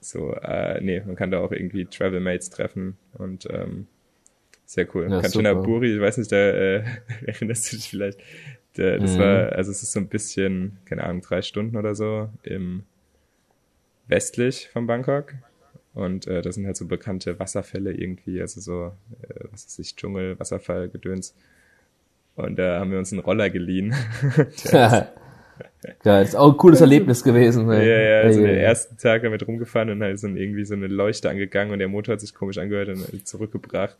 so, 0.00 0.32
äh, 0.34 0.80
nee, 0.80 1.02
man 1.04 1.16
kann 1.16 1.30
da 1.30 1.40
auch 1.40 1.52
irgendwie 1.52 1.84
Travelmates 1.84 2.50
treffen 2.50 2.96
und 3.14 3.46
ähm, 3.50 3.86
sehr 4.68 4.86
cool. 4.94 5.10
Ja, 5.10 5.22
Kanchanaburi, 5.22 5.94
ich 5.94 6.00
weiß 6.00 6.18
nicht, 6.18 6.30
da 6.30 6.36
äh, 6.36 6.84
erinnerst 7.26 7.72
du 7.72 7.76
dich 7.76 7.88
vielleicht, 7.88 8.20
der, 8.76 8.98
das 8.98 9.14
mhm. 9.14 9.20
war, 9.20 9.52
also 9.52 9.70
es 9.70 9.82
ist 9.82 9.92
so 9.92 9.98
ein 9.98 10.08
bisschen, 10.08 10.76
keine 10.84 11.04
Ahnung, 11.04 11.22
drei 11.22 11.40
Stunden 11.40 11.76
oder 11.76 11.94
so 11.94 12.28
im 12.42 12.82
westlich 14.08 14.68
von 14.68 14.86
Bangkok. 14.86 15.32
Und 15.94 16.26
äh, 16.26 16.42
das 16.42 16.56
sind 16.56 16.66
halt 16.66 16.76
so 16.76 16.86
bekannte 16.86 17.38
Wasserfälle 17.38 17.92
irgendwie, 17.92 18.42
also 18.42 18.60
so, 18.60 18.92
äh, 19.22 19.44
was 19.50 19.64
ist 19.64 19.78
ich, 19.78 19.96
Dschungel, 19.96 20.38
Wasserfall, 20.38 20.90
Gedöns. 20.90 21.34
Und 22.36 22.58
da 22.58 22.78
haben 22.78 22.90
wir 22.90 22.98
uns 22.98 23.10
einen 23.10 23.22
Roller 23.22 23.48
geliehen. 23.48 23.94
Geil, 26.02 26.24
ist 26.24 26.36
auch 26.36 26.52
ein 26.52 26.58
cooles 26.58 26.82
Erlebnis 26.82 27.24
gewesen. 27.24 27.68
Ja, 27.68 27.82
ja, 27.82 28.20
also 28.20 28.40
den 28.42 28.54
ersten 28.54 28.98
Tag 28.98 29.22
damit 29.22 29.48
rumgefahren 29.48 29.88
und 29.88 30.02
halt 30.02 30.20
so 30.20 30.28
irgendwie 30.28 30.66
so 30.66 30.74
eine 30.74 30.88
Leuchte 30.88 31.30
angegangen 31.30 31.72
und 31.72 31.78
der 31.78 31.88
Motor 31.88 32.12
hat 32.12 32.20
sich 32.20 32.34
komisch 32.34 32.58
angehört 32.58 32.90
und 32.90 33.26
zurückgebracht. 33.26 33.96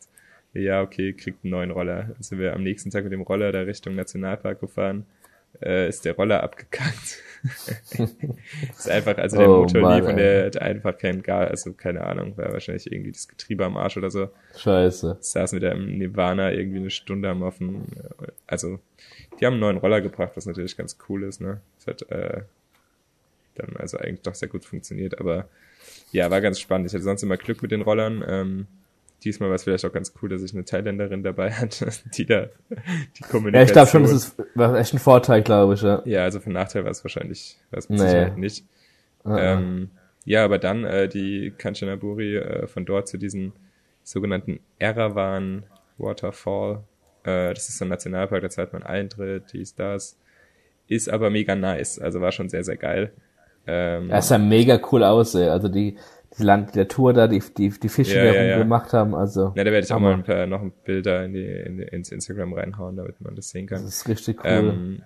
Ja, 0.53 0.81
okay, 0.81 1.13
kriegt 1.13 1.43
einen 1.43 1.51
neuen 1.51 1.71
Roller. 1.71 2.09
Dann 2.13 2.23
sind 2.23 2.39
wir 2.39 2.53
am 2.53 2.63
nächsten 2.63 2.89
Tag 2.89 3.03
mit 3.03 3.13
dem 3.13 3.21
Roller 3.21 3.51
da 3.51 3.61
Richtung 3.61 3.95
Nationalpark 3.95 4.59
gefahren. 4.59 5.05
Äh, 5.61 5.89
ist 5.89 6.05
der 6.05 6.15
Roller 6.15 6.43
abgekackt. 6.43 7.19
ist 8.77 8.89
einfach, 8.89 9.17
also 9.17 9.37
der 9.37 9.49
oh, 9.49 9.61
Motor 9.61 9.95
lief 9.95 10.07
und 10.07 10.17
der 10.17 10.45
hat 10.45 10.57
einfach 10.57 10.97
kein 10.97 11.23
Gas, 11.23 11.49
also 11.49 11.73
keine 11.73 12.03
Ahnung, 12.05 12.37
war 12.37 12.53
wahrscheinlich 12.53 12.91
irgendwie 12.91 13.11
das 13.11 13.27
Getriebe 13.27 13.65
am 13.65 13.77
Arsch 13.77 13.97
oder 13.97 14.11
so. 14.11 14.29
Scheiße. 14.57 15.17
Saßen 15.19 15.59
wir 15.59 15.69
da 15.69 15.75
im 15.75 15.97
Nirvana 15.97 16.51
irgendwie 16.51 16.79
eine 16.79 16.89
Stunde 16.91 17.29
am 17.29 17.41
offen, 17.41 17.85
also 18.45 18.79
die 19.39 19.45
haben 19.45 19.53
einen 19.53 19.61
neuen 19.61 19.77
Roller 19.77 20.01
gebracht, 20.01 20.33
was 20.35 20.45
natürlich 20.45 20.77
ganz 20.77 20.97
cool 21.07 21.23
ist, 21.23 21.41
ne? 21.41 21.61
Das 21.77 21.87
hat 21.87 22.11
äh, 22.11 22.41
dann 23.55 23.75
also 23.77 23.97
eigentlich 23.97 24.21
doch 24.21 24.35
sehr 24.35 24.49
gut 24.49 24.65
funktioniert, 24.65 25.19
aber 25.19 25.47
ja, 26.11 26.29
war 26.29 26.41
ganz 26.41 26.59
spannend. 26.59 26.87
Ich 26.87 26.93
hatte 26.93 27.03
sonst 27.03 27.23
immer 27.23 27.37
Glück 27.37 27.61
mit 27.61 27.71
den 27.71 27.81
Rollern. 27.81 28.23
Ähm, 28.27 28.67
diesmal 29.23 29.49
war 29.49 29.55
es 29.55 29.63
vielleicht 29.63 29.85
auch 29.85 29.91
ganz 29.91 30.13
cool, 30.21 30.29
dass 30.29 30.41
ich 30.41 30.53
eine 30.53 30.65
Thailänderin 30.65 31.23
dabei 31.23 31.51
hatte, 31.53 31.89
die 32.15 32.25
da 32.25 32.47
die 33.17 33.23
Kommunikation. 33.23 33.53
Ja, 33.53 33.61
ich 33.63 33.71
glaube 33.71 33.89
schon, 33.89 34.03
das 34.03 34.11
ist 34.11 34.37
war 34.55 34.77
echt 34.77 34.93
ein 34.93 34.99
Vorteil, 34.99 35.41
glaube 35.41 35.73
ich. 35.73 35.81
Ja, 35.81 36.01
ja 36.05 36.23
also 36.23 36.39
für 36.39 36.51
Nachteil 36.51 36.83
war 36.83 36.91
es 36.91 37.03
wahrscheinlich 37.03 37.57
war 37.71 37.79
es 37.79 37.89
mit 37.89 37.99
nee. 37.99 38.07
Sicherheit 38.07 38.37
nicht. 38.37 38.65
Ah, 39.23 39.35
ah. 39.35 39.53
ähm, 39.53 39.91
ja, 40.25 40.45
aber 40.45 40.59
dann 40.59 40.83
äh, 40.85 41.07
die 41.07 41.53
Kanchanaburi 41.57 42.37
äh, 42.37 42.67
von 42.67 42.85
dort 42.85 43.07
zu 43.07 43.17
diesen 43.17 43.53
sogenannten 44.03 44.59
Erawan 44.77 45.63
Waterfall. 45.97 46.83
Äh, 47.23 47.53
das 47.53 47.69
ist 47.69 47.77
so 47.77 47.85
ein 47.85 47.89
Nationalpark, 47.89 48.41
da 48.41 48.49
zahlt 48.49 48.73
man 48.73 48.83
Eintritt, 48.83 49.53
dies, 49.53 49.75
das. 49.75 50.17
Ist 50.87 51.09
aber 51.09 51.29
mega 51.29 51.55
nice, 51.55 51.99
also 51.99 52.21
war 52.21 52.31
schon 52.31 52.49
sehr, 52.49 52.63
sehr 52.63 52.77
geil. 52.77 53.11
Ähm, 53.67 54.09
ja, 54.09 54.21
sah 54.21 54.37
mega 54.37 54.79
cool 54.91 55.03
aus, 55.03 55.35
ey. 55.35 55.49
Also 55.49 55.67
die, 55.67 55.97
die 56.37 56.43
Land 56.43 56.75
der 56.75 56.87
Tour 56.87 57.13
da, 57.13 57.27
die, 57.27 57.41
die, 57.57 57.69
die 57.69 57.89
Fische, 57.89 58.17
ja, 58.17 58.31
die 58.31 58.37
ja, 58.37 58.43
ja. 58.43 58.57
gemacht 58.59 58.93
haben. 58.93 59.15
Also, 59.15 59.53
ja, 59.55 59.63
da 59.63 59.71
werde 59.71 59.85
ich 59.85 59.91
auch 59.91 59.99
mal 59.99 60.13
ein 60.13 60.23
paar, 60.23 60.45
noch 60.45 60.61
ein 60.61 60.71
Bilder 60.85 61.25
in 61.25 61.33
die, 61.33 61.45
in, 61.45 61.79
ins 61.79 62.11
Instagram 62.11 62.53
reinhauen, 62.53 62.95
damit 62.95 63.19
man 63.21 63.35
das 63.35 63.49
sehen 63.49 63.67
kann. 63.67 63.83
Das 63.83 63.95
ist 63.95 64.07
richtig 64.07 64.37
cool. 64.43 64.49
Ähm, 64.49 65.01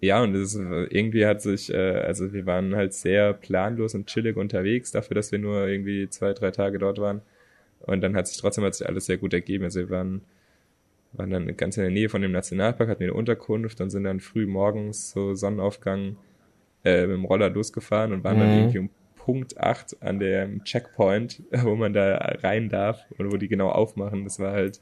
ja, 0.00 0.22
und 0.22 0.32
das 0.32 0.54
ist, 0.54 0.56
irgendwie 0.56 1.26
hat 1.26 1.42
sich, 1.42 1.72
äh, 1.72 1.76
also 1.76 2.32
wir 2.32 2.46
waren 2.46 2.76
halt 2.76 2.94
sehr 2.94 3.32
planlos 3.32 3.94
und 3.94 4.06
chillig 4.06 4.36
unterwegs, 4.36 4.92
dafür, 4.92 5.16
dass 5.16 5.32
wir 5.32 5.40
nur 5.40 5.66
irgendwie 5.66 6.08
zwei, 6.08 6.32
drei 6.32 6.52
Tage 6.52 6.78
dort 6.78 7.00
waren. 7.00 7.22
Und 7.80 8.00
dann 8.00 8.14
hat 8.14 8.28
sich 8.28 8.38
trotzdem 8.38 8.64
hat 8.64 8.74
sich 8.74 8.86
alles 8.86 9.06
sehr 9.06 9.18
gut 9.18 9.32
ergeben. 9.32 9.64
Also 9.64 9.80
wir 9.80 9.90
waren, 9.90 10.22
waren 11.12 11.30
dann 11.30 11.56
ganz 11.56 11.76
in 11.76 11.82
der 11.82 11.90
Nähe 11.90 12.08
von 12.08 12.22
dem 12.22 12.32
Nationalpark, 12.32 12.88
hatten 12.88 13.02
eine 13.02 13.14
Unterkunft 13.14 13.80
und 13.80 13.90
sind 13.90 14.04
dann 14.04 14.20
früh 14.20 14.46
morgens 14.46 15.10
so 15.10 15.34
Sonnenaufgang 15.34 16.16
äh, 16.84 17.06
mit 17.06 17.16
dem 17.16 17.24
Roller 17.24 17.50
losgefahren 17.50 18.12
und 18.12 18.22
waren 18.22 18.36
mhm. 18.36 18.40
dann 18.40 18.58
irgendwie 18.58 18.78
um 18.78 18.90
Punkt 19.28 19.60
8 19.60 20.02
an 20.02 20.18
dem 20.18 20.64
Checkpoint, 20.64 21.42
wo 21.52 21.76
man 21.76 21.92
da 21.92 22.16
rein 22.42 22.70
darf 22.70 23.04
und 23.18 23.30
wo 23.30 23.36
die 23.36 23.48
genau 23.48 23.68
aufmachen. 23.68 24.24
Das 24.24 24.38
war 24.38 24.52
halt 24.52 24.80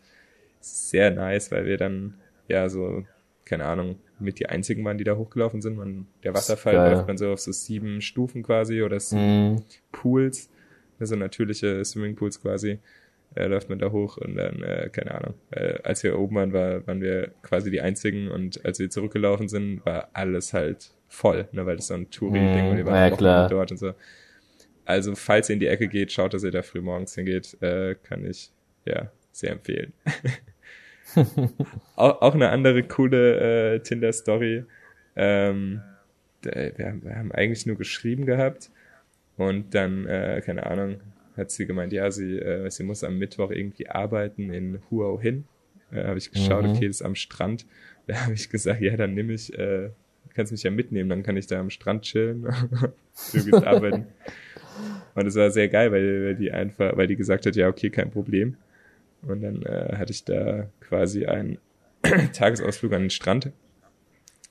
sehr 0.60 1.10
nice, 1.10 1.50
weil 1.50 1.66
wir 1.66 1.76
dann, 1.76 2.14
ja, 2.46 2.68
so, 2.68 3.02
keine 3.44 3.64
Ahnung, 3.64 3.98
mit 4.20 4.38
die 4.38 4.46
einzigen 4.46 4.84
waren, 4.84 4.98
die 4.98 5.04
da 5.04 5.16
hochgelaufen 5.16 5.62
sind. 5.62 5.76
Man, 5.76 6.06
der 6.22 6.32
Wasserfall 6.32 6.76
läuft 6.76 7.08
man 7.08 7.18
so 7.18 7.32
auf 7.32 7.40
so 7.40 7.50
sieben 7.50 8.00
Stufen 8.00 8.44
quasi 8.44 8.82
oder 8.82 9.00
sieben 9.00 9.54
mm. 9.54 9.64
Pools, 9.90 10.48
also 11.00 11.16
natürliche 11.16 11.84
Swimmingpools 11.84 12.40
quasi, 12.40 12.78
äh, 13.34 13.46
läuft 13.48 13.68
man 13.68 13.80
da 13.80 13.90
hoch 13.90 14.16
und 14.16 14.36
dann, 14.36 14.62
äh, 14.62 14.90
keine 14.92 15.12
Ahnung, 15.12 15.34
äh, 15.50 15.80
als 15.82 16.04
wir 16.04 16.16
oben 16.16 16.36
waren, 16.36 16.52
war, 16.52 16.86
waren 16.86 17.00
wir 17.00 17.32
quasi 17.42 17.72
die 17.72 17.80
einzigen 17.80 18.30
und 18.30 18.64
als 18.64 18.78
wir 18.78 18.90
zurückgelaufen 18.90 19.48
sind, 19.48 19.84
war 19.84 20.10
alles 20.12 20.52
halt 20.52 20.92
voll, 21.08 21.48
ne, 21.50 21.66
weil 21.66 21.74
das 21.74 21.88
so 21.88 21.94
ein 21.94 22.10
Touri-Ding 22.10 22.66
mm, 22.66 22.70
und 22.70 22.76
wir 22.76 22.86
waren 22.86 23.10
ja, 23.10 23.16
klar. 23.16 23.48
dort 23.48 23.72
und 23.72 23.78
so. 23.78 23.92
Also, 24.86 25.16
falls 25.16 25.50
ihr 25.50 25.54
in 25.54 25.60
die 25.60 25.66
Ecke 25.66 25.88
geht, 25.88 26.12
schaut, 26.12 26.32
dass 26.32 26.44
ihr 26.44 26.52
da 26.52 26.62
früh 26.62 26.80
morgens 26.80 27.14
hingeht, 27.14 27.60
äh, 27.60 27.96
kann 27.96 28.24
ich 28.24 28.50
ja 28.84 29.10
sehr 29.32 29.50
empfehlen. 29.50 29.92
auch, 31.96 32.22
auch 32.22 32.34
eine 32.34 32.50
andere 32.50 32.84
coole 32.84 33.74
äh, 33.74 33.80
Tinder-Story. 33.80 34.64
Ähm, 35.16 35.82
wir, 36.42 36.72
wir, 37.02 37.16
haben 37.16 37.32
eigentlich 37.32 37.66
nur 37.66 37.76
geschrieben 37.76 38.26
gehabt 38.26 38.70
und 39.36 39.74
dann, 39.74 40.06
äh, 40.06 40.40
keine 40.44 40.66
Ahnung, 40.66 41.00
hat 41.36 41.50
sie 41.50 41.66
gemeint, 41.66 41.92
ja, 41.92 42.10
sie, 42.10 42.38
äh, 42.38 42.70
sie 42.70 42.84
muss 42.84 43.04
am 43.04 43.18
Mittwoch 43.18 43.50
irgendwie 43.50 43.88
arbeiten 43.88 44.52
in 44.52 44.80
Huao 44.90 45.20
Hin. 45.20 45.44
Äh, 45.90 46.04
habe 46.04 46.18
ich 46.18 46.30
geschaut, 46.30 46.64
mhm. 46.64 46.70
okay, 46.70 46.86
das 46.86 46.96
ist 46.96 47.02
am 47.02 47.14
Strand. 47.14 47.66
Da 48.06 48.22
habe 48.22 48.34
ich 48.34 48.48
gesagt, 48.48 48.80
ja, 48.80 48.96
dann 48.96 49.14
nehme 49.14 49.32
ich, 49.32 49.52
äh, 49.58 49.90
kannst 50.34 50.52
mich 50.52 50.62
ja 50.62 50.70
mitnehmen, 50.70 51.08
dann 51.10 51.24
kann 51.24 51.36
ich 51.36 51.48
da 51.48 51.58
am 51.58 51.70
Strand 51.70 52.02
chillen. 52.02 52.42
du 53.32 53.44
gehst 53.44 53.52
arbeiten. 53.52 54.06
Und 55.16 55.26
es 55.26 55.34
war 55.34 55.50
sehr 55.50 55.68
geil, 55.68 55.92
weil, 55.92 56.26
weil 56.26 56.34
die 56.36 56.52
einfach, 56.52 56.96
weil 56.96 57.06
die 57.06 57.16
gesagt 57.16 57.46
hat, 57.46 57.56
ja, 57.56 57.68
okay, 57.68 57.88
kein 57.88 58.10
Problem. 58.10 58.56
Und 59.22 59.42
dann 59.42 59.62
äh, 59.62 59.96
hatte 59.96 60.12
ich 60.12 60.24
da 60.24 60.68
quasi 60.80 61.24
einen 61.24 61.58
Tagesausflug 62.34 62.92
an 62.92 63.02
den 63.02 63.10
Strand. 63.10 63.50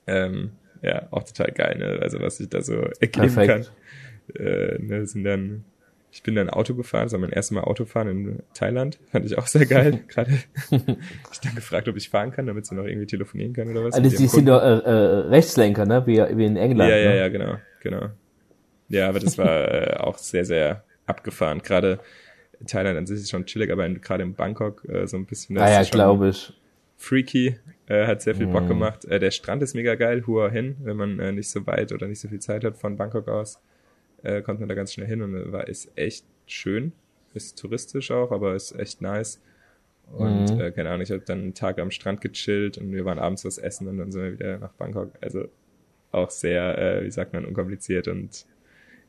Ähm, 0.08 0.50
ja, 0.82 1.06
auch 1.12 1.22
total 1.22 1.52
geil, 1.52 1.78
ne? 1.78 2.00
Also 2.02 2.20
was 2.20 2.40
ich 2.40 2.48
da 2.48 2.62
so 2.62 2.74
ergeben 3.00 3.32
Perfekt. 3.32 3.72
kann. 4.34 4.44
Äh, 4.44 4.78
ne, 4.82 5.06
sind 5.06 5.22
dann, 5.22 5.64
ich 6.10 6.24
bin 6.24 6.34
dann 6.34 6.50
Auto 6.50 6.74
gefahren, 6.74 7.04
das 7.04 7.12
war 7.12 7.20
mein 7.20 7.30
erstes 7.30 7.54
Mal 7.54 7.62
Autofahren 7.62 8.08
in 8.08 8.42
Thailand. 8.52 8.98
Fand 9.12 9.24
ich 9.24 9.38
auch 9.38 9.46
sehr 9.46 9.66
geil. 9.66 10.00
Gerade 10.08 10.32
ich 10.70 11.40
dann 11.40 11.54
gefragt, 11.54 11.88
ob 11.88 11.96
ich 11.96 12.10
fahren 12.10 12.32
kann, 12.32 12.46
damit 12.46 12.66
sie 12.66 12.74
noch 12.74 12.86
irgendwie 12.86 13.06
telefonieren 13.06 13.52
kann 13.52 13.68
oder 13.68 13.84
was. 13.84 13.94
Also 13.94 14.10
die 14.10 14.26
sind 14.26 14.48
doch 14.48 14.60
äh, 14.60 14.78
äh, 14.78 14.90
Rechtslenker, 15.28 15.86
ne? 15.86 16.04
Wie, 16.06 16.18
wie 16.36 16.44
in 16.44 16.56
England. 16.56 16.90
Ja, 16.90 16.96
ja, 16.96 17.10
ne? 17.10 17.18
ja, 17.18 17.28
genau, 17.28 17.56
genau. 17.80 18.10
Ja, 18.88 19.08
aber 19.08 19.20
das 19.20 19.38
war 19.38 19.72
äh, 19.72 19.96
auch 19.96 20.18
sehr, 20.18 20.44
sehr 20.44 20.84
abgefahren. 21.06 21.62
Gerade 21.62 22.00
Thailand 22.66 22.96
an 22.98 23.06
sich 23.06 23.20
ist 23.20 23.30
schon 23.30 23.46
chillig, 23.46 23.70
aber 23.70 23.88
gerade 23.88 24.22
in 24.22 24.34
Bangkok 24.34 24.84
äh, 24.88 25.06
so 25.06 25.16
ein 25.16 25.26
bisschen. 25.26 25.58
Ah 25.58 25.70
ja, 25.70 25.82
glaube 25.82 26.28
ich. 26.28 26.52
Freaky, 26.96 27.56
äh, 27.88 28.06
hat 28.06 28.22
sehr 28.22 28.34
viel 28.34 28.46
Bock 28.46 28.64
mm. 28.64 28.68
gemacht. 28.68 29.04
Äh, 29.04 29.18
der 29.18 29.30
Strand 29.30 29.62
ist 29.62 29.74
mega 29.74 29.94
geil, 29.96 30.26
Hua 30.26 30.48
Hin, 30.48 30.76
wenn 30.80 30.96
man 30.96 31.18
äh, 31.18 31.32
nicht 31.32 31.50
so 31.50 31.66
weit 31.66 31.92
oder 31.92 32.08
nicht 32.08 32.20
so 32.20 32.28
viel 32.28 32.40
Zeit 32.40 32.64
hat 32.64 32.76
von 32.78 32.96
Bangkok 32.96 33.28
aus, 33.28 33.60
äh, 34.22 34.40
kommt 34.40 34.60
man 34.60 34.68
da 34.68 34.74
ganz 34.74 34.94
schnell 34.94 35.06
hin 35.06 35.22
und 35.22 35.34
äh, 35.34 35.52
war 35.52 35.68
ist 35.68 35.90
echt 35.96 36.24
schön. 36.46 36.92
Ist 37.34 37.58
touristisch 37.58 38.10
auch, 38.10 38.32
aber 38.32 38.54
ist 38.54 38.72
echt 38.78 39.02
nice. 39.02 39.42
Und 40.10 40.56
mm. 40.56 40.60
äh, 40.60 40.70
keine 40.70 40.88
Ahnung, 40.88 41.02
ich 41.02 41.10
habe 41.10 41.20
dann 41.20 41.42
einen 41.42 41.54
Tag 41.54 41.78
am 41.78 41.90
Strand 41.90 42.22
gechillt 42.22 42.78
und 42.78 42.92
wir 42.92 43.04
waren 43.04 43.18
abends 43.18 43.44
was 43.44 43.58
essen 43.58 43.88
und 43.88 43.98
dann 43.98 44.10
sind 44.10 44.22
wir 44.22 44.32
wieder 44.32 44.58
nach 44.58 44.72
Bangkok. 44.72 45.10
Also 45.20 45.48
auch 46.12 46.30
sehr, 46.30 46.78
äh, 46.78 47.04
wie 47.04 47.10
sagt 47.10 47.34
man, 47.34 47.44
unkompliziert 47.44 48.08
und 48.08 48.46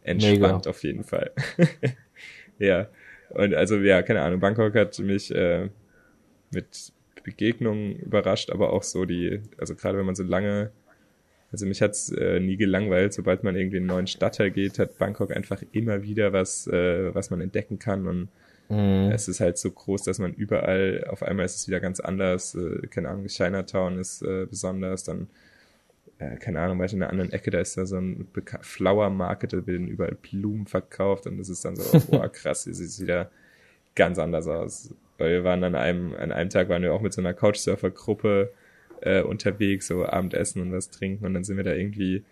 entspannt 0.08 0.40
Mega. 0.40 0.70
auf 0.70 0.84
jeden 0.84 1.04
Fall. 1.04 1.32
ja. 2.60 2.88
Und 3.30 3.54
also, 3.54 3.78
ja, 3.78 4.02
keine 4.02 4.22
Ahnung, 4.22 4.40
Bangkok 4.40 4.74
hat 4.76 4.98
mich 5.00 5.34
äh, 5.34 5.70
mit 6.52 6.94
Begegnungen 7.24 7.98
überrascht, 7.98 8.50
aber 8.50 8.72
auch 8.72 8.84
so 8.84 9.06
die, 9.06 9.42
also 9.58 9.76
gerade 9.76 9.98
wenn 9.98 10.06
man 10.06 10.16
so 10.16 10.24
lange, 10.24 10.72
also 11.52 11.66
mich 11.66 11.82
hat's 11.82 12.10
äh, 12.12 12.40
nie 12.40 12.56
gelangweilt, 12.56 13.14
sobald 13.14 13.44
man 13.44 13.56
irgendwie 13.56 13.78
in 13.78 13.84
einen 13.84 13.88
neuen 13.88 14.08
Stadtteil 14.08 14.52
geht, 14.52 14.80
hat 14.80 14.98
Bangkok 14.98 15.36
einfach 15.36 15.62
immer 15.74 16.04
wieder 16.04 16.32
was, 16.32 16.68
äh, 16.68 17.14
was 17.14 17.30
man 17.30 17.42
entdecken 17.42 17.80
kann 17.80 18.08
und 18.08 18.30
Mhm. 18.70 19.12
Es 19.12 19.28
ist 19.28 19.40
halt 19.40 19.58
so 19.58 19.72
groß, 19.72 20.04
dass 20.04 20.20
man 20.20 20.34
überall, 20.34 21.06
auf 21.10 21.24
einmal 21.24 21.46
ist 21.46 21.56
es 21.56 21.68
wieder 21.68 21.80
ganz 21.80 22.00
anders. 22.00 22.56
Äh, 22.56 22.88
keine 22.88 23.10
Ahnung, 23.10 23.28
Chinatown 23.28 24.00
ist 24.00 24.22
äh, 24.22 24.46
besonders, 24.46 25.04
dann, 25.04 25.28
äh, 26.20 26.38
keine 26.38 26.60
Ahnung, 26.62 26.80
weil 26.80 26.92
in 26.92 27.02
einer 27.02 27.12
anderen 27.12 27.32
Ecke, 27.32 27.52
da 27.52 27.60
ist 27.60 27.78
da 27.78 27.86
so 27.86 27.98
ein 27.98 28.28
Flower 28.62 29.10
Market, 29.10 29.54
da 29.54 29.68
werden 29.68 29.88
überall 29.88 30.18
Blumen 30.20 30.66
verkauft 30.66 31.28
und 31.28 31.38
das 31.38 31.50
ist 31.50 31.64
dann 31.64 31.76
so, 31.76 32.00
boah, 32.10 32.28
krass, 32.32 32.66
es 32.66 32.78
sieht 32.78 33.04
wieder 33.04 33.30
ganz 33.96 34.18
anders 34.18 34.48
aus. 34.48 34.94
Weil 35.18 35.32
wir 35.32 35.44
waren 35.44 35.64
an 35.64 35.76
einem, 35.76 36.14
an 36.16 36.32
einem 36.32 36.50
Tag 36.50 36.70
waren 36.70 36.82
wir 36.82 36.94
auch 36.94 37.02
mit 37.02 37.14
so 37.14 37.22
einer 37.22 37.34
Couchsurfer-Gruppe 37.34 38.52
äh, 39.02 39.22
unterwegs, 39.22 39.88
so 39.88 40.06
Abendessen 40.06 40.62
und 40.62 40.72
was 40.72 40.90
trinken 40.90 41.26
und 41.26 41.34
dann 41.34 41.44
sind 41.44 41.58
wir 41.58 41.64
da 41.64 41.74
irgendwie 41.74 42.24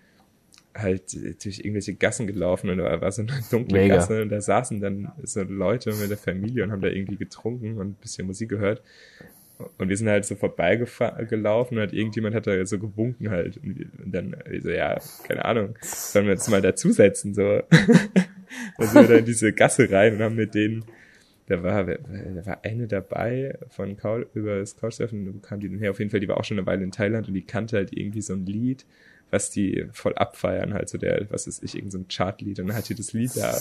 halt 0.73 1.13
durch 1.43 1.59
irgendwelche 1.59 1.93
Gassen 1.93 2.27
gelaufen 2.27 2.69
und 2.69 2.79
da 2.79 2.99
war 3.01 3.11
so 3.11 3.21
eine 3.21 3.31
dunkle 3.49 3.79
Mega. 3.79 3.95
Gasse 3.95 4.21
und 4.21 4.29
da 4.29 4.41
saßen 4.41 4.81
dann 4.81 5.11
so 5.23 5.43
Leute 5.43 5.93
mit 5.93 6.09
der 6.09 6.17
Familie 6.17 6.63
und 6.63 6.71
haben 6.71 6.81
da 6.81 6.89
irgendwie 6.89 7.15
getrunken 7.15 7.77
und 7.77 7.87
ein 7.89 7.93
bisschen 7.93 8.27
Musik 8.27 8.49
gehört. 8.49 8.81
Und 9.77 9.89
wir 9.89 9.97
sind 9.97 10.09
halt 10.09 10.25
so 10.25 10.35
vorbeigelaufen 10.35 11.77
und 11.77 11.83
hat 11.83 11.93
irgendjemand 11.93 12.35
hat 12.35 12.47
da 12.47 12.65
so 12.65 12.79
gewunken 12.79 13.29
halt. 13.29 13.57
Und 13.57 13.89
dann 14.05 14.35
so, 14.61 14.69
ja, 14.69 14.99
keine 15.27 15.45
Ahnung, 15.45 15.77
sollen 15.81 16.25
wir 16.25 16.33
uns 16.33 16.47
mal 16.49 16.61
dazusetzen, 16.61 17.33
so. 17.33 17.61
dann 18.77 18.87
sind 18.87 19.01
wir 19.01 19.07
da 19.07 19.15
in 19.15 19.25
diese 19.25 19.53
Gasse 19.53 19.89
rein 19.89 20.15
und 20.15 20.21
haben 20.21 20.35
mit 20.35 20.55
denen, 20.55 20.85
da 21.47 21.61
war, 21.63 21.85
da 21.85 22.45
war 22.45 22.65
eine 22.65 22.87
dabei 22.87 23.57
von 23.69 23.95
Kaul, 23.97 24.27
über 24.33 24.59
das 24.59 24.75
Couchsurfen, 24.77 25.41
kam 25.41 25.59
die 25.59 25.69
denn 25.69 25.79
her? 25.79 25.91
Auf 25.91 25.99
jeden 25.99 26.11
Fall, 26.11 26.19
die 26.19 26.27
war 26.27 26.37
auch 26.37 26.43
schon 26.43 26.57
eine 26.57 26.67
Weile 26.67 26.83
in 26.83 26.91
Thailand 26.91 27.27
und 27.27 27.33
die 27.33 27.45
kannte 27.45 27.77
halt 27.77 27.95
irgendwie 27.95 28.21
so 28.21 28.33
ein 28.33 28.45
Lied 28.45 28.85
was 29.31 29.51
die 29.51 29.85
voll 29.91 30.15
abfeiern, 30.15 30.73
halt 30.73 30.89
so 30.89 30.97
der, 30.97 31.27
was 31.29 31.47
ist 31.47 31.63
ich, 31.63 31.75
irgendein 31.75 32.01
so 32.01 32.05
Chartlied. 32.09 32.59
Und 32.59 32.67
dann 32.67 32.75
hat 32.75 32.89
die 32.89 32.95
das 32.95 33.13
Lied 33.13 33.31
da, 33.35 33.51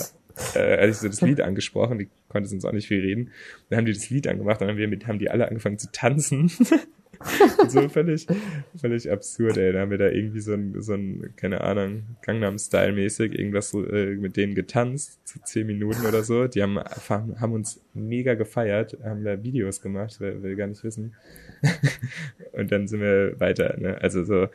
äh, 0.53 0.77
hatte 0.77 0.89
ich 0.89 0.97
so 0.97 1.07
das 1.07 1.21
Lied 1.21 1.41
angesprochen, 1.41 1.99
die 1.99 2.09
konnte 2.29 2.49
sonst 2.49 2.65
auch 2.65 2.71
nicht 2.71 2.87
viel 2.87 3.01
reden. 3.01 3.31
dann 3.69 3.77
haben 3.77 3.85
die 3.85 3.93
das 3.93 4.09
Lied 4.09 4.27
angemacht 4.27 4.61
und 4.61 4.67
dann 4.67 4.75
haben, 4.75 4.77
wir 4.79 4.87
mit, 4.87 5.07
haben 5.07 5.19
die 5.19 5.29
alle 5.29 5.47
angefangen 5.47 5.79
zu 5.79 5.91
tanzen. 5.91 6.51
so 7.67 7.89
völlig, 7.89 8.27
völlig 8.75 9.09
absurd, 9.11 9.57
ey. 9.57 9.73
Da 9.73 9.81
haben 9.81 9.91
wir 9.91 9.97
da 9.97 10.09
irgendwie 10.09 10.39
so 10.39 10.53
ein, 10.53 10.81
so 10.81 10.93
ein 10.93 11.33
keine 11.35 11.61
Ahnung, 11.61 12.03
Gangnam-Style-mäßig 12.21 13.37
irgendwas 13.37 13.73
äh, 13.73 14.15
mit 14.15 14.37
denen 14.37 14.55
getanzt, 14.55 15.25
zu 15.27 15.41
zehn 15.41 15.67
Minuten 15.67 16.05
oder 16.05 16.23
so. 16.23 16.47
Die 16.47 16.61
haben, 16.61 16.79
haben 16.79 17.53
uns 17.53 17.81
mega 17.93 18.33
gefeiert, 18.33 18.97
haben 19.03 19.23
da 19.23 19.41
Videos 19.43 19.81
gemacht, 19.81 20.19
will, 20.19 20.43
will 20.43 20.55
gar 20.55 20.67
nicht 20.67 20.83
wissen. 20.83 21.15
und 22.51 22.71
dann 22.71 22.87
sind 22.87 23.01
wir 23.01 23.39
weiter, 23.39 23.77
ne? 23.79 24.01
Also 24.01 24.23
so, 24.23 24.47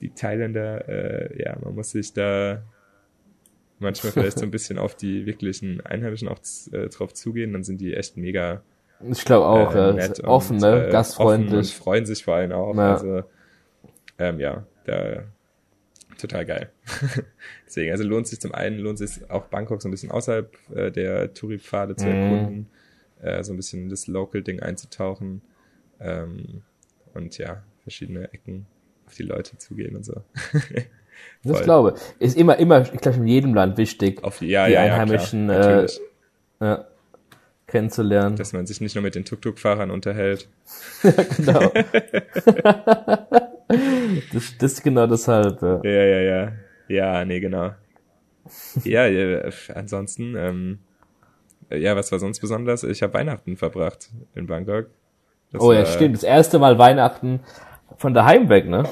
die 0.00 0.10
Thailänder, 0.10 0.88
äh, 0.88 1.42
ja, 1.42 1.56
man 1.62 1.74
muss 1.74 1.90
sich 1.90 2.12
da 2.12 2.62
manchmal 3.78 4.12
vielleicht 4.12 4.38
so 4.38 4.44
ein 4.44 4.50
bisschen 4.52 4.78
auf 4.78 4.94
die 4.94 5.26
wirklichen 5.26 5.80
Einheimischen 5.84 6.28
auch 6.28 6.40
äh, 6.72 6.88
drauf 6.88 7.14
zugehen, 7.14 7.52
dann 7.52 7.64
sind 7.64 7.80
die 7.80 7.94
echt 7.94 8.16
mega. 8.16 8.62
Ich 9.08 9.24
glaube 9.24 9.46
auch, 9.46 9.74
äh, 9.74 9.96
ja, 9.96 10.24
offen, 10.24 10.56
und, 10.56 10.62
ne? 10.62 10.88
Äh, 10.88 10.90
gastfreundlich. 10.90 11.54
und 11.54 11.70
freuen 11.70 12.06
sich 12.06 12.24
vor 12.24 12.34
allem 12.36 12.52
auch. 12.52 12.74
Ja. 12.76 12.92
Also, 12.92 13.22
ähm, 14.18 14.38
ja, 14.38 14.66
da 14.84 15.24
total 16.18 16.44
geil. 16.44 16.70
Deswegen, 17.66 17.92
also 17.92 18.04
lohnt 18.04 18.26
sich 18.26 18.40
zum 18.40 18.52
einen, 18.52 18.78
lohnt 18.78 18.98
sich 18.98 19.30
auch 19.30 19.46
Bangkok 19.46 19.80
so 19.80 19.88
ein 19.88 19.90
bisschen 19.90 20.10
außerhalb 20.10 20.54
äh, 20.74 20.90
der 20.90 21.32
Touri-Pfade 21.32 21.96
zu 21.96 22.06
mhm. 22.06 22.12
erkunden, 22.12 22.66
mm. 23.22 23.26
äh, 23.26 23.42
so 23.42 23.54
ein 23.54 23.56
bisschen 23.56 23.88
das 23.88 24.06
Local-Ding 24.06 24.60
einzutauchen 24.60 25.40
ähm, 25.98 26.62
und 27.14 27.38
ja, 27.38 27.62
verschiedene 27.82 28.32
Ecken 28.34 28.66
auf 29.10 29.16
die 29.16 29.24
Leute 29.24 29.58
zugehen 29.58 29.96
und 29.96 30.04
so. 30.04 30.22
das 31.42 31.62
glaube 31.62 31.94
ist 32.20 32.36
immer, 32.36 32.56
immer, 32.58 32.82
ich 32.82 33.00
glaube 33.00 33.18
in 33.18 33.26
jedem 33.26 33.54
Land 33.54 33.76
wichtig, 33.76 34.22
auf, 34.22 34.40
ja, 34.40 34.68
die 34.68 34.74
ja, 34.74 34.82
Einheimischen 34.82 35.48
ja, 35.48 35.80
äh, 35.82 35.88
ja, 36.60 36.84
kennenzulernen. 37.66 38.36
Dass 38.36 38.52
man 38.52 38.66
sich 38.66 38.80
nicht 38.80 38.94
nur 38.94 39.02
mit 39.02 39.16
den 39.16 39.24
Tuk-Tuk-Fahrern 39.24 39.90
unterhält. 39.90 40.48
ja, 41.02 41.10
genau. 41.36 41.72
das, 44.32 44.56
das 44.58 44.72
ist 44.72 44.84
genau 44.84 45.08
deshalb. 45.08 45.60
Ja, 45.60 45.82
ja, 45.84 46.04
ja. 46.04 46.20
Ja, 46.20 46.52
ja 46.88 47.24
nee, 47.24 47.40
genau. 47.40 47.72
ja, 48.84 49.06
ja, 49.06 49.50
ansonsten, 49.74 50.36
ähm, 50.36 50.78
ja, 51.68 51.96
was 51.96 52.12
war 52.12 52.20
sonst 52.20 52.38
besonders? 52.38 52.84
Ich 52.84 53.02
habe 53.02 53.14
Weihnachten 53.14 53.56
verbracht 53.56 54.10
in 54.36 54.46
Bangkok. 54.46 54.86
Das 55.52 55.60
oh 55.62 55.72
ja, 55.72 55.84
stimmt. 55.84 56.14
Das 56.14 56.22
erste 56.22 56.60
Mal 56.60 56.78
Weihnachten 56.78 57.40
von 58.00 58.14
daheim 58.14 58.48
weg, 58.48 58.66
ne? 58.66 58.88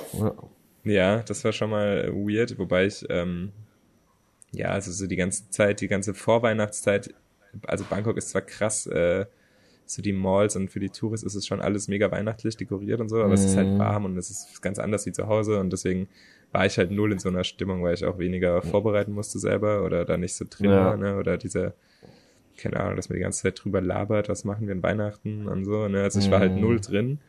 Ja, 0.84 1.22
das 1.22 1.42
war 1.42 1.52
schon 1.52 1.70
mal 1.70 2.12
weird, 2.12 2.58
wobei 2.58 2.84
ich, 2.84 3.06
ähm, 3.08 3.52
ja, 4.52 4.68
also 4.68 4.92
so 4.92 5.06
die 5.06 5.16
ganze 5.16 5.48
Zeit, 5.48 5.80
die 5.80 5.88
ganze 5.88 6.12
Vorweihnachtszeit, 6.12 7.14
also 7.66 7.86
Bangkok 7.88 8.18
ist 8.18 8.28
zwar 8.28 8.42
krass, 8.42 8.86
äh, 8.86 9.24
so 9.86 10.02
die 10.02 10.12
Malls 10.12 10.56
und 10.56 10.70
für 10.70 10.78
die 10.78 10.90
Touristen 10.90 11.26
ist 11.26 11.36
es 11.36 11.46
schon 11.46 11.62
alles 11.62 11.88
mega 11.88 12.10
weihnachtlich 12.10 12.58
dekoriert 12.58 13.00
und 13.00 13.08
so, 13.08 13.16
aber 13.16 13.30
mm. 13.30 13.32
es 13.32 13.44
ist 13.46 13.56
halt 13.56 13.68
mhm. 13.68 13.78
warm 13.78 14.04
und 14.04 14.18
es 14.18 14.28
ist 14.28 14.60
ganz 14.60 14.78
anders 14.78 15.06
wie 15.06 15.12
zu 15.12 15.26
Hause 15.26 15.58
und 15.58 15.72
deswegen 15.72 16.08
war 16.52 16.66
ich 16.66 16.76
halt 16.76 16.90
null 16.90 17.10
in 17.10 17.18
so 17.18 17.30
einer 17.30 17.44
Stimmung, 17.44 17.82
weil 17.82 17.94
ich 17.94 18.04
auch 18.04 18.18
weniger 18.18 18.60
vorbereiten 18.60 19.12
musste 19.12 19.38
selber 19.38 19.84
oder 19.84 20.04
da 20.04 20.18
nicht 20.18 20.34
so 20.34 20.44
drin 20.48 20.70
ja. 20.70 20.84
war, 20.84 20.96
ne, 20.98 21.16
oder 21.16 21.38
dieser, 21.38 21.72
keine 22.58 22.78
Ahnung, 22.78 22.96
dass 22.96 23.08
man 23.08 23.16
die 23.16 23.22
ganze 23.22 23.42
Zeit 23.42 23.64
drüber 23.64 23.80
labert, 23.80 24.28
was 24.28 24.44
machen 24.44 24.66
wir 24.66 24.74
in 24.74 24.82
Weihnachten 24.82 25.48
und 25.48 25.64
so, 25.64 25.88
ne, 25.88 26.02
also 26.02 26.18
ich 26.18 26.30
war 26.30 26.40
halt 26.40 26.56
mhm. 26.56 26.60
null 26.60 26.80
drin 26.80 27.20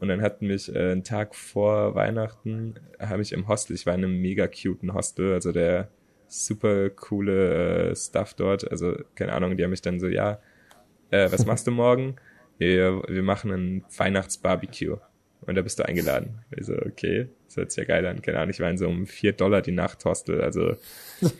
und 0.00 0.08
dann 0.08 0.22
hatten 0.22 0.46
mich 0.46 0.74
äh, 0.74 0.92
einen 0.92 1.04
Tag 1.04 1.34
vor 1.34 1.94
Weihnachten, 1.94 2.74
habe 3.00 3.22
ich 3.22 3.32
im 3.32 3.48
Hostel, 3.48 3.74
ich 3.74 3.86
war 3.86 3.94
in 3.94 4.04
einem 4.04 4.20
mega 4.20 4.46
cuten 4.46 4.94
Hostel, 4.94 5.32
also 5.32 5.52
der 5.52 5.88
super 6.28 6.90
coole 6.90 7.90
äh, 7.90 7.96
Stuff 7.96 8.34
dort. 8.34 8.70
Also, 8.70 8.96
keine 9.14 9.32
Ahnung, 9.32 9.56
die 9.56 9.64
haben 9.64 9.70
mich 9.70 9.82
dann 9.82 9.98
so, 9.98 10.06
ja, 10.06 10.38
äh, 11.10 11.30
was 11.32 11.46
machst 11.46 11.66
du 11.66 11.70
morgen? 11.70 12.16
Wir, 12.60 13.04
wir 13.06 13.22
machen 13.22 13.52
ein 13.52 13.84
Weihnachtsbarbecue. 13.96 14.96
Und 15.42 15.54
da 15.54 15.62
bist 15.62 15.78
du 15.78 15.86
eingeladen. 15.86 16.40
Also, 16.56 16.74
okay, 16.74 17.28
das 17.46 17.56
hört 17.56 17.70
sich 17.70 17.78
ja 17.78 17.84
geil 17.84 18.04
an. 18.04 18.20
Keine 18.20 18.38
Ahnung, 18.38 18.50
ich 18.50 18.58
war 18.58 18.68
in 18.68 18.76
so 18.76 18.88
um 18.88 19.06
vier 19.06 19.30
Dollar 19.30 19.62
die 19.62 19.70
Nacht 19.70 20.04
Hostel. 20.04 20.40
Also, 20.40 20.74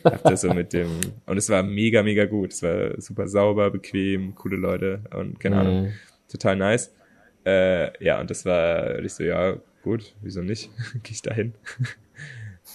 hab 0.05 0.23
das 0.23 0.39
so 0.39 0.53
mit 0.53 0.71
dem, 0.71 0.87
und 1.25 1.37
es 1.37 1.49
war 1.49 1.61
mega, 1.61 2.03
mega 2.03 2.23
gut. 2.23 2.53
Es 2.53 2.63
war 2.63 3.01
super 3.01 3.27
sauber, 3.27 3.69
bequem, 3.69 4.33
coole 4.33 4.55
Leute 4.55 5.01
und 5.13 5.41
keine 5.41 5.57
Ahnung, 5.57 5.81
mhm. 5.81 5.91
total 6.31 6.55
nice. 6.55 6.93
Äh, 7.45 8.03
ja, 8.03 8.19
und 8.19 8.29
das 8.29 8.45
war, 8.45 8.99
ich 8.99 9.13
so, 9.13 9.23
ja, 9.23 9.57
gut, 9.83 10.15
wieso 10.21 10.41
nicht? 10.41 10.69
Gehe 11.03 11.13
ich 11.13 11.21
da 11.21 11.33
hin. 11.33 11.53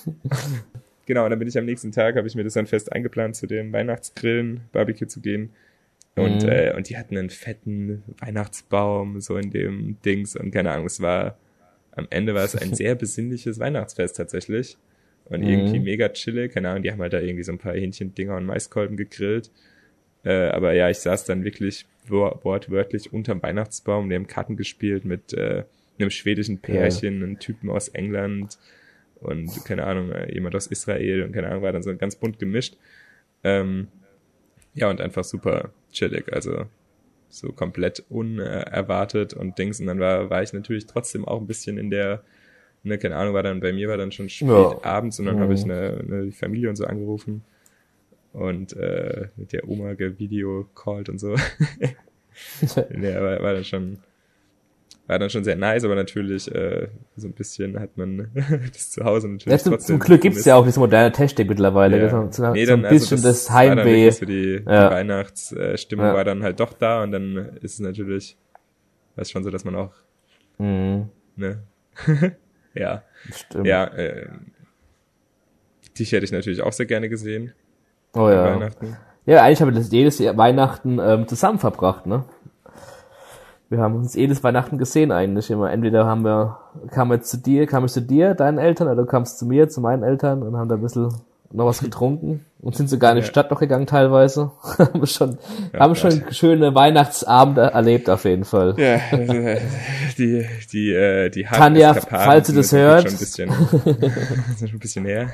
genau, 1.07 1.24
und 1.24 1.31
dann 1.31 1.38
bin 1.38 1.48
ich 1.48 1.59
am 1.59 1.64
nächsten 1.64 1.92
Tag, 1.92 2.16
habe 2.16 2.27
ich 2.27 2.35
mir 2.35 2.44
das 2.44 2.55
dann 2.55 2.66
fest 2.66 2.92
eingeplant, 2.92 3.37
zu 3.37 3.46
dem 3.46 3.72
Weihnachtsgrillen, 3.72 4.62
Barbecue 4.72 5.07
zu 5.07 5.20
gehen. 5.20 5.50
Und, 6.16 6.44
mhm. 6.44 6.48
äh, 6.48 6.74
und 6.74 6.88
die 6.88 6.96
hatten 6.96 7.16
einen 7.16 7.31
fetten 7.31 8.03
Weihnachtsbaum, 8.20 9.20
so 9.20 9.37
in 9.37 9.50
dem 9.50 9.96
Dings 10.05 10.37
und 10.37 10.53
keine 10.53 10.70
Ahnung, 10.70 10.87
es 10.87 11.00
war, 11.00 11.37
am 11.92 12.07
Ende 12.11 12.35
war 12.35 12.44
es 12.44 12.55
ein 12.55 12.74
sehr 12.74 12.94
besinnliches 12.94 13.59
Weihnachtsfest 13.59 14.16
tatsächlich. 14.16 14.77
Und 15.27 15.40
mhm. 15.40 15.48
irgendwie 15.48 15.81
mega 15.81 16.09
chillig, 16.11 16.53
keine 16.53 16.68
Ahnung, 16.70 16.83
die 16.83 16.92
haben 16.92 17.00
halt 17.00 17.14
da 17.14 17.20
irgendwie 17.20 17.42
so 17.42 17.53
ein 17.53 17.59
paar 17.59 17.74
Hähnchendinger 17.74 18.37
und 18.37 18.44
Maiskolben 18.44 18.96
gegrillt. 18.96 19.50
Äh, 20.24 20.48
aber 20.48 20.72
ja, 20.72 20.88
ich 20.90 20.98
saß 20.98 21.24
dann 21.24 21.44
wirklich 21.44 21.87
wortwörtlich 22.08 23.12
unterm 23.12 23.42
Weihnachtsbaum. 23.42 24.08
Wir 24.08 24.16
haben 24.16 24.26
Karten 24.26 24.56
gespielt 24.56 25.04
mit 25.04 25.32
äh, 25.32 25.64
einem 25.98 26.10
schwedischen 26.10 26.58
Pärchen, 26.58 27.20
ja. 27.20 27.26
einem 27.26 27.38
Typen 27.38 27.70
aus 27.70 27.88
England 27.88 28.58
und 29.20 29.64
keine 29.64 29.84
Ahnung, 29.84 30.12
äh, 30.12 30.32
jemand 30.32 30.54
aus 30.54 30.66
Israel 30.66 31.22
und 31.22 31.32
keine 31.32 31.48
Ahnung, 31.48 31.62
war 31.62 31.72
dann 31.72 31.82
so 31.82 31.94
ganz 31.96 32.16
bunt 32.16 32.38
gemischt. 32.38 32.76
Ähm, 33.42 33.88
ja, 34.74 34.90
und 34.90 35.00
einfach 35.00 35.24
super 35.24 35.70
chillig, 35.92 36.32
also 36.32 36.66
so 37.28 37.52
komplett 37.52 38.04
unerwartet 38.08 39.34
und 39.34 39.58
Dings. 39.58 39.80
Und 39.80 39.87
dann 39.87 40.00
war, 40.00 40.30
war 40.30 40.42
ich 40.42 40.52
natürlich 40.52 40.87
trotzdem 40.87 41.24
auch 41.24 41.40
ein 41.40 41.46
bisschen 41.46 41.78
in 41.78 41.90
der, 41.90 42.22
ne, 42.82 42.98
keine 42.98 43.16
Ahnung, 43.16 43.34
war 43.34 43.42
dann 43.42 43.60
bei 43.60 43.72
mir 43.72 43.88
war 43.88 43.96
dann 43.96 44.12
schon 44.12 44.28
spät 44.28 44.48
ja. 44.48 44.78
abends 44.82 45.18
und 45.18 45.26
dann 45.26 45.37
mhm. 45.37 45.40
habe 45.40 45.54
ich 45.54 45.64
eine, 45.64 45.98
eine 46.00 46.32
Familie 46.32 46.68
und 46.68 46.76
so 46.76 46.84
angerufen 46.84 47.42
und 48.35 48.77
äh, 48.77 49.29
mit 49.37 49.53
der 49.53 49.68
Oma 49.68 49.99
Video 49.99 50.68
called 50.75 51.09
und 51.09 51.18
so. 51.18 51.35
ja, 52.61 53.23
war, 53.23 53.42
war 53.42 53.55
dann 53.55 53.64
schon 53.64 53.99
war 55.07 55.18
dann 55.18 55.29
schon 55.29 55.44
sehr 55.44 55.57
nice, 55.57 55.85
aber 55.85 55.94
natürlich 55.94 56.53
äh, 56.55 56.88
so 57.16 57.29
ein 57.29 57.35
bisschen 57.35 57.79
hat 57.79 57.97
man 57.97 58.31
das 58.73 58.90
zu 58.90 59.05
Hause 59.05 59.29
natürlich 59.29 59.62
ja, 59.62 59.70
trotzdem. 59.70 59.99
Zum 59.99 60.07
Glück 60.07 60.23
gibt's 60.23 60.44
ja 60.47 60.57
auch 60.57 60.64
diese 60.64 60.81
moderne 60.81 61.12
Technik 61.12 61.49
mittlerweile. 61.49 62.01
Ja. 62.01 62.33
So, 62.33 62.53
nee, 62.53 62.64
dann, 62.64 62.81
so 62.81 62.87
ein 62.87 62.92
also 62.92 62.94
bisschen 62.94 63.16
also 63.18 63.29
das, 63.29 63.44
das 63.44 63.51
Heimweh. 63.51 64.11
So 64.11 64.25
die, 64.25 64.62
ja. 64.66 64.88
die 64.88 64.94
Weihnachtsstimmung 64.94 66.07
ja. 66.07 66.14
war 66.14 66.25
dann 66.25 66.42
halt 66.42 66.59
doch 66.59 66.73
da 66.73 67.02
und 67.02 67.13
dann 67.13 67.37
ist 67.61 67.75
es 67.75 67.81
natürlich, 67.81 68.38
weiß 69.17 69.31
schon 69.31 69.44
so, 69.44 69.50
dass 69.50 69.65
man 69.65 69.75
auch 69.75 69.92
mhm. 70.58 71.11
ne 71.37 71.63
ja 72.75 73.02
Stimmt. 73.31 73.67
ja 73.67 73.85
äh, 73.85 74.29
dich 75.98 76.13
hätte 76.13 76.25
ich 76.25 76.33
natürlich 76.33 76.63
auch 76.63 76.73
sehr 76.73 76.87
gerne 76.87 77.11
gesehen. 77.11 77.52
Oh 78.15 78.29
ja. 78.29 78.44
Weihnachten. 78.44 78.96
Ja, 79.27 79.42
eigentlich 79.42 79.60
haben 79.60 79.73
wir 79.73 79.79
das 79.79 79.90
jedes 79.90 80.19
Jahr 80.19 80.37
Weihnachten 80.37 80.98
ähm, 81.00 81.27
zusammen 81.27 81.58
verbracht, 81.58 82.06
ne? 82.06 82.25
Wir 83.71 83.81
haben 83.81 83.96
uns 83.96 84.15
jedes 84.15 84.44
Weihnachten 84.44 84.79
gesehen 84.79 85.10
eigentlich 85.10 85.50
immer. 85.50 85.71
Entweder 85.73 86.06
haben 86.06 86.23
wir, 86.23 86.58
kam 86.90 87.10
wir 87.10 87.23
zu 87.23 87.38
dir, 87.38 87.67
kam 87.67 87.87
ich 87.87 87.92
zu 87.92 88.02
dir, 88.02 88.35
deinen 88.35 88.58
Eltern, 88.58 88.88
oder 88.88 89.02
du 89.02 89.06
kamst 89.06 89.38
zu 89.38 89.46
mir, 89.46 89.69
zu 89.69 89.81
meinen 89.81 90.02
Eltern 90.02 90.42
und 90.42 90.56
haben 90.56 90.69
da 90.69 90.75
ein 90.77 90.83
bisschen 90.83 91.08
noch 91.55 91.67
was 91.67 91.81
getrunken 91.81 92.44
und 92.61 92.75
sind 92.75 92.90
sogar 92.90 93.13
in 93.13 93.17
die 93.17 93.23
ja. 93.23 93.29
Stadt 93.29 93.50
noch 93.50 93.61
gegangen 93.61 93.87
teilweise. 93.87 94.50
haben 94.79 95.07
schon, 95.07 95.38
ja, 95.73 95.81
haben 95.81 95.94
schon 95.94 96.25
schöne 96.33 96.75
Weihnachtsabende 96.75 97.63
erlebt 97.63 98.11
auf 98.11 98.25
jeden 98.25 98.44
Fall. 98.44 98.75
Ja, 98.77 99.00
also, 99.13 99.33
die, 100.19 100.46
die, 100.73 100.92
äh, 100.92 101.31
die 101.31 101.44
Tanja, 101.44 101.94
falls 101.94 102.48
du 102.48 102.55
das 102.55 102.73
hört. 102.73 103.05
Schon 103.11 103.13
ein 103.13 103.19
bisschen, 103.19 103.50
schon 104.59 104.69
ein 104.69 104.79
bisschen 104.79 105.05
näher. 105.05 105.31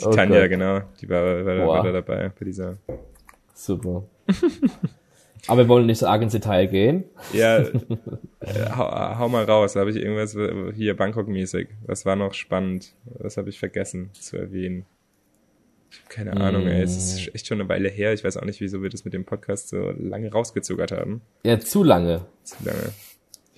Die 0.00 0.04
oh 0.04 0.10
Tanja, 0.10 0.40
Gott. 0.42 0.50
genau, 0.50 0.80
die 1.00 1.08
war, 1.08 1.44
war, 1.44 1.66
war 1.66 1.82
da 1.84 1.92
dabei 1.92 2.30
bei 2.38 2.44
dieser. 2.44 2.76
Super. 3.54 4.04
Aber 5.46 5.62
wir 5.62 5.68
wollen 5.68 5.86
nicht 5.86 5.98
so 5.98 6.06
arg 6.06 6.20
ins 6.20 6.32
Detail 6.32 6.66
gehen. 6.66 7.04
Ja, 7.32 7.58
äh, 7.60 7.70
hau, 8.76 9.18
hau, 9.18 9.28
mal 9.28 9.44
raus. 9.44 9.72
Da 9.72 9.80
habe 9.80 9.90
ich 9.90 9.96
irgendwas 9.96 10.36
hier 10.74 10.94
Bangkok-mäßig. 10.94 11.68
Was 11.86 12.04
war 12.04 12.16
noch 12.16 12.34
spannend? 12.34 12.94
Was 13.04 13.38
habe 13.38 13.48
ich 13.48 13.58
vergessen 13.58 14.10
zu 14.12 14.36
erwähnen? 14.36 14.84
Keine 16.08 16.34
mm. 16.34 16.38
Ahnung, 16.38 16.66
ey. 16.66 16.82
Es 16.82 16.96
ist 16.96 17.34
echt 17.34 17.46
schon 17.46 17.60
eine 17.60 17.68
Weile 17.68 17.88
her. 17.88 18.12
Ich 18.12 18.24
weiß 18.24 18.36
auch 18.36 18.44
nicht, 18.44 18.60
wieso 18.60 18.82
wir 18.82 18.90
das 18.90 19.04
mit 19.04 19.14
dem 19.14 19.24
Podcast 19.24 19.68
so 19.68 19.90
lange 19.96 20.30
rausgezögert 20.30 20.92
haben. 20.92 21.22
Ja, 21.44 21.58
zu 21.58 21.82
lange. 21.82 22.26
Zu 22.44 22.56
lange. 22.64 22.92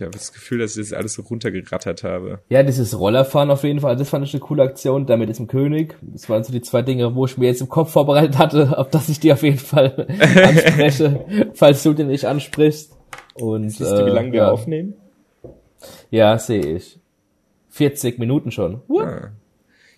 Ich 0.01 0.03
habe 0.03 0.13
das 0.13 0.33
Gefühl, 0.33 0.61
dass 0.61 0.79
ich 0.79 0.89
das 0.89 0.97
alles 0.97 1.13
so 1.13 1.21
runtergerattert 1.23 2.05
habe. 2.05 2.41
Ja, 2.49 2.63
dieses 2.63 2.99
Rollerfahren 2.99 3.51
auf 3.51 3.65
jeden 3.65 3.81
Fall, 3.81 3.97
das 3.97 4.09
fand 4.09 4.25
ich 4.25 4.33
eine 4.33 4.41
coole 4.41 4.63
Aktion. 4.63 5.05
Damit 5.05 5.29
ist 5.29 5.41
im 5.41 5.47
König. 5.47 5.95
Das 6.01 6.27
waren 6.31 6.43
so 6.43 6.53
die 6.53 6.63
zwei 6.63 6.81
Dinge, 6.81 7.15
wo 7.15 7.27
ich 7.27 7.37
mir 7.37 7.49
jetzt 7.49 7.61
im 7.61 7.69
Kopf 7.69 7.93
vorbereitet 7.93 8.39
hatte, 8.39 8.79
auf 8.79 8.89
dass 8.89 9.11
ich 9.11 9.21
die 9.21 9.31
auf 9.31 9.43
jeden 9.43 9.59
Fall 9.59 10.07
anspreche, 10.43 11.27
falls 11.53 11.83
du 11.83 11.93
den 11.93 12.07
nicht 12.07 12.25
ansprichst. 12.25 12.97
Und, 13.35 13.69
Siehst 13.69 13.93
du, 13.93 14.07
wie 14.07 14.11
lange 14.11 14.31
äh, 14.31 14.33
wir 14.33 14.41
ja. 14.41 14.51
aufnehmen? 14.51 14.95
Ja, 16.11 16.39
sehe 16.39 16.77
ich. 16.77 16.99
40 17.69 18.19
Minuten 18.19 18.51
schon. 18.51 18.81
Ah. 18.99 19.29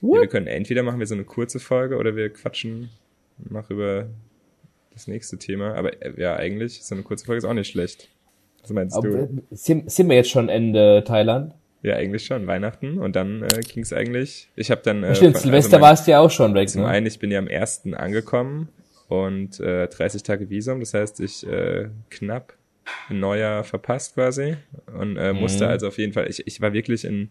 Ja, 0.03 0.21
wir 0.21 0.27
können 0.27 0.47
entweder 0.47 0.83
machen 0.83 0.99
wir 0.99 1.07
so 1.07 1.15
eine 1.15 1.25
kurze 1.25 1.61
Folge 1.61 1.97
oder 1.97 2.17
wir 2.17 2.31
quatschen 2.31 2.91
noch 3.39 3.71
über 3.71 4.09
das 4.93 5.07
nächste 5.07 5.39
Thema. 5.39 5.75
Aber 5.75 6.03
äh, 6.03 6.21
ja, 6.21 6.37
eigentlich, 6.37 6.83
so 6.83 6.95
eine 6.95 7.05
kurze 7.05 7.25
Folge 7.25 7.39
ist 7.39 7.45
auch 7.45 7.55
nicht 7.55 7.71
schlecht. 7.71 8.09
Was 8.63 8.71
meinst 8.71 8.97
Aber, 8.97 9.09
du? 9.09 9.43
Sind, 9.51 9.91
sind 9.91 10.09
wir 10.09 10.17
jetzt 10.17 10.31
schon 10.31 10.49
Ende 10.49 11.03
Thailand? 11.05 11.55
Ja, 11.83 11.97
eigentlich 11.97 12.25
schon, 12.25 12.47
Weihnachten. 12.47 12.99
Und 12.99 13.17
dann 13.17 13.43
äh, 13.43 13.61
ging 13.61 13.83
es 13.83 13.93
eigentlich. 13.93 14.49
Ich 14.55 14.71
habe 14.71 14.83
dann. 14.85 15.03
Äh, 15.03 15.17
Stimmt, 15.17 15.39
Silvester 15.39 15.77
also 15.77 15.87
warst 15.87 16.07
du 16.07 16.13
ja 16.13 16.21
auch 16.21 16.31
schon 16.31 16.55
weg. 16.55 16.69
Zum 16.69 16.83
ne? 16.83 16.89
einen, 16.89 17.07
ich 17.07 17.19
bin 17.19 17.31
ja 17.31 17.39
am 17.39 17.49
ersten 17.49 17.95
angekommen 17.95 18.69
und 19.09 19.59
äh, 19.59 19.89
30 19.89 20.23
Tage 20.23 20.49
Visum. 20.49 20.79
Das 20.79 20.95
heißt, 20.95 21.21
ich 21.21 21.45
äh, 21.47 21.89
knapp 22.11 22.55
ein 23.09 23.19
Neujahr 23.19 23.65
verpasst 23.65 24.15
quasi. 24.15 24.57
Und 24.97 25.17
äh, 25.17 25.33
musste 25.33 25.65
mhm. 25.65 25.71
also 25.71 25.89
auf 25.89 25.99
jeden 25.99 26.13
Fall. 26.13 26.29
Ich, 26.31 26.47
ich 26.47 26.61
war 26.61 26.73
wirklich 26.73 27.05
in 27.05 27.31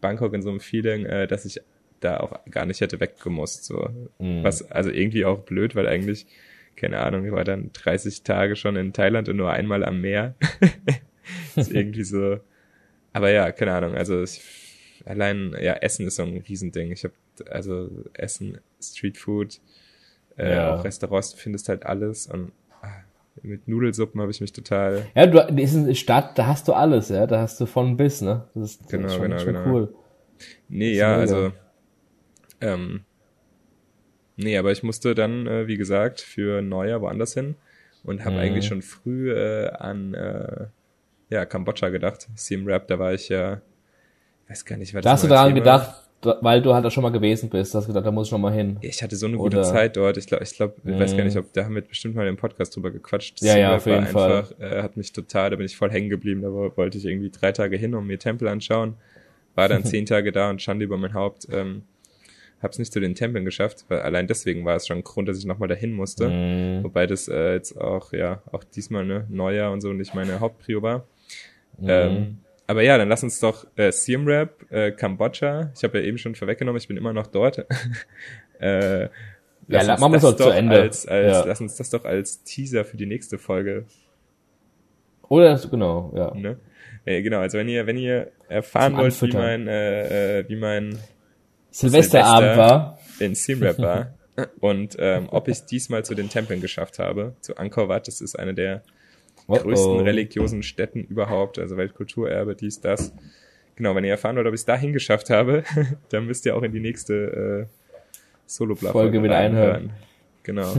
Bangkok 0.00 0.34
in 0.34 0.42
so 0.42 0.50
einem 0.50 0.60
Feeling, 0.60 1.04
äh, 1.06 1.26
dass 1.26 1.44
ich 1.44 1.60
da 2.00 2.20
auch 2.20 2.44
gar 2.50 2.66
nicht 2.66 2.80
hätte 2.80 3.00
weggemusst. 3.00 3.64
So. 3.64 3.88
Mhm. 4.18 4.42
Was 4.42 4.70
also 4.70 4.90
irgendwie 4.90 5.24
auch 5.24 5.40
blöd, 5.40 5.74
weil 5.74 5.86
eigentlich 5.86 6.26
keine 6.80 7.00
Ahnung, 7.00 7.26
ich 7.26 7.32
war 7.32 7.44
dann 7.44 7.70
30 7.74 8.22
Tage 8.22 8.56
schon 8.56 8.76
in 8.76 8.94
Thailand 8.94 9.28
und 9.28 9.36
nur 9.36 9.50
einmal 9.50 9.84
am 9.84 10.00
Meer. 10.00 10.34
ist 11.56 11.72
irgendwie 11.72 12.04
so. 12.04 12.38
Aber 13.12 13.30
ja, 13.30 13.52
keine 13.52 13.74
Ahnung, 13.74 13.94
also 13.94 14.22
ich, 14.22 14.40
allein, 15.04 15.54
ja, 15.60 15.74
Essen 15.74 16.06
ist 16.06 16.16
so 16.16 16.22
ein 16.22 16.38
Riesending. 16.38 16.90
Ich 16.92 17.04
habe 17.04 17.14
also 17.50 17.90
Essen, 18.14 18.58
Streetfood, 18.80 19.60
äh, 20.38 20.52
ja. 20.52 20.74
auch 20.74 20.84
Restaurants, 20.84 21.32
du 21.32 21.36
findest 21.36 21.68
halt 21.68 21.84
alles 21.84 22.26
und 22.26 22.52
ah, 22.80 22.88
mit 23.42 23.68
Nudelsuppen 23.68 24.20
habe 24.20 24.30
ich 24.30 24.40
mich 24.40 24.52
total. 24.52 25.06
Ja, 25.14 25.26
du, 25.26 25.38
ist 25.60 25.76
eine 25.76 25.94
Stadt, 25.94 26.38
da 26.38 26.46
hast 26.46 26.68
du 26.68 26.72
alles, 26.72 27.10
ja, 27.10 27.26
da 27.26 27.40
hast 27.40 27.60
du 27.60 27.66
von 27.66 27.96
bis, 27.96 28.22
ne? 28.22 28.48
Das 28.54 28.72
ist, 28.72 28.88
genau, 28.88 29.08
schon, 29.08 29.22
genau, 29.22 29.38
schon 29.38 29.54
genau. 29.54 29.70
cool. 29.70 29.94
Nee, 30.68 30.94
ja, 30.94 31.16
also, 31.16 31.52
ähm, 32.60 33.04
Nee, 34.42 34.56
aber 34.56 34.72
ich 34.72 34.82
musste 34.82 35.14
dann, 35.14 35.46
äh, 35.46 35.66
wie 35.66 35.76
gesagt, 35.76 36.20
für 36.20 36.62
Neujahr 36.62 37.00
woanders 37.02 37.34
hin 37.34 37.56
und 38.04 38.24
habe 38.24 38.36
mhm. 38.36 38.40
eigentlich 38.40 38.66
schon 38.66 38.82
früh 38.82 39.32
äh, 39.32 39.68
an 39.68 40.14
äh, 40.14 40.66
ja, 41.28 41.44
Kambodscha 41.44 41.90
gedacht. 41.90 42.28
Siem 42.34 42.66
Rap, 42.66 42.88
da 42.88 42.98
war 42.98 43.12
ich 43.12 43.28
ja, 43.28 43.60
weiß 44.48 44.64
gar 44.64 44.76
nicht, 44.76 44.94
was 44.94 45.04
Da 45.04 45.12
hast 45.12 45.24
du 45.24 45.28
daran 45.28 45.54
gedacht, 45.54 46.08
weil 46.40 46.62
du 46.62 46.72
halt 46.72 46.84
da 46.84 46.90
schon 46.90 47.02
mal 47.02 47.10
gewesen 47.10 47.50
bist, 47.50 47.74
hast 47.74 47.86
gedacht, 47.86 48.06
da 48.06 48.10
muss 48.10 48.28
ich 48.28 48.32
noch 48.32 48.38
mal 48.38 48.52
hin. 48.52 48.78
Ich 48.80 49.02
hatte 49.02 49.16
so 49.16 49.26
eine 49.26 49.36
gute 49.36 49.58
Oder? 49.58 49.66
Zeit 49.66 49.96
dort. 49.96 50.16
Ich 50.16 50.26
glaube, 50.26 50.44
ich 50.44 50.54
glaube, 50.54 50.74
ich 50.84 50.98
weiß 50.98 51.16
gar 51.16 51.24
nicht, 51.24 51.34
mhm. 51.34 51.40
ob 51.40 51.52
da 51.52 51.64
haben 51.64 51.74
wir 51.74 51.82
bestimmt 51.82 52.14
mal 52.14 52.26
im 52.26 52.36
Podcast 52.36 52.74
drüber 52.74 52.90
gequatscht. 52.90 53.42
Ja, 53.42 53.58
ja, 53.58 53.76
auf 53.76 53.84
jeden 53.84 54.04
einfach, 54.04 54.46
Fall. 54.46 54.78
Äh, 54.78 54.82
hat 54.82 54.96
mich 54.96 55.12
total, 55.12 55.50
da 55.50 55.56
bin 55.56 55.66
ich 55.66 55.76
voll 55.76 55.90
hängen 55.90 56.08
geblieben. 56.08 56.40
Da 56.40 56.50
wollte 56.50 56.96
ich 56.96 57.04
irgendwie 57.04 57.30
drei 57.30 57.52
Tage 57.52 57.76
hin 57.76 57.94
und 57.94 58.06
mir 58.06 58.18
Tempel 58.18 58.48
anschauen. 58.48 58.94
War 59.54 59.68
dann 59.68 59.84
zehn 59.84 60.06
Tage 60.06 60.32
da 60.32 60.48
und 60.48 60.62
Schande 60.62 60.86
über 60.86 60.96
mein 60.96 61.12
Haupt. 61.12 61.46
Ähm, 61.52 61.82
habe 62.62 62.72
es 62.72 62.78
nicht 62.78 62.92
zu 62.92 63.00
den 63.00 63.14
Tempeln 63.14 63.44
geschafft, 63.44 63.86
weil 63.88 64.00
allein 64.00 64.26
deswegen 64.26 64.64
war 64.64 64.76
es 64.76 64.86
schon 64.86 64.98
ein 64.98 65.04
Grund, 65.04 65.28
dass 65.28 65.38
ich 65.38 65.46
nochmal 65.46 65.68
dahin 65.68 65.92
musste. 65.92 66.28
Mm. 66.28 66.84
Wobei 66.84 67.06
das 67.06 67.26
äh, 67.28 67.54
jetzt 67.54 67.80
auch, 67.80 68.12
ja, 68.12 68.42
auch 68.52 68.64
diesmal 68.64 69.04
ne, 69.06 69.26
Neujahr 69.30 69.72
und 69.72 69.80
so 69.80 69.92
nicht 69.92 70.14
meine 70.14 70.40
Hauptprio 70.40 70.82
war. 70.82 71.06
Mm. 71.78 71.88
Ähm, 71.88 72.38
aber 72.66 72.82
ja, 72.82 72.98
dann 72.98 73.08
lass 73.08 73.22
uns 73.22 73.40
doch 73.40 73.66
äh, 73.76 73.90
Siem 73.90 74.26
Reap, 74.26 74.70
äh, 74.70 74.92
Kambodscha. 74.92 75.72
Ich 75.74 75.82
habe 75.82 75.98
ja 75.98 76.04
eben 76.04 76.18
schon 76.18 76.34
vorweggenommen, 76.34 76.78
ich 76.78 76.86
bin 76.86 76.96
immer 76.96 77.12
noch 77.12 77.26
dort. 77.26 77.58
äh, 78.60 79.08
lass 79.66 79.86
ja, 79.86 79.96
machen 79.98 80.12
wir 80.12 80.22
es 80.22 80.36
zu 80.36 80.50
Ende. 80.50 80.80
Als, 80.80 81.06
als, 81.06 81.32
ja. 81.32 81.44
Lass 81.46 81.60
uns 81.60 81.76
das 81.76 81.90
doch 81.90 82.04
als 82.04 82.44
Teaser 82.44 82.84
für 82.84 82.96
die 82.96 83.06
nächste 83.06 83.38
Folge. 83.38 83.86
Oder 85.28 85.58
genau, 85.70 86.12
ja. 86.14 86.34
Ne? 86.34 86.58
Äh, 87.06 87.22
genau, 87.22 87.38
also 87.38 87.58
wenn 87.58 87.68
ihr, 87.68 87.86
wenn 87.86 87.96
ihr 87.96 88.30
erfahren 88.48 88.92
Zum 88.92 89.00
wollt, 89.00 89.22
wie 89.22 89.36
mein, 89.36 89.66
äh, 89.66 90.40
äh, 90.40 90.48
wie 90.48 90.56
mein 90.56 90.98
Silvesterabend 91.70 92.56
war. 92.56 92.98
In 93.18 93.34
Reap 93.60 93.78
war. 93.78 94.14
Und 94.60 94.96
ähm, 94.98 95.28
ob 95.30 95.48
ich 95.48 95.64
diesmal 95.66 96.04
zu 96.04 96.14
den 96.14 96.28
Tempeln 96.28 96.60
geschafft 96.60 96.98
habe, 96.98 97.34
zu 97.40 97.56
Angkor 97.56 97.88
Wat, 97.88 98.08
das 98.08 98.20
ist 98.20 98.38
eine 98.38 98.54
der 98.54 98.82
oh 99.46 99.56
größten 99.56 99.92
oh. 99.92 100.02
religiösen 100.02 100.62
Städten 100.62 101.04
überhaupt, 101.04 101.58
also 101.58 101.76
Weltkulturerbe, 101.76 102.54
dies, 102.54 102.80
das. 102.80 103.12
Genau, 103.76 103.94
wenn 103.94 104.04
ihr 104.04 104.10
erfahren 104.10 104.36
wollt, 104.36 104.46
ob 104.46 104.54
ich 104.54 104.60
es 104.60 104.64
dahin 104.64 104.92
geschafft 104.92 105.30
habe, 105.30 105.64
dann 106.10 106.26
müsst 106.26 106.46
ihr 106.46 106.56
auch 106.56 106.62
in 106.62 106.72
die 106.72 106.80
nächste 106.80 107.66
äh, 107.68 107.90
solo 108.46 108.74
Folge 108.74 109.22
wieder 109.22 109.36
einhören. 109.36 109.90
Genau. 110.42 110.74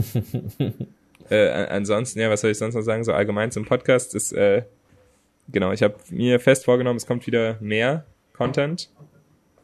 äh, 1.30 1.48
ansonsten, 1.48 2.20
ja, 2.20 2.30
was 2.30 2.40
soll 2.40 2.50
ich 2.50 2.58
sonst 2.58 2.74
noch 2.74 2.82
sagen? 2.82 3.04
So 3.04 3.12
allgemein 3.12 3.50
zum 3.50 3.64
Podcast 3.64 4.14
ist, 4.14 4.32
äh, 4.32 4.62
genau, 5.48 5.72
ich 5.72 5.82
habe 5.82 5.94
mir 6.10 6.40
fest 6.40 6.64
vorgenommen, 6.64 6.96
es 6.96 7.06
kommt 7.06 7.26
wieder 7.26 7.56
mehr 7.60 8.06
Content 8.32 8.90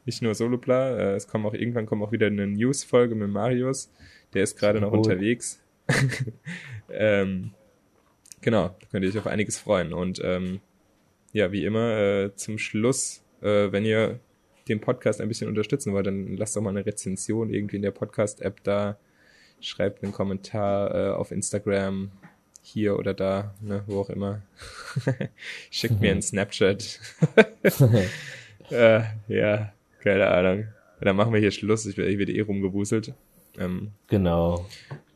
nicht 0.09 0.23
nur 0.23 0.35
Solopla, 0.35 0.97
äh, 0.97 1.15
es 1.17 1.29
kommen 1.29 1.45
auch 1.45 1.53
irgendwann 1.53 1.85
kommt 1.85 2.03
auch 2.03 2.13
wieder 2.13 2.29
eine 2.29 2.47
News-Folge 2.47 3.15
mit 3.15 3.29
Marius. 3.29 3.93
Der 4.33 4.43
ist 4.43 4.57
gerade 4.57 4.81
noch 4.81 4.91
unterwegs. 4.91 5.63
ähm, 6.91 7.51
genau, 8.41 8.69
da 8.69 8.87
könnt 8.91 9.05
ihr 9.05 9.11
euch 9.11 9.19
auf 9.19 9.27
einiges 9.27 9.59
freuen. 9.59 9.93
Und 9.93 10.19
ähm, 10.25 10.61
ja, 11.33 11.53
wie 11.53 11.67
immer, 11.67 11.99
äh, 11.99 12.35
zum 12.37 12.57
Schluss, 12.57 13.23
äh, 13.43 13.71
wenn 13.71 13.85
ihr 13.85 14.19
den 14.69 14.81
Podcast 14.81 15.21
ein 15.21 15.29
bisschen 15.29 15.49
unterstützen 15.49 15.93
wollt, 15.93 16.07
dann 16.07 16.39
lasst 16.39 16.57
doch 16.57 16.63
mal 16.63 16.71
eine 16.71 16.87
Rezension 16.87 17.51
irgendwie 17.51 17.77
in 17.77 17.83
der 17.83 17.91
Podcast-App 17.91 18.65
da. 18.65 18.99
Schreibt 19.61 20.03
einen 20.03 20.13
Kommentar 20.13 20.95
äh, 20.95 21.11
auf 21.11 21.33
Instagram, 21.33 22.13
hier 22.63 22.99
oder 22.99 23.13
da, 23.13 23.55
ne, 23.61 23.83
wo 23.87 24.01
auch 24.01 24.11
immer. 24.11 24.41
Schickt 25.71 26.01
mir 26.01 26.13
einen 26.13 26.23
Snapchat. 26.23 26.99
äh, 28.71 29.03
ja, 29.29 29.73
keine 30.03 30.29
Ahnung. 30.29 30.69
Dann 31.01 31.17
machen 31.17 31.33
wir 31.33 31.41
hier 31.41 31.51
Schluss. 31.51 31.87
Ich 31.87 31.97
werde, 31.97 32.11
ich 32.11 32.19
werde 32.19 32.33
eh 32.33 32.41
rumgewuselt. 32.41 33.15
Ähm, 33.59 33.93
genau. 34.09 34.67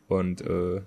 Und 0.09 0.43
äh, 0.43 0.81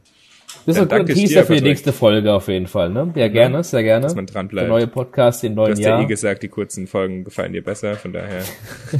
das 0.66 0.78
ist 0.78 0.92
ein 0.92 1.06
Teaser 1.06 1.44
für 1.44 1.56
die 1.56 1.62
nächste 1.62 1.94
Folge 1.94 2.34
auf 2.34 2.48
jeden 2.48 2.68
Fall, 2.68 2.90
ne? 2.90 3.12
Ja, 3.16 3.28
gerne, 3.28 3.64
sehr 3.64 3.84
gerne. 3.84 4.04
Dass 4.04 4.16
man 4.16 4.26
dran 4.26 4.48
bleibt. 4.48 4.68
Der 4.68 4.70
neue 4.70 4.88
Podcast 4.88 5.44
im 5.44 5.54
neuen 5.54 5.68
Jahr. 5.68 5.76
Du 5.76 5.82
hast 5.84 6.00
ja 6.00 6.02
eh 6.02 6.08
gesagt, 6.08 6.44
die 6.44 6.48
kurzen 6.48 6.88
Folgen 6.88 7.24
gefallen 7.24 7.54
dir 7.54 7.64
besser, 7.64 7.96
von 7.96 8.14
daher. 8.14 8.42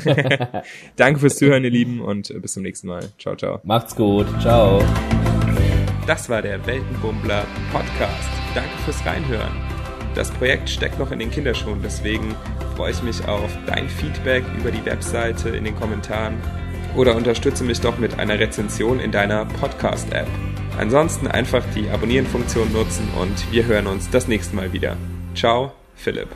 Danke 0.96 1.20
fürs 1.20 1.38
Zuhören, 1.38 1.64
ihr 1.64 1.72
Lieben, 1.72 2.02
und 2.02 2.32
bis 2.42 2.54
zum 2.54 2.64
nächsten 2.64 2.88
Mal. 2.88 3.10
Ciao, 3.18 3.36
ciao. 3.36 3.62
Macht's 3.64 3.96
gut. 3.96 4.28
Ciao. 4.42 4.84
Das 6.06 6.30
war 6.30 6.42
der 6.42 6.64
Weltenbummler 6.68 7.46
Podcast. 7.72 8.30
Danke 8.54 8.78
fürs 8.86 9.04
Reinhören. 9.06 9.75
Das 10.16 10.32
Projekt 10.32 10.70
steckt 10.70 10.98
noch 10.98 11.12
in 11.12 11.20
den 11.20 11.30
Kinderschuhen, 11.30 11.82
deswegen 11.84 12.36
freue 12.76 12.92
ich 12.92 13.04
mich 13.04 13.28
auf 13.28 13.52
dein 13.68 13.90
Feedback 13.90 14.44
über 14.58 14.72
die 14.72 14.84
Webseite 14.86 15.50
in 15.50 15.66
den 15.66 15.76
Kommentaren 15.76 16.36
oder 16.96 17.16
unterstütze 17.16 17.66
mich 17.66 17.82
doch 17.82 17.98
mit 17.98 18.18
einer 18.18 18.40
Rezension 18.40 19.02
in 19.02 19.12
deiner 19.12 19.46
Podcast-App. 19.46 20.28
Ansonsten 20.80 21.28
einfach 21.28 21.64
die 21.76 21.90
Abonnieren-Funktion 21.90 22.72
nutzen 22.72 23.08
und 23.20 23.52
wir 23.52 23.66
hören 23.66 23.88
uns 23.88 24.10
das 24.10 24.28
nächste 24.28 24.56
Mal 24.56 24.72
wieder. 24.72 24.96
Ciao, 25.36 25.74
Philipp. 25.96 26.30